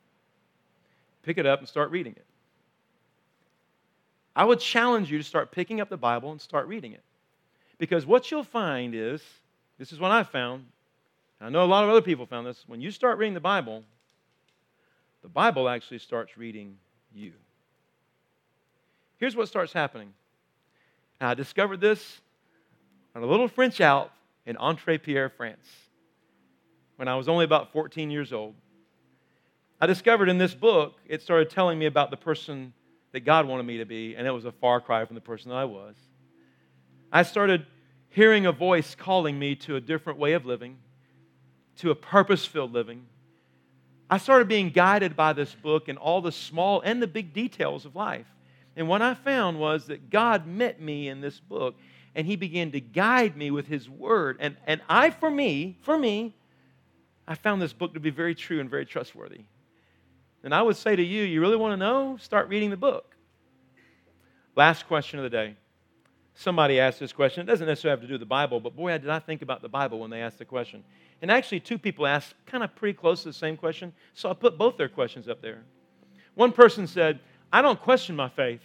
Pick 1.22 1.38
it 1.38 1.46
up 1.46 1.58
and 1.60 1.68
start 1.68 1.90
reading 1.90 2.14
it. 2.16 2.24
I 4.38 4.44
would 4.44 4.60
challenge 4.60 5.10
you 5.10 5.18
to 5.18 5.24
start 5.24 5.50
picking 5.50 5.80
up 5.80 5.88
the 5.88 5.96
Bible 5.96 6.30
and 6.30 6.40
start 6.40 6.68
reading 6.68 6.92
it. 6.92 7.02
Because 7.76 8.06
what 8.06 8.30
you'll 8.30 8.44
find 8.44 8.94
is 8.94 9.20
this 9.78 9.90
is 9.90 9.98
what 9.98 10.12
I 10.12 10.22
found. 10.22 10.64
I 11.40 11.48
know 11.48 11.64
a 11.64 11.66
lot 11.66 11.82
of 11.82 11.90
other 11.90 12.00
people 12.00 12.24
found 12.24 12.46
this. 12.46 12.62
When 12.68 12.80
you 12.80 12.92
start 12.92 13.18
reading 13.18 13.34
the 13.34 13.40
Bible, 13.40 13.82
the 15.22 15.28
Bible 15.28 15.68
actually 15.68 15.98
starts 15.98 16.38
reading 16.38 16.76
you. 17.12 17.32
Here's 19.16 19.34
what 19.34 19.48
starts 19.48 19.72
happening. 19.72 20.14
I 21.20 21.34
discovered 21.34 21.80
this 21.80 22.20
on 23.16 23.24
a 23.24 23.26
little 23.26 23.48
French 23.48 23.80
Alp 23.80 24.12
in 24.46 24.56
Entrepierre, 24.56 25.30
France, 25.30 25.66
when 26.94 27.08
I 27.08 27.16
was 27.16 27.28
only 27.28 27.44
about 27.44 27.72
14 27.72 28.08
years 28.08 28.32
old. 28.32 28.54
I 29.80 29.86
discovered 29.86 30.28
in 30.28 30.38
this 30.38 30.54
book, 30.54 30.94
it 31.08 31.22
started 31.22 31.50
telling 31.50 31.76
me 31.76 31.86
about 31.86 32.12
the 32.12 32.16
person 32.16 32.72
that 33.12 33.20
God 33.20 33.46
wanted 33.46 33.64
me 33.64 33.78
to 33.78 33.84
be, 33.84 34.14
and 34.16 34.26
it 34.26 34.30
was 34.30 34.44
a 34.44 34.52
far 34.52 34.80
cry 34.80 35.04
from 35.04 35.14
the 35.14 35.20
person 35.20 35.50
that 35.50 35.56
I 35.56 35.64
was. 35.64 35.96
I 37.10 37.22
started 37.22 37.66
hearing 38.10 38.46
a 38.46 38.52
voice 38.52 38.94
calling 38.94 39.38
me 39.38 39.54
to 39.56 39.76
a 39.76 39.80
different 39.80 40.18
way 40.18 40.34
of 40.34 40.44
living, 40.44 40.78
to 41.78 41.90
a 41.90 41.94
purpose 41.94 42.44
filled 42.44 42.72
living, 42.72 43.06
I 44.10 44.18
started 44.18 44.48
being 44.48 44.70
guided 44.70 45.16
by 45.16 45.34
this 45.34 45.54
book 45.54 45.88
and 45.88 45.98
all 45.98 46.20
the 46.20 46.32
small 46.32 46.80
and 46.80 47.02
the 47.02 47.06
big 47.06 47.34
details 47.34 47.84
of 47.84 47.94
life. 47.94 48.26
And 48.74 48.88
what 48.88 49.02
I 49.02 49.14
found 49.14 49.58
was 49.58 49.86
that 49.86 50.08
God 50.08 50.46
met 50.46 50.80
me 50.80 51.08
in 51.08 51.20
this 51.20 51.38
book 51.40 51.74
and 52.14 52.26
He 52.26 52.36
began 52.36 52.72
to 52.72 52.80
guide 52.80 53.36
me 53.36 53.50
with 53.50 53.66
His 53.66 53.88
Word. 53.88 54.38
And, 54.40 54.56
and 54.66 54.80
I, 54.88 55.10
for 55.10 55.30
me, 55.30 55.76
for 55.82 55.98
me, 55.98 56.34
I 57.26 57.34
found 57.34 57.60
this 57.60 57.74
book 57.74 57.94
to 57.94 58.00
be 58.00 58.10
very 58.10 58.34
true 58.34 58.60
and 58.60 58.70
very 58.70 58.86
trustworthy. 58.86 59.42
And 60.44 60.54
I 60.54 60.62
would 60.62 60.76
say 60.76 60.94
to 60.94 61.02
you, 61.02 61.24
you 61.24 61.40
really 61.40 61.56
want 61.56 61.72
to 61.72 61.76
know? 61.76 62.16
Start 62.20 62.48
reading 62.48 62.70
the 62.70 62.76
book. 62.76 63.16
Last 64.54 64.86
question 64.86 65.18
of 65.18 65.22
the 65.22 65.30
day. 65.30 65.56
Somebody 66.34 66.78
asked 66.78 67.00
this 67.00 67.12
question. 67.12 67.42
It 67.42 67.46
doesn't 67.46 67.66
necessarily 67.66 67.98
have 67.98 68.00
to 68.02 68.06
do 68.06 68.14
with 68.14 68.20
the 68.20 68.26
Bible, 68.26 68.60
but 68.60 68.76
boy, 68.76 68.92
I 68.92 68.98
did 68.98 69.10
I 69.10 69.18
think 69.18 69.42
about 69.42 69.60
the 69.60 69.68
Bible 69.68 69.98
when 69.98 70.10
they 70.10 70.20
asked 70.20 70.38
the 70.38 70.44
question. 70.44 70.84
And 71.20 71.32
actually, 71.32 71.60
two 71.60 71.78
people 71.78 72.06
asked 72.06 72.34
kind 72.46 72.62
of 72.62 72.74
pretty 72.76 72.96
close 72.96 73.22
to 73.22 73.30
the 73.30 73.32
same 73.32 73.56
question, 73.56 73.92
so 74.14 74.30
I 74.30 74.34
put 74.34 74.56
both 74.56 74.76
their 74.76 74.88
questions 74.88 75.28
up 75.28 75.42
there. 75.42 75.62
One 76.34 76.52
person 76.52 76.86
said, 76.86 77.18
I 77.52 77.60
don't 77.60 77.80
question 77.80 78.14
my 78.14 78.28
faith. 78.28 78.60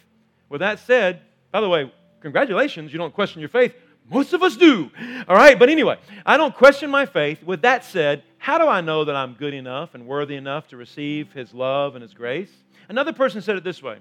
With 0.49 0.59
that 0.59 0.79
said, 0.79 1.21
by 1.51 1.61
the 1.61 1.69
way, 1.69 1.91
congratulations, 2.19 2.93
you 2.93 2.99
don't 2.99 3.13
question 3.13 3.39
your 3.39 3.49
faith. 3.49 3.73
Most 4.09 4.33
of 4.33 4.43
us 4.43 4.57
do. 4.57 4.91
All 5.27 5.35
right, 5.35 5.57
but 5.57 5.69
anyway, 5.69 5.97
I 6.25 6.37
don't 6.37 6.53
question 6.53 6.89
my 6.89 7.05
faith. 7.05 7.41
With 7.43 7.61
that 7.61 7.85
said, 7.85 8.23
how 8.37 8.57
do 8.57 8.67
I 8.67 8.81
know 8.81 9.05
that 9.05 9.15
I'm 9.15 9.33
good 9.33 9.53
enough 9.53 9.95
and 9.95 10.05
worthy 10.05 10.35
enough 10.35 10.67
to 10.69 10.77
receive 10.77 11.31
His 11.31 11.53
love 11.53 11.95
and 11.95 12.01
His 12.01 12.13
grace? 12.13 12.51
Another 12.89 13.13
person 13.13 13.41
said 13.41 13.55
it 13.55 13.63
this 13.63 13.81
way 13.81 13.99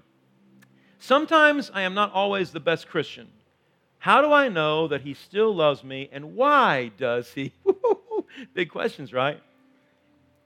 Sometimes 0.98 1.70
I 1.72 1.82
am 1.82 1.94
not 1.94 2.12
always 2.12 2.50
the 2.50 2.60
best 2.60 2.88
Christian. 2.88 3.28
How 3.98 4.20
do 4.20 4.32
I 4.32 4.48
know 4.48 4.88
that 4.88 5.02
He 5.02 5.14
still 5.14 5.54
loves 5.54 5.84
me 5.84 6.08
and 6.10 6.34
why 6.34 6.90
does 6.98 7.32
He? 7.32 7.52
Big 8.54 8.68
questions, 8.68 9.12
right? 9.12 9.40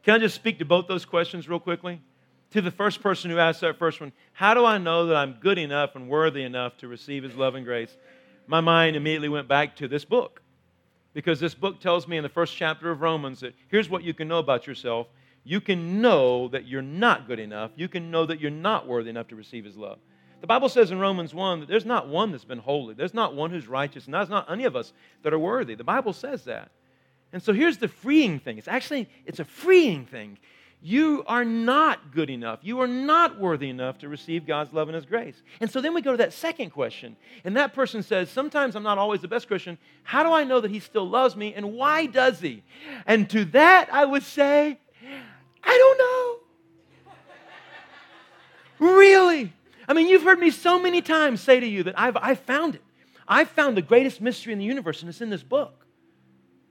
Can 0.02 0.14
I 0.14 0.18
just 0.18 0.34
speak 0.34 0.58
to 0.58 0.64
both 0.64 0.86
those 0.86 1.04
questions 1.04 1.48
real 1.48 1.58
quickly? 1.58 2.00
To 2.52 2.60
the 2.60 2.70
first 2.70 3.02
person 3.02 3.30
who 3.30 3.38
asked 3.38 3.62
that 3.62 3.78
first 3.78 4.00
one, 4.00 4.12
how 4.32 4.54
do 4.54 4.64
I 4.64 4.78
know 4.78 5.06
that 5.06 5.16
I'm 5.16 5.38
good 5.40 5.58
enough 5.58 5.96
and 5.96 6.08
worthy 6.08 6.42
enough 6.42 6.76
to 6.78 6.88
receive 6.88 7.22
His 7.22 7.34
love 7.34 7.54
and 7.54 7.64
grace? 7.64 7.96
My 8.46 8.60
mind 8.60 8.96
immediately 8.96 9.28
went 9.28 9.48
back 9.48 9.76
to 9.76 9.88
this 9.88 10.04
book 10.04 10.42
because 11.14 11.40
this 11.40 11.54
book 11.54 11.80
tells 11.80 12.06
me 12.06 12.16
in 12.16 12.22
the 12.22 12.28
first 12.28 12.56
chapter 12.56 12.90
of 12.90 13.00
Romans 13.00 13.40
that 13.40 13.54
here's 13.68 13.88
what 13.88 14.02
you 14.02 14.14
can 14.14 14.28
know 14.28 14.38
about 14.38 14.66
yourself. 14.66 15.08
You 15.44 15.60
can 15.60 16.00
know 16.00 16.48
that 16.48 16.66
you're 16.66 16.82
not 16.82 17.26
good 17.26 17.38
enough. 17.38 17.70
You 17.76 17.88
can 17.88 18.10
know 18.10 18.26
that 18.26 18.40
you're 18.40 18.50
not 18.50 18.86
worthy 18.86 19.10
enough 19.10 19.28
to 19.28 19.36
receive 19.36 19.64
His 19.64 19.76
love. 19.76 19.98
The 20.40 20.46
Bible 20.46 20.68
says 20.68 20.90
in 20.90 20.98
Romans 20.98 21.34
1 21.34 21.60
that 21.60 21.68
there's 21.68 21.86
not 21.86 22.08
one 22.08 22.30
that's 22.30 22.44
been 22.44 22.58
holy. 22.58 22.94
There's 22.94 23.14
not 23.14 23.34
one 23.34 23.50
who's 23.50 23.66
righteous, 23.66 24.04
and 24.04 24.14
there's 24.14 24.28
not 24.28 24.50
any 24.50 24.64
of 24.64 24.76
us 24.76 24.92
that 25.22 25.32
are 25.32 25.38
worthy. 25.38 25.74
The 25.74 25.84
Bible 25.84 26.12
says 26.12 26.44
that. 26.44 26.70
And 27.32 27.42
so 27.42 27.52
here's 27.52 27.78
the 27.78 27.88
freeing 27.88 28.38
thing. 28.38 28.58
It's 28.58 28.68
actually 28.68 29.08
it's 29.24 29.40
a 29.40 29.44
freeing 29.44 30.06
thing. 30.06 30.38
You 30.82 31.24
are 31.26 31.44
not 31.44 32.12
good 32.12 32.30
enough. 32.30 32.60
You 32.62 32.80
are 32.80 32.86
not 32.86 33.40
worthy 33.40 33.70
enough 33.70 33.98
to 33.98 34.08
receive 34.08 34.46
God's 34.46 34.72
love 34.72 34.88
and 34.88 34.94
His 34.94 35.06
grace. 35.06 35.42
And 35.60 35.70
so 35.70 35.80
then 35.80 35.94
we 35.94 36.02
go 36.02 36.12
to 36.12 36.16
that 36.18 36.32
second 36.32 36.70
question. 36.70 37.16
And 37.44 37.56
that 37.56 37.72
person 37.72 38.02
says, 38.02 38.30
Sometimes 38.30 38.76
I'm 38.76 38.82
not 38.82 38.98
always 38.98 39.20
the 39.20 39.28
best 39.28 39.48
Christian. 39.48 39.78
How 40.02 40.22
do 40.22 40.32
I 40.32 40.44
know 40.44 40.60
that 40.60 40.70
He 40.70 40.80
still 40.80 41.08
loves 41.08 41.34
me? 41.34 41.54
And 41.54 41.72
why 41.72 42.06
does 42.06 42.40
He? 42.40 42.62
And 43.06 43.28
to 43.30 43.44
that, 43.46 43.88
I 43.92 44.04
would 44.04 44.22
say, 44.22 44.78
I 45.64 45.78
don't 45.78 45.98
know. 48.80 48.86
really? 48.94 49.52
I 49.88 49.94
mean, 49.94 50.08
you've 50.08 50.22
heard 50.22 50.38
me 50.38 50.50
so 50.50 50.80
many 50.80 51.00
times 51.00 51.40
say 51.40 51.58
to 51.58 51.66
you 51.66 51.84
that 51.84 51.98
I've, 51.98 52.16
I've 52.16 52.40
found 52.40 52.76
it. 52.76 52.82
I've 53.26 53.48
found 53.48 53.76
the 53.76 53.82
greatest 53.82 54.20
mystery 54.20 54.52
in 54.52 54.58
the 54.58 54.64
universe, 54.64 55.00
and 55.00 55.08
it's 55.08 55.20
in 55.20 55.30
this 55.30 55.42
book. 55.42 55.86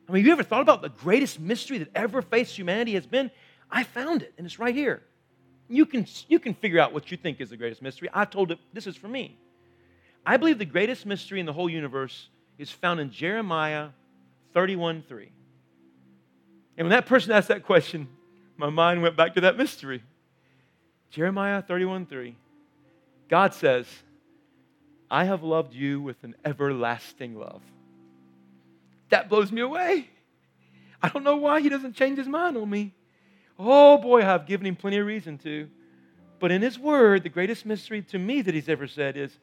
I 0.08 0.12
mean, 0.12 0.22
have 0.22 0.28
you 0.28 0.34
ever 0.34 0.43
thought 0.43 0.62
about 0.62 0.82
the 0.82 0.89
greatest 0.89 1.39
mystery 1.39 1.80
that 1.80 1.89
ever 1.95 2.22
faced 2.22 2.58
humanity 2.58 2.93
has 2.93 3.08
been? 3.08 3.32
I 3.72 3.84
found 3.84 4.22
it, 4.22 4.34
and 4.38 4.45
it's 4.45 4.59
right 4.59 4.76
here. 4.76 5.01
You 5.68 5.86
can, 5.86 6.05
you 6.28 6.39
can 6.39 6.53
figure 6.53 6.80
out 6.80 6.93
what 6.93 7.11
you 7.11 7.18
think 7.18 7.41
is 7.41 7.49
the 7.49 7.57
greatest 7.57 7.82
mystery. 7.82 8.09
I've 8.13 8.30
told 8.30 8.51
it, 8.51 8.59
this 8.74 8.88
is 8.88 8.95
for 8.95 9.07
me. 9.07 9.38
I 10.26 10.38
believe 10.38 10.57
the 10.57 10.66
greatest 10.66 11.05
mystery 11.05 11.39
in 11.39 11.45
the 11.45 11.53
whole 11.53 11.70
universe 11.70 12.30
is 12.57 12.72
found 12.72 12.99
in 12.99 13.11
Jeremiah 13.11 13.89
31 14.53 15.03
3. 15.07 15.32
And 16.78 16.86
when 16.86 16.89
that 16.91 17.05
person 17.05 17.32
asked 17.32 17.47
that 17.49 17.63
question, 17.63 18.07
my 18.57 18.70
mind 18.70 19.01
went 19.01 19.16
back 19.16 19.36
to 19.36 19.41
that 19.41 19.57
mystery. 19.57 20.03
Jeremiah 21.09 21.61
31 21.61 22.05
3. 22.05 22.36
God 23.30 23.53
says, 23.53 23.88
I 25.09 25.26
have 25.26 25.43
loved 25.43 25.74
you 25.74 26.01
with 26.01 26.24
an 26.24 26.36
everlasting 26.43 27.36
love. 27.36 27.61
That 29.09 29.30
blows 29.30 29.51
me 29.51 29.61
away. 29.61 30.09
I 31.01 31.09
don't 31.09 31.24
know 31.24 31.38
why 31.38 31.61
he 31.61 31.70
doesn't 31.70 31.95
change 31.95 32.18
his 32.18 32.28
mind 32.28 32.57
on 32.57 32.70
me. 32.70 32.93
Oh 33.58 33.97
boy, 33.97 34.26
I've 34.26 34.45
given 34.45 34.66
him 34.66 34.76
plenty 34.76 34.97
of 34.97 35.06
reason 35.06 35.38
to. 35.39 35.70
But 36.39 36.51
in 36.51 36.62
his 36.62 36.78
word, 36.78 37.24
the 37.24 37.30
greatest 37.30 37.66
mystery 37.66 38.01
to 38.03 38.20
me 38.20 38.41
that 38.41 38.53
he's 38.53 38.70
ever 38.70 38.88
said 38.88 39.18
is, 39.18 39.38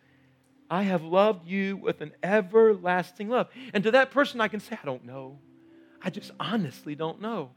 I 0.71 0.83
have 0.85 1.03
loved 1.03 1.47
you 1.47 1.77
with 1.77 2.01
an 2.01 2.13
everlasting 2.23 3.29
love. 3.29 3.49
And 3.75 3.85
to 3.85 3.91
that 3.93 4.11
person, 4.11 4.41
I 4.41 4.49
can 4.49 4.61
say, 4.61 4.79
I 4.81 4.87
don't 4.87 5.05
know. 5.05 5.39
I 6.03 6.11
just 6.11 6.31
honestly 6.41 6.95
don't 6.95 7.21
know. 7.21 7.51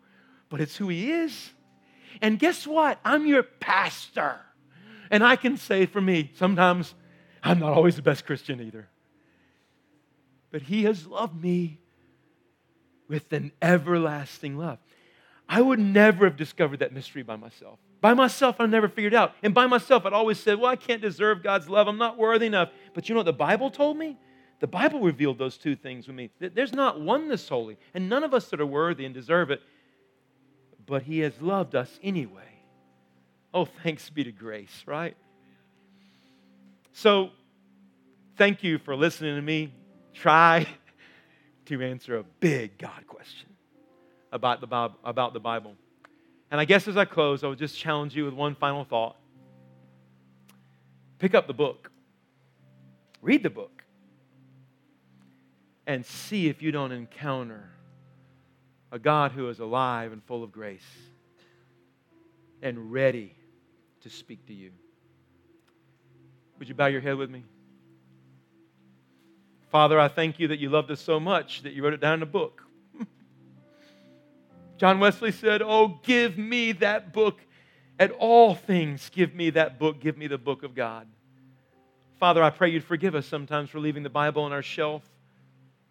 But 0.50 0.62
it's 0.62 0.76
who 0.76 0.90
he 0.90 1.12
is. 1.12 1.52
And 2.22 2.40
guess 2.40 2.66
what? 2.66 3.00
I'm 3.04 3.26
your 3.26 3.44
pastor. 3.44 4.40
And 5.12 5.24
I 5.24 5.36
can 5.36 5.58
say 5.58 5.86
for 5.86 6.02
me, 6.02 6.32
sometimes 6.36 6.94
I'm 7.44 7.60
not 7.60 7.74
always 7.74 7.96
the 7.96 8.02
best 8.02 8.26
Christian 8.26 8.62
either. 8.62 8.88
But 10.52 10.64
he 10.64 10.84
has 10.84 11.06
loved 11.06 11.42
me 11.42 11.80
with 13.08 13.32
an 13.34 13.52
everlasting 13.62 14.58
love. 14.58 14.80
I 15.48 15.62
would 15.62 15.80
never 15.80 16.26
have 16.26 16.38
discovered 16.38 16.80
that 16.80 16.94
mystery 16.94 17.24
by 17.24 17.36
myself. 17.36 17.80
By 18.02 18.14
myself, 18.14 18.58
I 18.60 18.66
never 18.66 18.88
figured 18.88 19.14
out. 19.14 19.34
And 19.44 19.54
by 19.54 19.68
myself, 19.68 20.06
I'd 20.06 20.14
always 20.14 20.40
said, 20.40 20.60
Well, 20.60 20.72
I 20.72 20.76
can't 20.76 21.02
deserve 21.02 21.44
God's 21.44 21.70
love. 21.70 21.88
I'm 21.88 21.98
not 21.98 22.18
worthy 22.18 22.48
enough. 22.48 22.70
But 22.94 23.08
you 23.08 23.16
know 23.16 23.20
what 23.20 23.26
the 23.26 23.34
Bible 23.34 23.70
told 23.70 23.98
me? 23.98 24.18
The 24.60 24.68
Bible 24.68 25.02
revealed 25.02 25.38
those 25.38 25.58
two 25.58 25.76
things 25.76 26.08
with 26.08 26.16
me. 26.16 26.32
There's 26.40 26.74
not 26.74 27.00
one 27.00 27.28
this 27.28 27.48
holy, 27.48 27.78
and 27.94 28.10
none 28.10 28.24
of 28.24 28.34
us 28.34 28.50
that 28.50 28.62
are 28.62 28.66
worthy 28.66 29.06
and 29.06 29.14
deserve 29.14 29.52
it, 29.52 29.62
but 30.86 31.04
He 31.04 31.20
has 31.20 31.34
loved 31.42 31.76
us 31.76 32.00
anyway. 32.02 32.64
Oh, 33.54 33.66
thanks 33.66 34.10
be 34.10 34.24
to 34.24 34.32
grace, 34.32 34.84
right? 34.86 35.16
So, 36.94 37.32
thank 38.38 38.64
you 38.64 38.78
for 38.78 38.96
listening 38.96 39.36
to 39.36 39.42
me 39.42 39.74
try 40.14 40.66
to 41.66 41.82
answer 41.82 42.18
a 42.18 42.24
big 42.40 42.78
God 42.78 43.06
question 43.08 43.55
about 44.36 44.60
the, 44.60 44.68
Bible, 44.68 44.96
about 45.04 45.34
the 45.34 45.40
Bible. 45.40 45.74
And 46.52 46.60
I 46.60 46.66
guess 46.66 46.88
as 46.88 46.98
I 46.98 47.06
close, 47.06 47.44
I 47.44 47.48
would 47.48 47.58
just 47.58 47.78
challenge 47.80 48.16
you 48.16 48.26
with 48.26 48.34
one 48.34 48.54
final 48.54 48.84
thought. 48.84 49.16
Pick 51.18 51.34
up 51.34 51.48
the 51.48 51.54
book, 51.54 51.90
read 53.22 53.42
the 53.42 53.50
book, 53.50 53.84
and 55.88 56.06
see 56.06 56.50
if 56.50 56.62
you 56.62 56.72
don't 56.72 56.92
encounter 56.92 57.70
a 58.92 59.00
God 59.00 59.32
who 59.32 59.50
is 59.50 59.60
alive 59.60 60.12
and 60.12 60.22
full 60.26 60.44
of 60.44 60.52
grace 60.52 60.86
and 62.62 62.92
ready 62.92 63.36
to 64.02 64.10
speak 64.10 64.46
to 64.48 64.54
you. 64.54 64.72
Would 66.60 66.68
you 66.68 66.76
bow 66.76 66.88
your 66.88 67.02
head 67.02 67.16
with 67.16 67.30
me? 67.30 67.46
Father, 69.70 70.00
I 70.00 70.10
thank 70.10 70.40
you 70.40 70.50
that 70.50 70.60
you 70.60 70.70
loved 70.70 70.92
us 70.92 71.00
so 71.00 71.20
much 71.20 71.64
that 71.64 71.74
you 71.74 71.84
wrote 71.84 71.94
it 71.94 72.02
down 72.02 72.16
in 72.16 72.24
a 72.24 72.28
book. 72.28 72.65
John 74.78 75.00
Wesley 75.00 75.32
said, 75.32 75.62
Oh, 75.62 76.00
give 76.04 76.38
me 76.38 76.74
that 76.74 77.14
book. 77.14 77.40
At 77.98 78.12
all 78.12 78.56
things, 78.56 79.10
give 79.10 79.34
me 79.34 79.52
that 79.52 79.80
book. 79.80 80.02
Give 80.02 80.18
me 80.18 80.28
the 80.28 80.38
book 80.38 80.64
of 80.64 80.76
God. 80.76 81.08
Father, 82.20 82.44
I 82.44 82.50
pray 82.50 82.70
you'd 82.70 82.84
forgive 82.84 83.16
us 83.16 83.26
sometimes 83.26 83.70
for 83.70 83.80
leaving 83.80 84.04
the 84.04 84.10
Bible 84.10 84.44
on 84.44 84.52
our 84.52 84.62
shelf, 84.62 85.04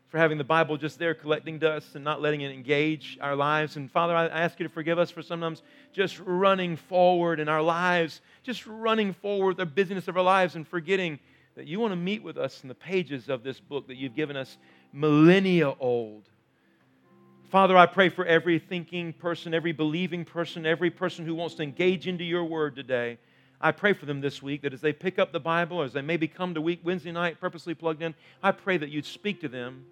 for 0.08 0.18
having 0.18 0.36
the 0.36 0.44
Bible 0.44 0.76
just 0.76 0.98
there 0.98 1.14
collecting 1.14 1.58
dust 1.58 1.94
and 1.94 2.04
not 2.04 2.20
letting 2.20 2.42
it 2.42 2.50
engage 2.50 3.18
our 3.22 3.34
lives. 3.34 3.76
And 3.76 3.90
Father, 3.90 4.14
I 4.14 4.26
ask 4.26 4.58
you 4.58 4.68
to 4.68 4.72
forgive 4.72 4.98
us 4.98 5.10
for 5.10 5.22
sometimes 5.22 5.62
just 5.92 6.18
running 6.20 6.76
forward 6.76 7.40
in 7.40 7.48
our 7.48 7.62
lives, 7.62 8.20
just 8.42 8.66
running 8.66 9.14
forward 9.14 9.56
the 9.56 9.66
business 9.66 10.08
of 10.08 10.16
our 10.16 10.22
lives 10.22 10.56
and 10.56 10.68
forgetting 10.68 11.18
that 11.56 11.66
you 11.66 11.80
want 11.80 11.92
to 11.92 11.96
meet 11.96 12.22
with 12.22 12.36
us 12.36 12.62
in 12.62 12.68
the 12.68 12.74
pages 12.74 13.28
of 13.28 13.42
this 13.42 13.60
book 13.60 13.86
that 13.86 13.96
you've 13.96 14.14
given 14.14 14.36
us 14.36 14.58
millennia 14.92 15.72
old. 15.78 16.28
Father, 17.54 17.76
I 17.76 17.86
pray 17.86 18.08
for 18.08 18.26
every 18.26 18.58
thinking 18.58 19.12
person, 19.12 19.54
every 19.54 19.70
believing 19.70 20.24
person, 20.24 20.66
every 20.66 20.90
person 20.90 21.24
who 21.24 21.36
wants 21.36 21.54
to 21.54 21.62
engage 21.62 22.08
into 22.08 22.24
your 22.24 22.42
word 22.42 22.74
today. 22.74 23.16
I 23.60 23.70
pray 23.70 23.92
for 23.92 24.06
them 24.06 24.20
this 24.20 24.42
week 24.42 24.62
that 24.62 24.72
as 24.72 24.80
they 24.80 24.92
pick 24.92 25.20
up 25.20 25.30
the 25.30 25.38
Bible, 25.38 25.80
as 25.80 25.92
they 25.92 26.02
maybe 26.02 26.26
come 26.26 26.54
to 26.54 26.60
week 26.60 26.80
Wednesday 26.82 27.12
night 27.12 27.38
purposely 27.38 27.72
plugged 27.72 28.02
in, 28.02 28.12
I 28.42 28.50
pray 28.50 28.76
that 28.78 28.88
you'd 28.88 29.06
speak 29.06 29.40
to 29.42 29.48
them 29.48 29.86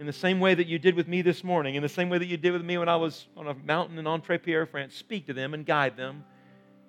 in 0.00 0.06
the 0.06 0.12
same 0.12 0.40
way 0.40 0.54
that 0.54 0.66
you 0.66 0.80
did 0.80 0.96
with 0.96 1.06
me 1.06 1.22
this 1.22 1.44
morning, 1.44 1.76
in 1.76 1.84
the 1.84 1.88
same 1.88 2.08
way 2.08 2.18
that 2.18 2.26
you 2.26 2.36
did 2.36 2.52
with 2.52 2.64
me 2.64 2.76
when 2.78 2.88
I 2.88 2.96
was 2.96 3.28
on 3.36 3.46
a 3.46 3.54
mountain 3.54 3.96
in 3.96 4.08
Entre 4.08 4.36
Pierre, 4.40 4.66
France. 4.66 4.96
Speak 4.96 5.28
to 5.28 5.32
them 5.32 5.54
and 5.54 5.64
guide 5.64 5.96
them, 5.96 6.24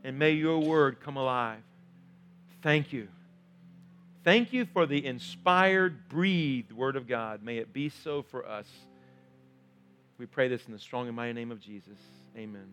and 0.04 0.18
may 0.18 0.32
your 0.32 0.58
word 0.58 1.02
come 1.02 1.18
alive. 1.18 1.62
Thank 2.64 2.94
you. 2.94 3.10
Thank 4.24 4.54
you 4.54 4.66
for 4.66 4.88
the 4.88 5.06
inspired, 5.06 6.10
breathed 6.10 6.72
word 6.72 6.96
of 6.96 7.08
God. 7.08 7.44
May 7.44 7.58
it 7.58 7.74
be 7.74 7.90
so 7.90 8.24
for 8.24 8.44
us. 8.44 8.66
We 10.18 10.26
pray 10.26 10.48
this 10.48 10.66
in 10.66 10.74
the 10.74 10.80
strong 10.80 11.08
and 11.08 11.16
mighty 11.16 11.34
name 11.34 11.52
of 11.52 11.60
Jesus. 11.60 11.98
Amen. 12.38 12.68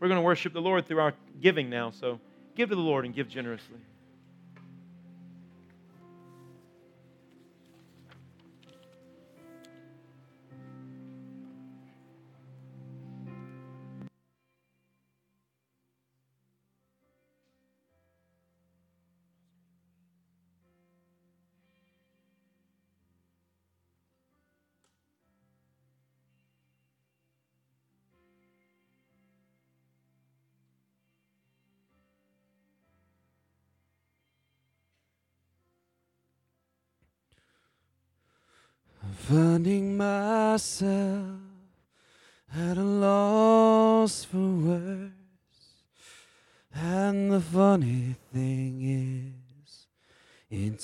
We're 0.00 0.08
going 0.08 0.18
to 0.18 0.24
worship 0.24 0.52
the 0.52 0.60
Lord 0.60 0.86
through 0.86 1.00
our 1.00 1.14
giving 1.40 1.70
now. 1.70 1.90
So 1.90 2.20
give 2.54 2.68
to 2.68 2.74
the 2.74 2.80
Lord 2.80 3.04
and 3.04 3.14
give 3.14 3.28
generously. 3.28 3.78
Finding 39.28 39.94
myself 39.98 41.36
at 42.56 42.78
a 42.78 42.82
loss 42.82 44.24
for 44.24 44.38
words. 44.38 45.12
And 46.74 47.30
the 47.30 47.40
funny 47.40 48.14
thing 48.32 48.80
is, 48.80 49.86
it's 50.48 50.76